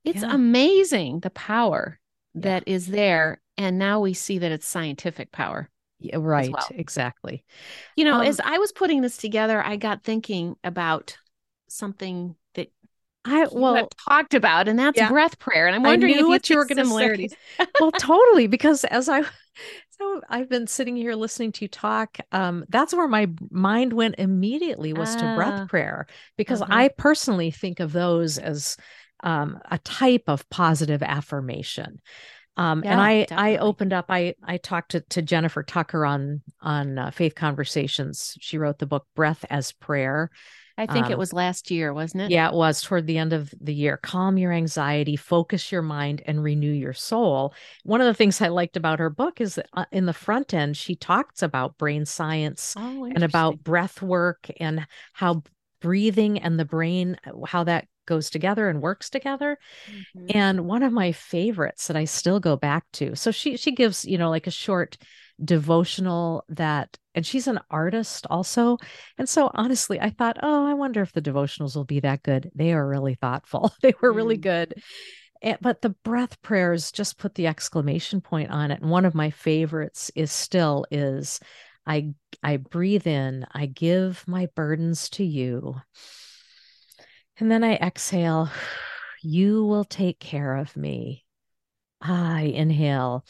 it's 0.05 0.23
Yeah. 0.23 0.35
amazing 0.35 1.21
the 1.21 1.31
power 1.31 1.99
Yeah. 2.35 2.41
that 2.43 2.65
is 2.67 2.87
there 2.87 3.41
and 3.57 3.79
now 3.79 4.01
we 4.01 4.15
see 4.15 4.39
that 4.39 4.53
it's 4.53 4.67
scientific 4.67 5.33
power 5.33 5.69
yeah, 6.01 6.17
right 6.19 6.51
well. 6.53 6.69
exactly 6.75 7.45
you 7.97 8.05
know 8.05 8.21
Um, 8.21 8.27
as 8.27 8.41
i 8.41 8.59
was 8.59 8.73
putting 8.73 9.01
this 9.01 9.17
together 9.17 9.62
i 9.65 9.77
got 9.77 10.03
thinking 10.03 10.57
about 10.65 11.17
something 11.69 12.37
that 12.55 12.71
i 13.25 13.47
well 13.53 13.77
have 13.77 13.89
talked 14.09 14.35
about 14.35 14.69
and 14.69 14.79
that's 14.79 14.99
Yeah. 14.99 15.09
breath 15.09 15.39
prayer 15.39 15.67
and 15.67 15.75
i'm 15.75 15.83
wondering 15.83 16.27
what 16.29 16.49
you 16.51 16.57
were 16.57 16.65
going 16.65 16.77
to 16.77 16.85
similarities 16.85 17.35
well, 17.81 17.93
totally, 17.93 18.47
because 18.47 18.85
as 18.85 19.09
I 19.09 19.23
so 20.05 20.21
I've 20.29 20.49
been 20.49 20.67
sitting 20.67 20.97
here 20.97 21.15
listening 21.15 21.53
to 21.53 21.65
you 21.65 21.69
talk. 21.69 22.19
Um, 22.33 22.65
that's 22.69 22.95
where 22.95 23.09
my 23.09 23.29
mind 23.51 23.93
went 23.93 24.17
immediately 24.19 24.93
was 24.93 25.17
to 25.17 25.27
Ah, 25.27 25.35
breath 25.35 25.67
prayer 25.67 26.07
because 26.37 26.63
uh-huh. 26.63 26.71
I 26.71 26.89
personally 26.89 27.51
think 27.51 27.81
of 27.81 27.93
those 27.93 28.39
as 28.39 28.77
um, 29.23 29.59
a 29.71 29.79
type 29.79 30.25
of 30.27 30.49
positive 30.51 31.03
affirmation. 31.03 32.01
Um, 32.57 32.85
and 32.87 33.01
Yeah, 33.01 33.01
I 33.01 33.27
I 33.35 33.57
definitely. 33.57 33.59
opened 33.59 33.93
up. 33.93 34.07
I 34.11 34.35
I 34.45 34.59
talked 34.59 34.93
to 34.93 35.01
to 35.01 35.23
Jennifer 35.23 35.63
Tucker 35.63 36.05
on 36.05 36.43
on 36.61 36.99
uh, 36.99 37.11
Faith 37.11 37.35
Conversations. 37.35 38.37
She 38.41 38.59
wrote 38.59 38.79
the 38.79 38.87
book 38.87 39.07
Breath 39.17 39.45
as 39.51 39.73
Prayer. 39.73 40.31
I 40.79 40.87
think 40.87 41.11
it 41.11 41.16
um, 41.16 41.18
was 41.18 41.33
last 41.33 41.70
year 41.70 41.93
wasn't 41.93 42.22
it 42.22 42.33
Yeah, 42.33 42.49
it 42.49 42.55
was 42.55 42.81
toward 42.81 43.07
the 43.07 43.18
end 43.18 43.35
of 43.35 43.53
the 43.61 43.75
year. 43.75 43.99
Calm 43.99 44.39
your 44.39 44.51
anxiety, 44.51 45.14
focus 45.14 45.70
your 45.70 45.83
mind, 45.83 46.22
and 46.25 46.43
renew 46.43 46.72
your 46.72 46.95
soul. 46.95 47.53
One 47.83 48.01
of 48.01 48.07
the 48.07 48.14
things 48.14 48.41
I 48.41 48.49
liked 48.49 48.79
about 48.79 48.99
her 48.99 49.11
book 49.11 49.43
is 49.43 49.57
that 49.57 49.66
uh, 49.75 49.85
in 49.93 50.07
the 50.07 50.14
front 50.14 50.55
end, 50.55 50.77
she 50.79 50.97
talks 50.97 51.43
about 51.43 51.77
brain 51.77 52.07
science 52.07 52.77
oh 52.77 53.05
and 53.14 53.22
about 53.22 53.62
breath 53.62 54.01
work 54.01 54.49
and 54.59 54.87
how 55.12 55.43
breathing 55.83 56.39
and 56.39 56.59
the 56.59 56.64
brain, 56.64 57.18
uh, 57.27 57.45
how 57.47 57.64
that 57.64 57.89
goes 58.07 58.31
together 58.31 58.70
and 58.70 58.81
works 58.81 59.11
together. 59.11 59.59
Mhm. 59.87 60.35
And 60.35 60.66
one 60.66 60.83
of 60.83 60.93
my 60.93 61.12
favorites 61.12 61.87
that 61.89 61.97
I 61.97 62.05
still 62.05 62.41
go 62.41 62.57
back 62.57 62.85
to. 62.95 63.14
So 63.16 63.31
she 63.31 63.57
she 63.57 63.72
gives, 63.72 64.05
you 64.05 64.16
know, 64.16 64.31
like 64.31 64.47
a 64.47 64.51
short 64.51 64.97
devotional 65.43 66.45
that 66.49 66.99
and 67.14 67.24
she's 67.24 67.47
an 67.47 67.61
artist 67.70 68.26
also. 68.28 68.76
And 69.18 69.28
so 69.28 69.51
honestly, 69.55 70.01
I 70.01 70.11
thought, 70.11 70.37
"Oh, 70.43 70.66
I 70.66 70.74
wonder 70.74 71.01
if 71.03 71.12
the 71.12 71.22
devotionals 71.22 71.76
will 71.76 71.85
be 71.85 72.01
that 72.01 72.22
good." 72.24 72.51
They 72.55 72.72
are 72.72 72.87
really 72.87 73.14
thoughtful. 73.14 73.72
They 73.82 73.95
were 74.03 74.12
really 74.12 74.39
Mm. 74.39 74.43
good. 74.43 74.74
And, 75.43 75.59
but 75.61 75.82
the 75.82 75.91
breath 75.91 76.41
prayers 76.43 76.93
just 76.93 77.18
put 77.18 77.35
the 77.35 77.47
exclamation 77.47 78.20
point 78.20 78.51
on 78.51 78.70
it. 78.70 78.80
And 78.80 78.91
one 78.91 79.05
of 79.05 79.14
my 79.14 79.30
favorites 79.30 80.11
is 80.14 80.32
still 80.32 80.87
is 80.91 81.41
I 81.87 82.14
I 82.43 82.57
breathe 82.59 83.07
in, 83.07 83.47
I 83.53 83.66
give 83.66 84.24
my 84.26 84.49
burdens 84.57 85.09
to 85.11 85.24
you. 85.24 85.80
And 87.39 87.51
then 87.51 87.64
I 87.64 87.74
exhale, 87.74 88.51
you 89.22 89.64
will 89.64 89.85
take 89.85 90.18
care 90.20 90.57
of 90.57 90.76
me. 90.76 91.24
I 92.01 92.43
inhale, 92.43 93.24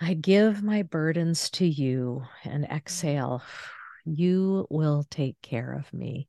I 0.00 0.14
give 0.14 0.62
my 0.62 0.82
burdens 0.82 1.50
to 1.50 1.66
you. 1.66 2.24
And 2.44 2.64
exhale, 2.64 3.42
you 4.04 4.66
will 4.70 5.04
take 5.10 5.40
care 5.42 5.72
of 5.72 5.92
me. 5.92 6.28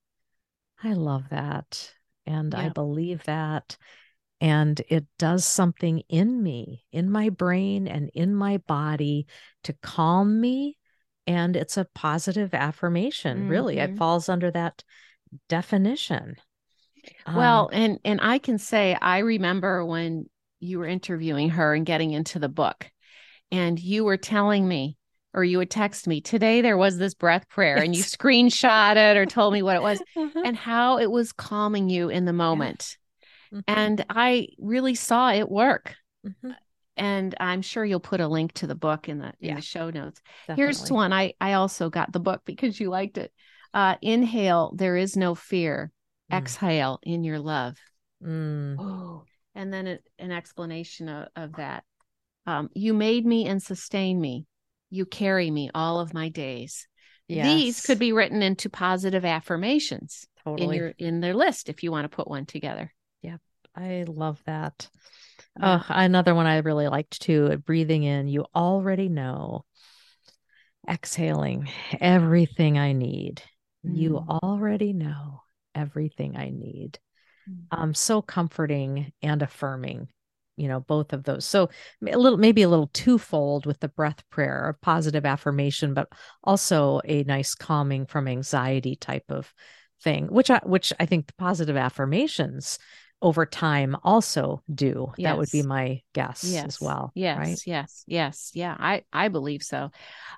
I 0.83 0.93
love 0.93 1.29
that. 1.29 1.93
And 2.25 2.53
I 2.53 2.69
believe 2.69 3.23
that. 3.23 3.77
And 4.39 4.79
it 4.89 5.05
does 5.17 5.45
something 5.45 6.03
in 6.09 6.43
me, 6.43 6.85
in 6.91 7.09
my 7.09 7.29
brain 7.29 7.87
and 7.87 8.11
in 8.13 8.35
my 8.35 8.57
body 8.57 9.27
to 9.63 9.73
calm 9.73 10.39
me. 10.39 10.77
And 11.25 11.55
it's 11.55 11.77
a 11.77 11.85
positive 11.85 12.53
affirmation. 12.53 13.47
Really, 13.47 13.79
it 13.79 13.91
Mhm. 13.91 13.97
falls 13.97 14.29
under 14.29 14.51
that 14.51 14.83
definition. 15.49 16.35
Um, 17.25 17.35
Well, 17.35 17.69
and 17.73 17.99
and 18.05 18.19
I 18.21 18.37
can 18.39 18.57
say 18.57 18.95
I 19.01 19.19
remember 19.19 19.85
when 19.85 20.29
you 20.59 20.79
were 20.79 20.87
interviewing 20.87 21.49
her 21.51 21.73
and 21.73 21.85
getting 21.85 22.11
into 22.11 22.39
the 22.39 22.49
book, 22.49 22.91
and 23.51 23.79
you 23.79 24.03
were 24.03 24.17
telling 24.17 24.67
me, 24.67 24.97
or 25.33 25.43
you 25.43 25.57
would 25.59 25.69
text 25.69 26.07
me 26.07 26.21
today 26.21 26.61
there 26.61 26.77
was 26.77 26.97
this 26.97 27.13
breath 27.13 27.47
prayer, 27.49 27.77
and 27.77 27.95
you 27.95 28.03
screenshot 28.03 28.95
it 28.95 29.17
or 29.17 29.25
told 29.25 29.53
me 29.53 29.61
what 29.61 29.75
it 29.75 29.81
was, 29.81 30.01
mhm, 30.15 30.31
and 30.45 30.55
how 30.55 30.97
it 30.97 31.11
was 31.11 31.31
calming 31.31 31.89
you 31.89 32.09
in 32.09 32.25
the 32.25 32.33
moment. 32.33 32.97
mhm, 33.51 33.63
And 33.67 34.05
I 34.09 34.47
really 34.57 34.95
saw 34.95 35.31
it 35.31 35.49
work. 35.49 35.95
mhm, 36.23 36.55
And 36.95 37.35
I'm 37.39 37.61
sure 37.61 37.85
you'll 37.85 37.99
put 37.99 38.21
a 38.21 38.27
link 38.27 38.53
to 38.53 38.67
the 38.67 38.75
book 38.75 39.07
in 39.07 39.19
the 39.19 39.33
in 39.39 39.49
Yeah. 39.49 39.55
the 39.55 39.61
show 39.61 39.89
notes. 39.89 40.21
Here's 40.55 40.89
one. 40.89 41.13
I 41.13 41.33
I 41.39 41.53
also 41.53 41.89
got 41.89 42.11
the 42.11 42.19
book 42.19 42.41
because 42.45 42.79
you 42.79 42.89
liked 42.89 43.17
it. 43.17 43.31
Uh, 43.73 43.95
inhale, 44.01 44.73
there 44.75 44.95
is 44.95 45.15
no 45.15 45.35
fear. 45.35 45.91
Mm. 46.31 46.37
Exhale 46.37 46.99
in 47.03 47.23
your 47.23 47.39
love. 47.39 47.77
Mm, 48.23 48.79
Oh, 48.79 49.23
and 49.55 49.71
then 49.71 49.87
it, 49.87 50.03
an 50.17 50.31
explanation 50.31 51.07
of, 51.09 51.27
of 51.35 51.55
that. 51.57 51.83
Um, 52.47 52.69
you 52.73 52.93
made 52.93 53.25
me 53.25 53.45
and 53.45 53.61
sustain 53.61 54.19
me. 54.19 54.47
You 54.89 55.05
carry 55.05 55.51
me 55.51 55.69
all 55.75 55.99
of 55.99 56.13
my 56.13 56.29
days. 56.29 56.87
These 57.29 57.81
could 57.85 57.99
be 57.99 58.13
written 58.13 58.41
into 58.41 58.69
positive 58.69 59.25
affirmations. 59.25 60.25
totally. 60.45 60.77
in 60.77 60.81
your 60.81 60.93
in 60.97 61.19
their 61.19 61.33
list 61.33 61.67
if 61.67 61.83
you 61.83 61.91
want 61.91 62.09
to 62.09 62.15
put 62.15 62.27
one 62.27 62.45
together. 62.45 62.93
Yeah, 63.21 63.37
I 63.75 64.05
love 64.07 64.41
that. 64.45 64.89
Yeah. 65.59 65.81
Oh, 65.81 65.85
another 65.89 66.33
one 66.33 66.45
I 66.45 66.59
really 66.59 66.87
liked 66.87 67.21
too. 67.21 67.57
Breathing 67.65 68.03
in, 68.03 68.29
you 68.29 68.45
already 68.55 69.09
know. 69.09 69.65
Exhaling, 70.89 71.69
everything 71.99 72.77
I 72.77 72.93
need. 72.93 73.41
You 73.83 74.23
Mm. 74.25 74.39
already 74.41 74.93
know 74.93 75.41
everything 75.75 76.37
I 76.37 76.49
need. 76.49 76.97
Mm. 77.49 77.65
Um, 77.71 77.93
so 77.93 78.21
comforting 78.21 79.11
and 79.21 79.41
affirming, 79.41 80.07
you 80.57 80.67
know, 80.67 80.81
both 80.81 81.13
of 81.13 81.23
those. 81.23 81.45
So 81.45 81.69
a 82.05 82.17
little, 82.17 82.37
maybe 82.37 82.63
a 82.63 82.69
little 82.69 82.89
twofold 82.93 83.65
with 83.65 83.79
the 83.79 83.87
breath 83.87 84.27
prayer, 84.29 84.67
a 84.67 84.73
positive 84.73 85.25
affirmation, 85.25 85.93
but 85.93 86.09
also 86.43 86.99
a 87.05 87.23
nice 87.23 87.55
calming 87.55 88.05
from 88.05 88.27
anxiety 88.27 88.95
type 88.95 89.25
of 89.29 89.53
thing, 90.01 90.27
which 90.27 90.49
I, 90.49 90.59
which 90.65 90.91
I 90.99 91.05
think 91.05 91.27
the 91.27 91.33
positive 91.33 91.77
affirmations 91.77 92.79
over 93.21 93.45
time 93.45 93.95
also 94.03 94.61
do. 94.73 95.11
That 95.17 95.37
would 95.37 95.51
be 95.51 95.63
my 95.63 96.01
guess 96.13 96.43
Yes. 96.43 96.65
as 96.65 96.81
well. 96.81 97.11
Yes. 97.15 97.37
Right. 97.37 97.61
Yes. 97.65 98.03
Yes. 98.05 98.51
Yeah. 98.53 98.75
I 98.77 99.03
I 99.11 99.29
believe 99.29 99.63
so. 99.63 99.91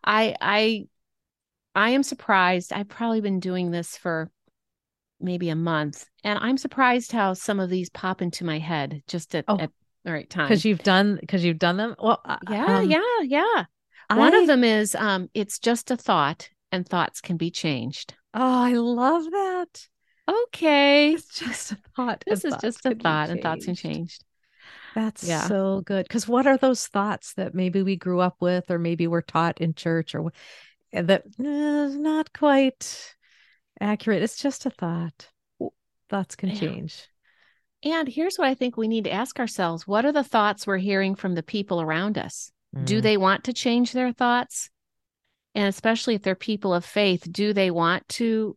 I 0.03 0.35
I 0.39 0.87
I 1.75 1.89
am 1.91 2.03
surprised. 2.03 2.73
I've 2.73 2.87
probably 2.87 3.21
been 3.21 3.39
doing 3.39 3.71
this 3.71 3.97
for 3.97 4.31
maybe 5.19 5.49
a 5.49 5.55
month, 5.55 6.05
and 6.23 6.39
I'm 6.39 6.57
surprised 6.57 7.11
how 7.11 7.33
some 7.33 7.59
of 7.59 7.69
these 7.69 7.89
pop 7.89 8.21
into 8.21 8.45
my 8.45 8.59
head 8.59 9.03
just 9.07 9.35
at, 9.35 9.43
Oh, 9.47 9.59
at 9.59 9.71
the 10.03 10.11
right 10.11 10.29
time. 10.29 10.47
Because 10.47 10.65
you've 10.65 10.83
done 10.83 11.17
because 11.19 11.43
you've 11.43 11.59
done 11.59 11.77
them. 11.77 11.95
Well, 11.99 12.21
uh, 12.25 12.37
yeah, 12.49 12.77
um, 12.79 12.89
yeah, 12.89 13.01
yeah. 13.23 13.65
One 14.09 14.33
I- 14.33 14.39
of 14.39 14.47
them 14.47 14.63
is 14.63 14.95
um, 14.95 15.29
it's 15.33 15.59
just 15.59 15.91
a 15.91 15.97
thought, 15.97 16.49
and 16.71 16.87
thoughts 16.87 17.21
can 17.21 17.37
be 17.37 17.51
changed. 17.51 18.15
Oh, 18.33 18.63
I 18.63 18.73
love 18.73 19.25
that. 19.25 19.87
Okay, 20.47 21.13
It's 21.13 21.39
just 21.39 21.71
a 21.71 21.77
thought. 21.95 22.23
this 22.27 22.45
is 22.45 22.55
just 22.61 22.85
a 22.85 22.93
thought, 22.93 23.29
and 23.29 23.41
thoughts 23.41 23.65
can 23.65 23.73
changed. 23.75 24.23
That's 24.93 25.23
Yeah. 25.23 25.47
so 25.47 25.81
good. 25.81 26.03
Because 26.07 26.27
what 26.27 26.45
are 26.47 26.57
those 26.57 26.85
thoughts 26.87 27.33
that 27.33 27.55
maybe 27.55 27.81
we 27.81 27.95
grew 27.95 28.19
up 28.19 28.37
with, 28.39 28.69
or 28.69 28.77
maybe 28.79 29.07
we're 29.07 29.21
taught 29.21 29.59
in 29.61 29.73
church, 29.73 30.13
or 30.13 30.31
that 30.91 31.23
eh, 31.39 31.87
not 31.97 32.31
quite 32.33 33.15
accurate? 33.79 34.21
It's 34.21 34.41
just 34.41 34.65
a 34.67 34.69
thought. 34.69 35.29
Thoughts 36.09 36.35
can 36.35 36.49
Yeah. 36.49 36.59
change. 36.59 37.07
And 37.83 38.07
here's 38.07 38.37
what 38.37 38.47
I 38.47 38.55
think 38.55 38.75
we 38.75 38.87
need 38.87 39.05
to 39.05 39.11
ask 39.11 39.39
ourselves: 39.39 39.87
What 39.87 40.05
are 40.05 40.11
the 40.11 40.23
thoughts 40.23 40.67
we're 40.67 40.77
hearing 40.77 41.15
from 41.15 41.35
the 41.35 41.43
people 41.43 41.81
around 41.81 42.17
us? 42.17 42.51
Do 42.83 42.99
Mm. 42.99 43.03
they 43.03 43.17
want 43.17 43.43
to 43.45 43.53
change 43.53 43.91
their 43.91 44.11
thoughts? 44.11 44.69
And 45.55 45.67
especially 45.67 46.15
if 46.15 46.21
they're 46.21 46.35
people 46.35 46.73
of 46.73 46.85
faith, 46.85 47.27
do 47.31 47.53
they 47.53 47.71
want 47.71 48.07
to 48.09 48.55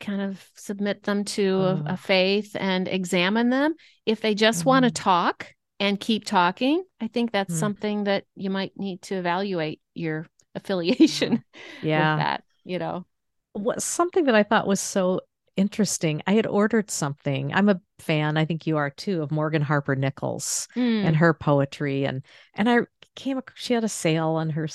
kind 0.00 0.20
of 0.22 0.48
submit 0.54 1.02
them 1.02 1.24
to 1.24 1.42
a, 1.62 1.74
Oh. 1.74 1.82
a 1.86 1.96
faith 1.96 2.54
and 2.58 2.86
examine 2.88 3.50
them? 3.50 3.74
If 4.04 4.20
they 4.20 4.34
just 4.34 4.64
want 4.64 4.84
to 4.84 4.90
Mhm. 4.90 4.94
talk 4.94 5.54
and 5.80 5.98
keep 6.00 6.24
talking, 6.24 6.84
I 7.00 7.08
think 7.08 7.32
that's 7.32 7.54
Mm. 7.54 7.58
something 7.58 8.04
that 8.04 8.24
you 8.36 8.50
might 8.50 8.76
need 8.78 9.02
to 9.02 9.16
evaluate 9.16 9.80
your 9.94 10.26
affiliation 10.54 11.44
Yeah. 11.82 12.14
with 12.16 12.24
that, 12.24 12.44
you 12.64 12.78
know. 12.78 13.06
what 13.52 13.82
something 13.82 14.26
that 14.26 14.34
I 14.34 14.42
thought 14.42 14.66
was 14.66 14.80
so 14.80 15.22
interesting. 15.56 16.22
I 16.26 16.32
had 16.34 16.46
ordered 16.46 16.90
something. 16.90 17.52
I'm 17.54 17.68
a 17.68 17.80
fan, 17.98 18.36
I 18.36 18.44
think 18.44 18.66
you 18.66 18.76
are 18.76 18.90
too, 18.90 19.22
of 19.22 19.30
Morgan 19.30 19.62
Harper 19.62 19.96
Nichols 19.96 20.68
Mm. 20.76 21.04
and 21.04 21.16
her 21.16 21.32
poetry 21.34 22.04
and 22.04 22.22
and 22.54 22.68
I 22.68 22.80
came 23.14 23.40
she 23.54 23.72
had 23.74 23.84
a 23.84 23.88
sale 23.88 24.28
on 24.30 24.50
her 24.50 24.68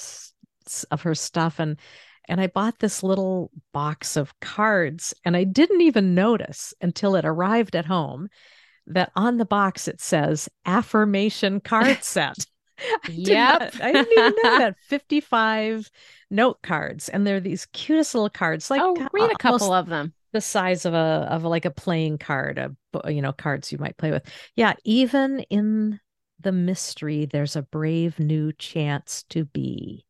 of 0.92 1.02
her 1.04 1.16
stuff 1.16 1.60
and 1.60 1.78
and 2.28 2.40
I 2.40 2.48
bought 2.48 2.80
this 2.80 3.04
little 3.04 3.52
box 3.74 4.16
of 4.16 4.40
cards 4.40 5.14
and 5.26 5.36
I 5.36 5.44
didn't 5.44 5.82
even 5.82 6.16
notice 6.16 6.74
until 6.82 7.16
it 7.16 7.26
arrived 7.26 7.76
at 7.76 7.86
home 7.86 8.30
that 8.88 9.12
on 9.16 9.38
the 9.38 9.46
box 9.46 9.88
it 9.88 10.00
says 10.02 10.50
affirmation 10.66 11.60
card 11.60 12.04
set. 12.04 12.36
I 13.04 13.08
did 13.08 13.28
Yep. 13.28 13.60
not- 13.60 13.82
I 13.82 13.92
didn't 13.92 14.12
even 14.12 14.34
know 14.44 14.58
that 14.60 14.76
55 14.88 15.90
note 16.32 16.62
cards 16.64 17.10
and 17.10 17.26
they're 17.28 17.40
these 17.40 17.66
cutest 17.68 18.16
little 18.16 18.30
cards 18.30 18.70
like 18.72 18.82
oh, 18.84 18.96
read 19.14 19.32
a 19.32 19.36
couple 19.36 19.66
almost 19.72 19.84
of 19.84 19.88
them. 19.90 20.14
The 20.34 20.42
size 20.42 20.86
of 20.86 20.94
a 20.94 21.28
of 21.30 21.44
like 21.44 21.66
a 21.66 21.72
playing 21.72 22.18
card 22.18 22.58
a 22.58 23.12
you 23.14 23.22
know 23.22 23.34
cards 23.34 23.72
you 23.72 23.78
might 23.78 23.98
play 23.98 24.12
with 24.12 24.24
yeah 24.56 24.74
even 24.84 25.40
in 25.50 26.00
the 26.40 26.52
mystery 26.52 27.26
there's 27.26 27.56
a 27.56 27.62
brave 27.62 28.20
new 28.20 28.52
chance 28.54 29.24
to 29.30 29.46
be 29.46 30.06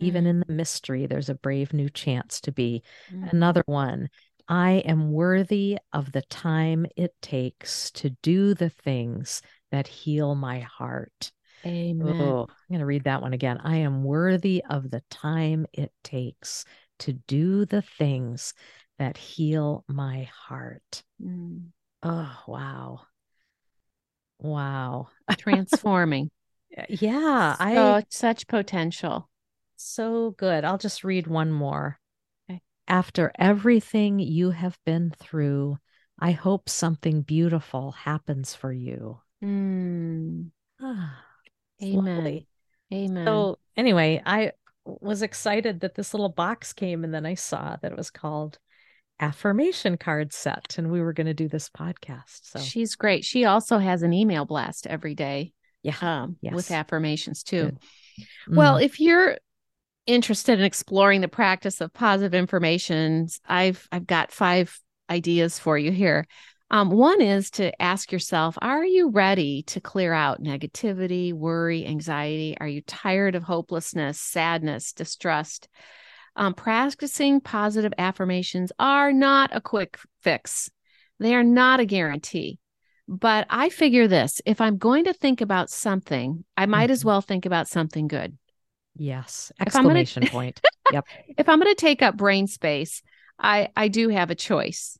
even 0.00 0.24
Mm. 0.24 0.28
in 0.30 0.40
the 0.40 0.52
mystery 0.52 1.06
there's 1.06 1.28
a 1.28 1.34
brave 1.34 1.72
new 1.72 1.88
chance 1.88 2.40
to 2.40 2.52
be 2.52 2.82
Mm. 3.12 3.28
another 3.30 3.62
one 3.66 4.08
i 4.48 4.72
am 4.86 5.12
worthy 5.12 5.78
of 5.92 6.12
the 6.12 6.22
time 6.22 6.86
it 6.96 7.14
takes 7.22 7.90
to 7.92 8.10
do 8.22 8.54
the 8.54 8.70
things 8.70 9.42
that 9.70 9.86
heal 9.86 10.34
my 10.34 10.60
heart 10.60 11.32
Amen. 11.64 12.14
Oh, 12.20 12.40
I'm 12.48 12.68
going 12.68 12.80
to 12.80 12.86
read 12.86 13.04
that 13.04 13.22
one 13.22 13.32
again. 13.32 13.58
I 13.62 13.76
am 13.78 14.02
worthy 14.02 14.62
of 14.68 14.90
the 14.90 15.02
time 15.10 15.66
it 15.72 15.92
takes 16.02 16.64
to 17.00 17.12
do 17.12 17.64
the 17.64 17.82
things 17.82 18.54
that 18.98 19.16
heal 19.16 19.84
my 19.88 20.28
heart. 20.46 21.02
Mm. 21.22 21.68
Oh, 22.02 22.42
wow. 22.46 23.00
Wow. 24.40 25.08
Transforming. 25.38 26.30
Yeah, 26.88 27.56
I 27.60 27.74
so 27.74 28.02
such 28.08 28.46
potential. 28.46 29.28
so 29.76 30.30
good. 30.32 30.64
I'll 30.64 30.78
just 30.78 31.04
read 31.04 31.26
one 31.26 31.52
more. 31.52 31.98
Okay. 32.48 32.62
After 32.88 33.32
everything 33.38 34.18
you 34.18 34.50
have 34.50 34.78
been 34.84 35.10
through, 35.18 35.78
I 36.18 36.32
hope 36.32 36.68
something 36.68 37.22
beautiful 37.22 37.92
happens 37.92 38.54
for 38.54 38.72
you. 38.72 39.20
Mm. 39.42 40.50
Ah, 40.80 41.24
Amen. 41.82 42.16
lovely. 42.16 42.48
Amen. 42.92 43.26
So 43.26 43.58
anyway, 43.76 44.22
I 44.24 44.52
was 44.84 45.22
excited 45.22 45.80
that 45.80 45.94
this 45.94 46.12
little 46.14 46.28
box 46.28 46.72
came 46.72 47.04
and 47.04 47.14
then 47.14 47.26
I 47.26 47.34
saw 47.34 47.76
that 47.76 47.92
it 47.92 47.96
was 47.98 48.10
called 48.10 48.58
affirmation 49.22 49.96
card 49.96 50.32
set 50.32 50.76
and 50.76 50.90
we 50.90 51.00
were 51.00 51.12
going 51.12 51.28
to 51.28 51.34
do 51.34 51.48
this 51.48 51.70
podcast. 51.70 52.40
So 52.42 52.58
She's 52.58 52.96
great. 52.96 53.24
She 53.24 53.44
also 53.44 53.78
has 53.78 54.02
an 54.02 54.12
email 54.12 54.44
blast 54.44 54.86
every 54.86 55.14
day 55.14 55.52
yeah. 55.82 55.94
um, 56.02 56.36
with 56.42 56.70
affirmations 56.70 57.42
too. 57.42 57.66
Good. 57.66 57.78
Well, 58.48 58.76
Mm, 58.76 58.84
if 58.84 59.00
you're 59.00 59.38
interested 60.06 60.58
in 60.58 60.64
exploring 60.64 61.20
the 61.20 61.28
practice 61.28 61.80
of 61.80 61.92
positive 61.92 62.34
informations, 62.34 63.40
I've 63.46 63.86
I've 63.92 64.06
got 64.06 64.32
five 64.32 64.78
ideas 65.08 65.58
for 65.58 65.78
you 65.78 65.92
here. 65.92 66.26
Um, 66.70 66.90
one 66.90 67.20
is 67.20 67.50
to 67.52 67.82
ask 67.82 68.10
yourself, 68.10 68.56
are 68.62 68.84
you 68.84 69.10
ready 69.10 69.62
to 69.64 69.80
clear 69.80 70.12
out 70.12 70.42
negativity, 70.42 71.32
worry, 71.32 71.86
anxiety? 71.86 72.56
Are 72.58 72.66
you 72.66 72.80
tired 72.82 73.34
of 73.34 73.42
hopelessness, 73.42 74.18
sadness, 74.18 74.92
distrust? 74.94 75.68
Um, 76.34 76.54
practicing 76.54 77.40
positive 77.40 77.92
affirmations 77.98 78.72
are 78.78 79.12
not 79.12 79.50
a 79.54 79.60
quick 79.60 79.98
fix. 80.22 80.70
They 81.20 81.34
are 81.34 81.44
not 81.44 81.80
a 81.80 81.84
guarantee. 81.84 82.58
But 83.08 83.46
I 83.50 83.68
figure 83.68 84.08
this 84.08 84.40
if 84.46 84.60
I'm 84.60 84.78
going 84.78 85.04
to 85.04 85.12
think 85.12 85.40
about 85.40 85.68
something, 85.70 86.44
I 86.56 86.66
might 86.66 86.90
as 86.90 87.02
Mhm. 87.02 87.06
well 87.06 87.20
think 87.20 87.44
about 87.46 87.68
something 87.68 88.08
good. 88.08 88.38
yes. 88.94 89.50
if 89.60 89.72
gonna- 89.72 89.88
Exclamation 89.88 90.26
point. 90.28 90.60
Yep. 90.92 91.06
If 91.38 91.48
I'm 91.48 91.58
going 91.58 91.74
to 91.74 91.80
take 91.80 92.02
up 92.02 92.16
brain 92.18 92.46
space, 92.46 93.02
I, 93.38 93.68
I 93.74 93.88
do 93.88 94.10
have 94.10 94.30
a 94.30 94.34
choice. 94.34 94.98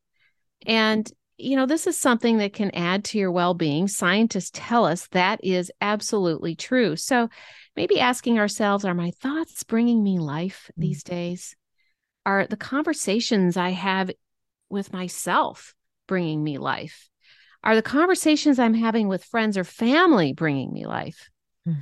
And, 0.66 1.06
you 1.36 1.54
know, 1.56 1.66
this 1.66 1.86
is 1.86 1.98
something 1.98 2.38
that 2.38 2.54
can 2.54 2.70
add 2.70 3.04
to 3.06 3.18
your 3.18 3.30
well 3.30 3.52
being. 3.52 3.88
Scientists 3.88 4.50
tell 4.54 4.86
us 4.86 5.06
that 5.08 5.44
is 5.44 5.70
absolutely 5.82 6.54
true. 6.54 6.96
So 6.96 7.28
maybe 7.76 8.00
asking 8.00 8.38
ourselves 8.38 8.84
are 8.84 8.94
my 8.94 9.10
thoughts 9.10 9.62
bringing 9.64 10.02
me 10.02 10.18
life 10.18 10.70
Mm. 10.72 10.82
these 10.82 11.02
days? 11.02 11.56
Are 12.24 12.46
the 12.46 12.56
conversations 12.56 13.56
I 13.56 13.70
have 13.70 14.10
with 14.68 14.92
myself 14.92 15.74
bringing 16.06 16.42
me 16.42 16.58
life? 16.58 17.08
Are 17.64 17.74
the 17.74 17.82
conversations 17.82 18.58
I'm 18.58 18.74
having 18.74 19.08
with 19.08 19.24
friends 19.24 19.56
or 19.56 19.64
family 19.64 20.32
bringing 20.32 20.72
me 20.72 20.86
life? 20.86 21.30
Hmm. 21.64 21.74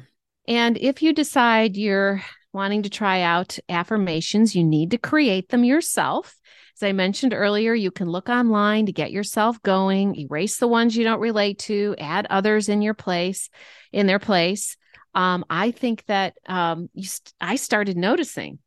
And 0.46 0.78
if 0.78 1.02
you 1.02 1.12
decide 1.12 1.76
you're 1.76 2.22
wanting 2.52 2.82
to 2.82 2.90
try 2.90 3.22
out 3.22 3.58
affirmations, 3.68 4.54
you 4.54 4.64
need 4.64 4.90
to 4.90 4.98
create 4.98 5.48
them 5.48 5.64
yourself. 5.64 6.36
As 6.76 6.82
I 6.82 6.92
mentioned 6.92 7.34
earlier, 7.34 7.74
you 7.74 7.90
can 7.90 8.08
look 8.08 8.28
online 8.28 8.86
to 8.86 8.92
get 8.92 9.12
yourself 9.12 9.62
going, 9.62 10.16
erase 10.16 10.56
the 10.56 10.68
ones 10.68 10.96
you 10.96 11.04
don't 11.04 11.20
relate 11.20 11.58
to, 11.60 11.94
add 11.98 12.26
others 12.30 12.68
in 12.68 12.82
your 12.82 12.94
place, 12.94 13.50
in 13.92 14.06
their 14.06 14.18
place. 14.18 14.76
Um, 15.14 15.44
I 15.50 15.70
think 15.70 16.04
that 16.06 16.34
um, 16.46 16.88
st- 16.96 17.32
I 17.40 17.56
started 17.56 17.96
noticing 17.96 18.58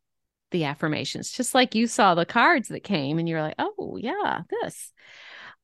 the 0.51 0.65
affirmations, 0.65 1.31
just 1.31 1.53
like 1.53 1.75
you 1.75 1.87
saw 1.87 2.15
the 2.15 2.25
cards 2.25 2.69
that 2.69 2.83
came, 2.83 3.19
and 3.19 3.27
you're 3.27 3.41
like, 3.41 3.55
oh 3.57 3.97
yeah, 3.99 4.41
this. 4.49 4.91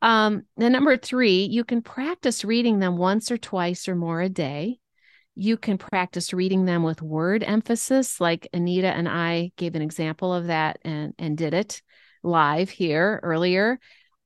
Um, 0.01 0.43
then 0.57 0.71
number 0.71 0.97
three, 0.97 1.43
you 1.43 1.63
can 1.63 1.81
practice 1.81 2.45
reading 2.45 2.79
them 2.79 2.97
once 2.97 3.31
or 3.31 3.37
twice 3.37 3.87
or 3.87 3.95
more 3.95 4.21
a 4.21 4.29
day. 4.29 4.79
You 5.35 5.57
can 5.57 5.77
practice 5.77 6.33
reading 6.33 6.65
them 6.65 6.83
with 6.83 7.01
word 7.01 7.43
emphasis, 7.43 8.19
like 8.19 8.47
Anita 8.53 8.87
and 8.87 9.07
I 9.07 9.51
gave 9.57 9.75
an 9.75 9.81
example 9.81 10.33
of 10.33 10.47
that 10.47 10.79
and, 10.83 11.13
and 11.19 11.37
did 11.37 11.53
it 11.53 11.81
live 12.23 12.69
here 12.69 13.19
earlier, 13.23 13.79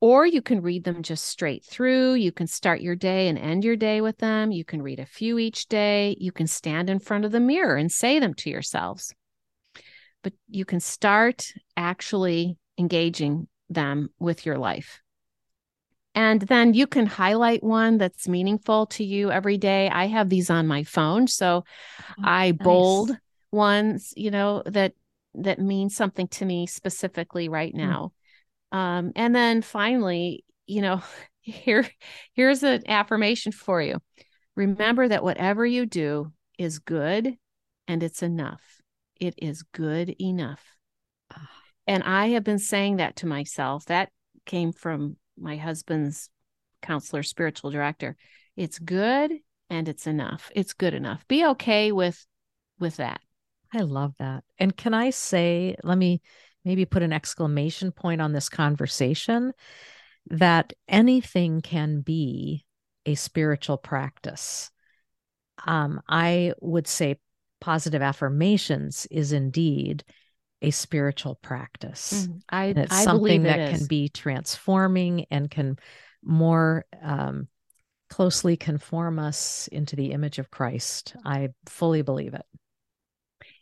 or 0.03 0.25
you 0.25 0.41
can 0.41 0.61
read 0.61 0.83
them 0.83 1.01
just 1.01 1.23
straight 1.23 1.63
through. 1.63 2.15
You 2.15 2.33
can 2.33 2.45
start 2.45 2.81
your 2.81 2.93
day 2.93 3.29
and 3.29 3.37
end 3.37 3.63
your 3.63 3.77
day 3.77 4.01
with 4.01 4.17
them. 4.17 4.51
You 4.51 4.65
can 4.65 4.81
read 4.81 4.99
a 4.99 5.05
few 5.05 5.39
each 5.39 5.67
day. 5.69 6.17
You 6.19 6.33
can 6.33 6.45
stand 6.45 6.89
in 6.89 6.99
front 6.99 7.23
of 7.23 7.31
the 7.31 7.39
mirror 7.39 7.77
and 7.77 7.89
say 7.89 8.19
them 8.19 8.33
to 8.33 8.49
yourselves. 8.49 9.15
But 10.21 10.33
you 10.49 10.65
can 10.65 10.81
start 10.81 11.53
actually 11.77 12.57
engaging 12.77 13.47
them 13.69 14.09
with 14.19 14.45
your 14.45 14.57
life. 14.57 15.01
And 16.13 16.41
then 16.41 16.73
you 16.73 16.85
can 16.85 17.05
highlight 17.05 17.63
one 17.63 17.97
that's 17.97 18.27
meaningful 18.27 18.87
to 18.87 19.05
you 19.05 19.31
every 19.31 19.57
day. 19.57 19.87
I 19.87 20.07
have 20.07 20.27
these 20.27 20.49
on 20.49 20.67
my 20.67 20.83
phone. 20.83 21.27
So 21.27 21.63
oh, 22.01 22.13
I 22.21 22.51
nice. 22.51 22.59
bold 22.61 23.17
ones, 23.53 24.13
you 24.17 24.31
know, 24.31 24.63
that 24.65 24.95
that 25.35 25.59
mean 25.59 25.89
something 25.89 26.27
to 26.27 26.43
me 26.43 26.67
specifically 26.67 27.47
right 27.47 27.71
hmm. 27.71 27.77
now. 27.77 28.11
Um, 28.73 29.11
and 29.15 29.33
then 29.33 29.61
finally, 29.61 30.43
you 30.65 30.81
know, 30.81 31.01
here 31.41 31.87
here's 32.33 32.63
an 32.63 32.83
affirmation 32.87 33.51
for 33.51 33.81
you. 33.81 33.99
Remember 34.55 35.07
that 35.07 35.23
whatever 35.23 35.65
you 35.65 35.85
do 35.85 36.33
is 36.57 36.79
good 36.79 37.37
and 37.87 38.03
it's 38.03 38.23
enough. 38.23 38.61
It 39.19 39.35
is 39.37 39.63
good 39.63 40.15
enough. 40.21 40.63
Ah. 41.31 41.49
And 41.87 42.03
I 42.03 42.29
have 42.29 42.43
been 42.43 42.59
saying 42.59 42.97
that 42.97 43.17
to 43.17 43.27
myself. 43.27 43.85
That 43.85 44.09
came 44.45 44.71
from 44.71 45.17
my 45.37 45.57
husband's 45.57 46.29
counselor, 46.81 47.23
spiritual 47.23 47.71
director. 47.71 48.15
It's 48.55 48.79
good 48.79 49.33
and 49.69 49.89
it's 49.89 50.07
enough. 50.07 50.51
It's 50.55 50.73
good 50.73 50.93
enough. 50.93 51.27
Be 51.27 51.45
okay 51.47 51.91
with 51.91 52.25
with 52.79 52.97
that. 52.97 53.21
I 53.73 53.81
love 53.81 54.13
that. 54.19 54.43
And 54.59 54.75
can 54.75 54.93
I 54.93 55.09
say, 55.09 55.75
let 55.83 55.97
me 55.97 56.21
maybe 56.65 56.85
put 56.85 57.03
an 57.03 57.13
exclamation 57.13 57.91
point 57.91 58.21
on 58.21 58.33
this 58.33 58.49
conversation 58.49 59.53
that 60.29 60.73
anything 60.87 61.61
can 61.61 62.01
be 62.01 62.65
a 63.05 63.15
spiritual 63.15 63.77
practice. 63.77 64.71
Um, 65.65 66.01
I 66.07 66.53
would 66.61 66.87
say 66.87 67.19
positive 67.59 68.01
affirmations 68.01 69.05
is 69.11 69.31
indeed 69.31 70.03
a 70.61 70.71
spiritual 70.71 71.35
practice. 71.35 72.27
Mm, 72.29 72.41
I, 72.49 72.65
and 72.65 72.77
it's 72.79 72.93
I 72.93 73.03
something 73.03 73.43
that 73.43 73.69
can 73.69 73.85
be 73.85 74.09
transforming 74.09 75.25
and 75.29 75.51
can 75.51 75.77
more 76.23 76.85
um, 77.01 77.47
closely 78.09 78.55
conform 78.55 79.19
us 79.19 79.67
into 79.71 79.95
the 79.95 80.11
image 80.11 80.39
of 80.39 80.51
Christ. 80.51 81.15
I 81.25 81.49
fully 81.65 82.01
believe 82.01 82.33
it. 82.33 82.45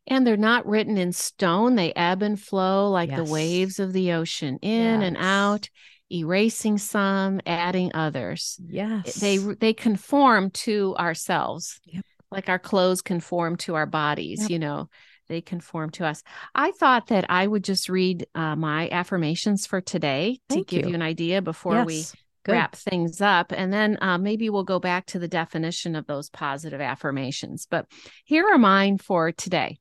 And 0.07 0.25
they're 0.25 0.37
not 0.37 0.65
written 0.65 0.97
in 0.97 1.11
stone. 1.13 1.75
They 1.75 1.93
ebb 1.93 2.23
and 2.23 2.39
flow 2.39 2.89
like 2.89 3.11
yes. 3.11 3.17
the 3.17 3.31
waves 3.31 3.79
of 3.79 3.93
the 3.93 4.13
ocean, 4.13 4.57
in 4.61 5.01
yes. 5.01 5.07
and 5.07 5.17
out, 5.17 5.69
erasing 6.11 6.77
some, 6.77 7.39
adding 7.45 7.91
others. 7.93 8.59
Yes. 8.65 9.15
They 9.15 9.37
they 9.37 9.73
conform 9.73 10.49
to 10.51 10.95
ourselves. 10.97 11.79
Yep. 11.85 12.03
Like 12.31 12.49
our 12.49 12.59
clothes 12.59 13.01
conform 13.01 13.57
to 13.57 13.75
our 13.75 13.85
bodies, 13.85 14.41
yep. 14.41 14.49
you 14.49 14.59
know 14.59 14.89
they 15.31 15.41
conform 15.41 15.89
to 15.91 16.05
us. 16.05 16.23
I 16.53 16.71
thought 16.71 17.07
that 17.07 17.25
I 17.29 17.47
would 17.47 17.63
just 17.63 17.89
read 17.89 18.27
uh, 18.35 18.55
my 18.55 18.89
affirmations 18.89 19.65
for 19.65 19.81
today 19.81 20.39
Thank 20.49 20.67
to 20.67 20.75
give 20.75 20.85
you. 20.85 20.89
you 20.89 20.95
an 20.95 21.01
idea 21.01 21.41
before 21.41 21.75
yes, 21.75 21.85
we 21.85 22.03
good. 22.43 22.51
wrap 22.51 22.75
things 22.75 23.21
up. 23.21 23.53
And 23.55 23.71
then 23.71 23.97
uh, 24.01 24.17
maybe 24.17 24.49
we'll 24.49 24.65
go 24.65 24.79
back 24.79 25.05
to 25.07 25.19
the 25.19 25.29
definition 25.29 25.95
of 25.95 26.05
those 26.05 26.29
positive 26.29 26.81
affirmations. 26.81 27.65
But 27.69 27.85
here 28.25 28.45
are 28.45 28.57
mine 28.57 28.97
for 28.97 29.31
today 29.31 29.79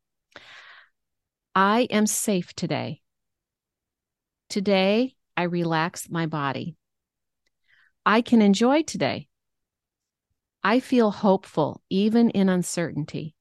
I 1.54 1.82
am 1.90 2.06
safe 2.06 2.54
today. 2.54 3.00
Today, 4.48 5.14
I 5.36 5.44
relax 5.44 6.08
my 6.10 6.26
body. 6.26 6.76
I 8.04 8.22
can 8.22 8.42
enjoy 8.42 8.82
today. 8.82 9.28
I 10.62 10.80
feel 10.80 11.10
hopeful 11.10 11.82
even 11.88 12.30
in 12.30 12.48
uncertainty. 12.48 13.34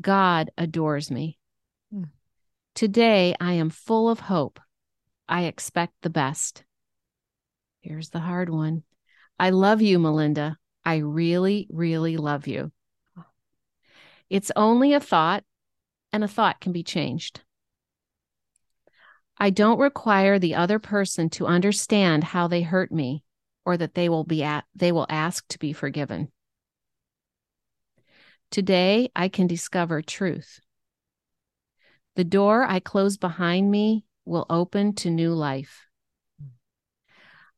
God 0.00 0.50
adores 0.56 1.10
me. 1.10 1.38
Mm. 1.94 2.10
Today, 2.74 3.34
I 3.40 3.54
am 3.54 3.70
full 3.70 4.08
of 4.08 4.20
hope. 4.20 4.60
I 5.28 5.44
expect 5.44 5.94
the 6.02 6.10
best. 6.10 6.64
Here's 7.80 8.10
the 8.10 8.20
hard 8.20 8.48
one 8.48 8.84
I 9.38 9.50
love 9.50 9.82
you, 9.82 9.98
Melinda. 9.98 10.56
I 10.84 10.96
really, 10.96 11.66
really 11.70 12.16
love 12.16 12.46
you. 12.46 12.72
It's 14.30 14.52
only 14.56 14.94
a 14.94 15.00
thought, 15.00 15.44
and 16.12 16.22
a 16.22 16.28
thought 16.28 16.60
can 16.60 16.72
be 16.72 16.82
changed. 16.82 17.40
I 19.38 19.50
don't 19.50 19.78
require 19.78 20.38
the 20.38 20.54
other 20.54 20.78
person 20.78 21.30
to 21.30 21.46
understand 21.46 22.22
how 22.22 22.48
they 22.48 22.62
hurt 22.62 22.92
me 22.92 23.24
or 23.64 23.76
that 23.76 23.94
they 23.94 24.08
will 24.08 24.24
be 24.24 24.42
at, 24.42 24.64
they 24.74 24.92
will 24.92 25.06
ask 25.08 25.46
to 25.48 25.58
be 25.58 25.72
forgiven. 25.72 26.30
Today, 28.50 29.10
I 29.16 29.28
can 29.28 29.46
discover 29.46 30.02
truth. 30.02 30.60
The 32.16 32.24
door 32.24 32.64
I 32.64 32.80
close 32.80 33.16
behind 33.16 33.70
me 33.70 34.04
will 34.26 34.46
open 34.50 34.94
to 34.96 35.10
new 35.10 35.32
life. 35.32 35.86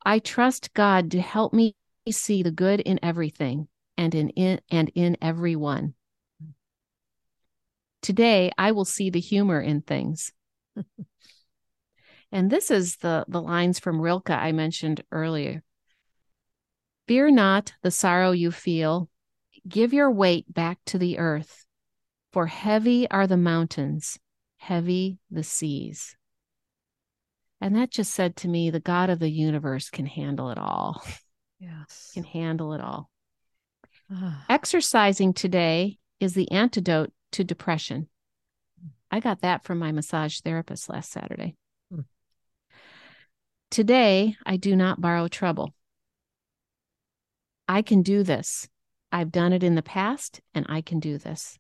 I 0.07 0.21
trust 0.21 0.73
God 0.75 1.11
to 1.11 1.21
help 1.21 1.53
me 1.53 1.75
see 2.11 2.43
the 2.43 2.51
good 2.51 2.81
in 2.81 3.01
everything 3.03 3.69
and 3.97 4.15
in, 4.15 4.29
in 4.31 4.61
and 4.71 4.91
in 4.95 5.17
everyone. 5.21 5.95
Today, 8.05 8.53
I 8.59 8.73
will 8.73 8.85
see 8.85 9.09
the 9.09 9.19
humor 9.19 9.63
in 9.63 9.81
things. 9.81 10.31
and 12.33 12.51
this 12.51 12.71
is 12.71 12.97
the, 12.97 13.25
the 13.29 13.41
lines 13.41 13.79
from 13.79 13.99
Rilke 13.99 14.29
I 14.29 14.53
mentioned 14.53 15.03
earlier. 15.11 15.63
Fear 17.09 17.31
not 17.31 17.73
the 17.83 17.91
sorrow 17.91 18.33
you 18.33 18.51
feel, 18.51 19.09
Give 19.67 19.95
your 19.95 20.11
weight 20.11 20.53
back 20.53 20.79
to 20.87 20.99
the 20.99 21.19
earth, 21.19 21.65
for 22.33 22.47
heavy 22.47 23.11
are 23.11 23.27
the 23.27 23.39
mountains, 23.39 24.19
heavy 24.59 25.19
the 25.31 25.43
seas. 25.43 26.17
And 27.63 27.75
that 27.75 27.91
just 27.91 28.13
said 28.13 28.37
to 28.37 28.49
me, 28.49 28.69
the 28.69 28.81
God 28.81 29.09
of 29.09 29.21
the 29.21 29.31
universe 29.31 29.89
can 29.89 30.05
handle 30.05 30.51
it 30.51 30.59
all. 30.59 31.03
Yes. 31.59 32.11
Can 32.13 32.25
handle 32.25 32.75
it 32.75 32.83
all. 32.83 33.09
Ah. 34.13 34.45
Exercising 34.51 35.33
today 35.33 35.97
is 36.21 36.35
the 36.35 36.51
antidote 36.51 37.11
to 37.35 37.45
depression. 37.45 38.09
I 39.11 39.21
got 39.21 39.43
that 39.43 39.65
from 39.65 39.79
my 39.79 39.93
massage 39.93 40.41
therapist 40.41 40.89
last 40.89 41.11
Saturday. 41.11 41.57
Hmm. 41.93 42.01
Today, 43.71 44.37
I 44.45 44.57
do 44.57 44.75
not 44.77 45.01
borrow 45.01 45.29
trouble. 45.29 45.75
I 47.69 47.83
can 47.83 48.03
do 48.03 48.23
this. 48.23 48.69
I've 49.11 49.33
done 49.33 49.53
it 49.53 49.63
in 49.63 49.75
the 49.75 49.83
past 49.83 50.41
and 50.55 50.67
I 50.69 50.81
can 50.81 51.01
do 51.01 51.19
this. 51.19 51.59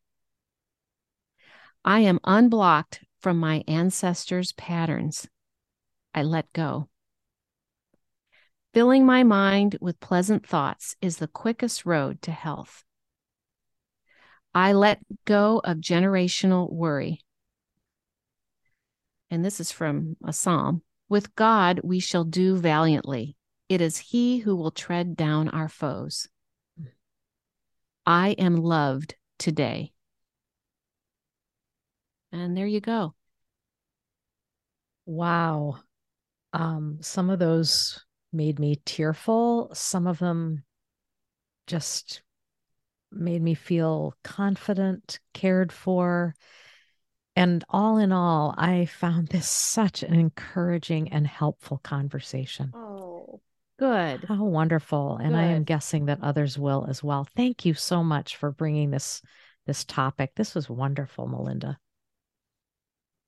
I 1.84 2.00
am 2.00 2.18
unblocked 2.24 3.04
from 3.20 3.38
my 3.38 3.62
ancestors' 3.68 4.52
patterns. 4.52 5.28
I 6.14 6.22
let 6.22 6.52
go. 6.52 6.88
Filling 8.72 9.06
my 9.06 9.22
mind 9.22 9.76
with 9.80 10.00
pleasant 10.00 10.46
thoughts 10.46 10.96
is 11.00 11.18
the 11.18 11.28
quickest 11.28 11.86
road 11.86 12.20
to 12.22 12.32
health. 12.32 12.84
I 14.54 14.72
let 14.72 15.00
go 15.24 15.60
of 15.64 15.78
generational 15.78 16.72
worry. 16.72 17.20
And 19.30 19.44
this 19.44 19.58
is 19.58 19.72
from 19.72 20.16
a 20.24 20.32
psalm. 20.32 20.82
With 21.08 21.34
God 21.34 21.80
we 21.82 21.98
shall 21.98 22.24
do 22.24 22.56
valiantly. 22.56 23.36
It 23.68 23.80
is 23.80 23.98
He 23.98 24.38
who 24.38 24.54
will 24.54 24.70
tread 24.70 25.16
down 25.16 25.48
our 25.48 25.68
foes. 25.68 26.28
I 28.06 28.30
am 28.30 28.56
loved 28.56 29.16
today. 29.38 29.92
And 32.30 32.56
there 32.56 32.66
you 32.66 32.80
go. 32.80 33.14
Wow. 35.06 35.78
Um, 36.52 36.98
some 37.00 37.30
of 37.30 37.38
those 37.38 38.04
made 38.32 38.58
me 38.58 38.80
tearful. 38.84 39.70
Some 39.72 40.06
of 40.06 40.18
them 40.18 40.64
just 41.66 42.22
made 43.16 43.42
me 43.42 43.54
feel 43.54 44.14
confident, 44.22 45.20
cared 45.32 45.72
for. 45.72 46.34
And 47.36 47.64
all 47.68 47.98
in 47.98 48.12
all, 48.12 48.54
I 48.56 48.86
found 48.86 49.28
this 49.28 49.48
such 49.48 50.02
an 50.02 50.14
encouraging 50.14 51.12
and 51.12 51.26
helpful 51.26 51.78
conversation. 51.78 52.72
Oh, 52.74 53.40
Good. 53.78 54.24
How 54.28 54.44
wonderful. 54.44 55.16
And 55.16 55.32
Good. 55.32 55.38
I 55.38 55.44
am 55.46 55.64
guessing 55.64 56.06
that 56.06 56.22
others 56.22 56.58
will 56.58 56.86
as 56.88 57.02
well. 57.02 57.26
Thank 57.36 57.64
you 57.64 57.74
so 57.74 58.04
much 58.04 58.36
for 58.36 58.52
bringing 58.52 58.90
this 58.90 59.20
this 59.66 59.84
topic. 59.84 60.32
This 60.36 60.54
was 60.54 60.68
wonderful, 60.68 61.26
Melinda. 61.26 61.78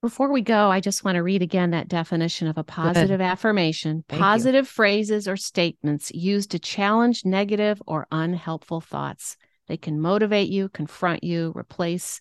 Before 0.03 0.31
we 0.31 0.43
go, 0.43 0.71
I 0.71 0.81
just 0.81 1.03
want 1.03 1.17
to 1.17 1.23
read 1.23 1.43
again 1.43 1.71
that 1.71 1.89
definition 1.89 2.47
of 2.47 2.59
a 2.59 2.63
positive 2.63 3.19
Good. 3.19 3.25
affirmation. 3.25 4.05
Thank 4.09 4.21
positive 4.21 4.67
you. 4.67 4.71
phrases 4.71 5.27
or 5.27 5.37
statements 5.37 6.13
used 6.13 6.51
to 6.53 6.59
challenge 6.59 7.25
negative 7.25 7.83
or 7.87 8.07
unhelpful 8.13 8.83
thoughts. 8.83 9.37
They 9.67 9.77
can 9.77 10.01
motivate 10.01 10.49
you, 10.49 10.69
confront 10.69 11.25
you, 11.25 11.53
replace 11.57 12.21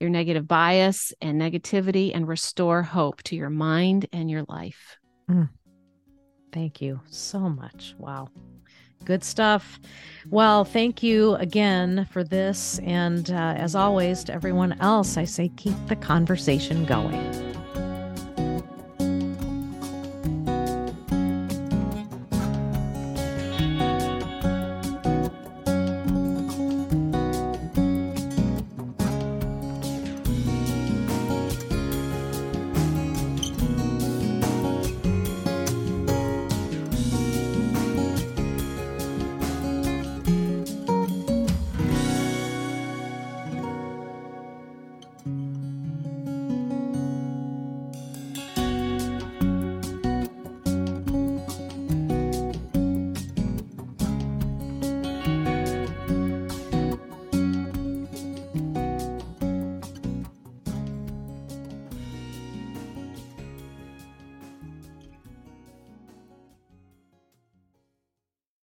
your 0.00 0.10
negative 0.10 0.46
bias 0.46 1.12
and 1.20 1.40
negativity 1.40 2.12
and 2.14 2.28
restore 2.28 2.82
hope 2.82 3.22
to 3.24 3.36
your 3.36 3.50
mind 3.50 4.06
and 4.12 4.30
your 4.30 4.44
life. 4.48 4.98
Mm. 5.28 5.48
Thank 6.52 6.80
you 6.80 7.00
so 7.06 7.40
much. 7.40 7.94
Wow. 7.98 8.28
Good 9.04 9.24
stuff. 9.24 9.80
Well, 10.28 10.64
thank 10.64 11.02
you 11.02 11.34
again 11.36 12.06
for 12.10 12.22
this. 12.22 12.78
And 12.80 13.30
uh, 13.30 13.54
as 13.56 13.74
always, 13.74 14.24
to 14.24 14.34
everyone 14.34 14.78
else, 14.80 15.16
I 15.16 15.24
say 15.24 15.50
keep 15.56 15.74
the 15.86 15.96
conversation 15.96 16.84
going. 16.84 17.49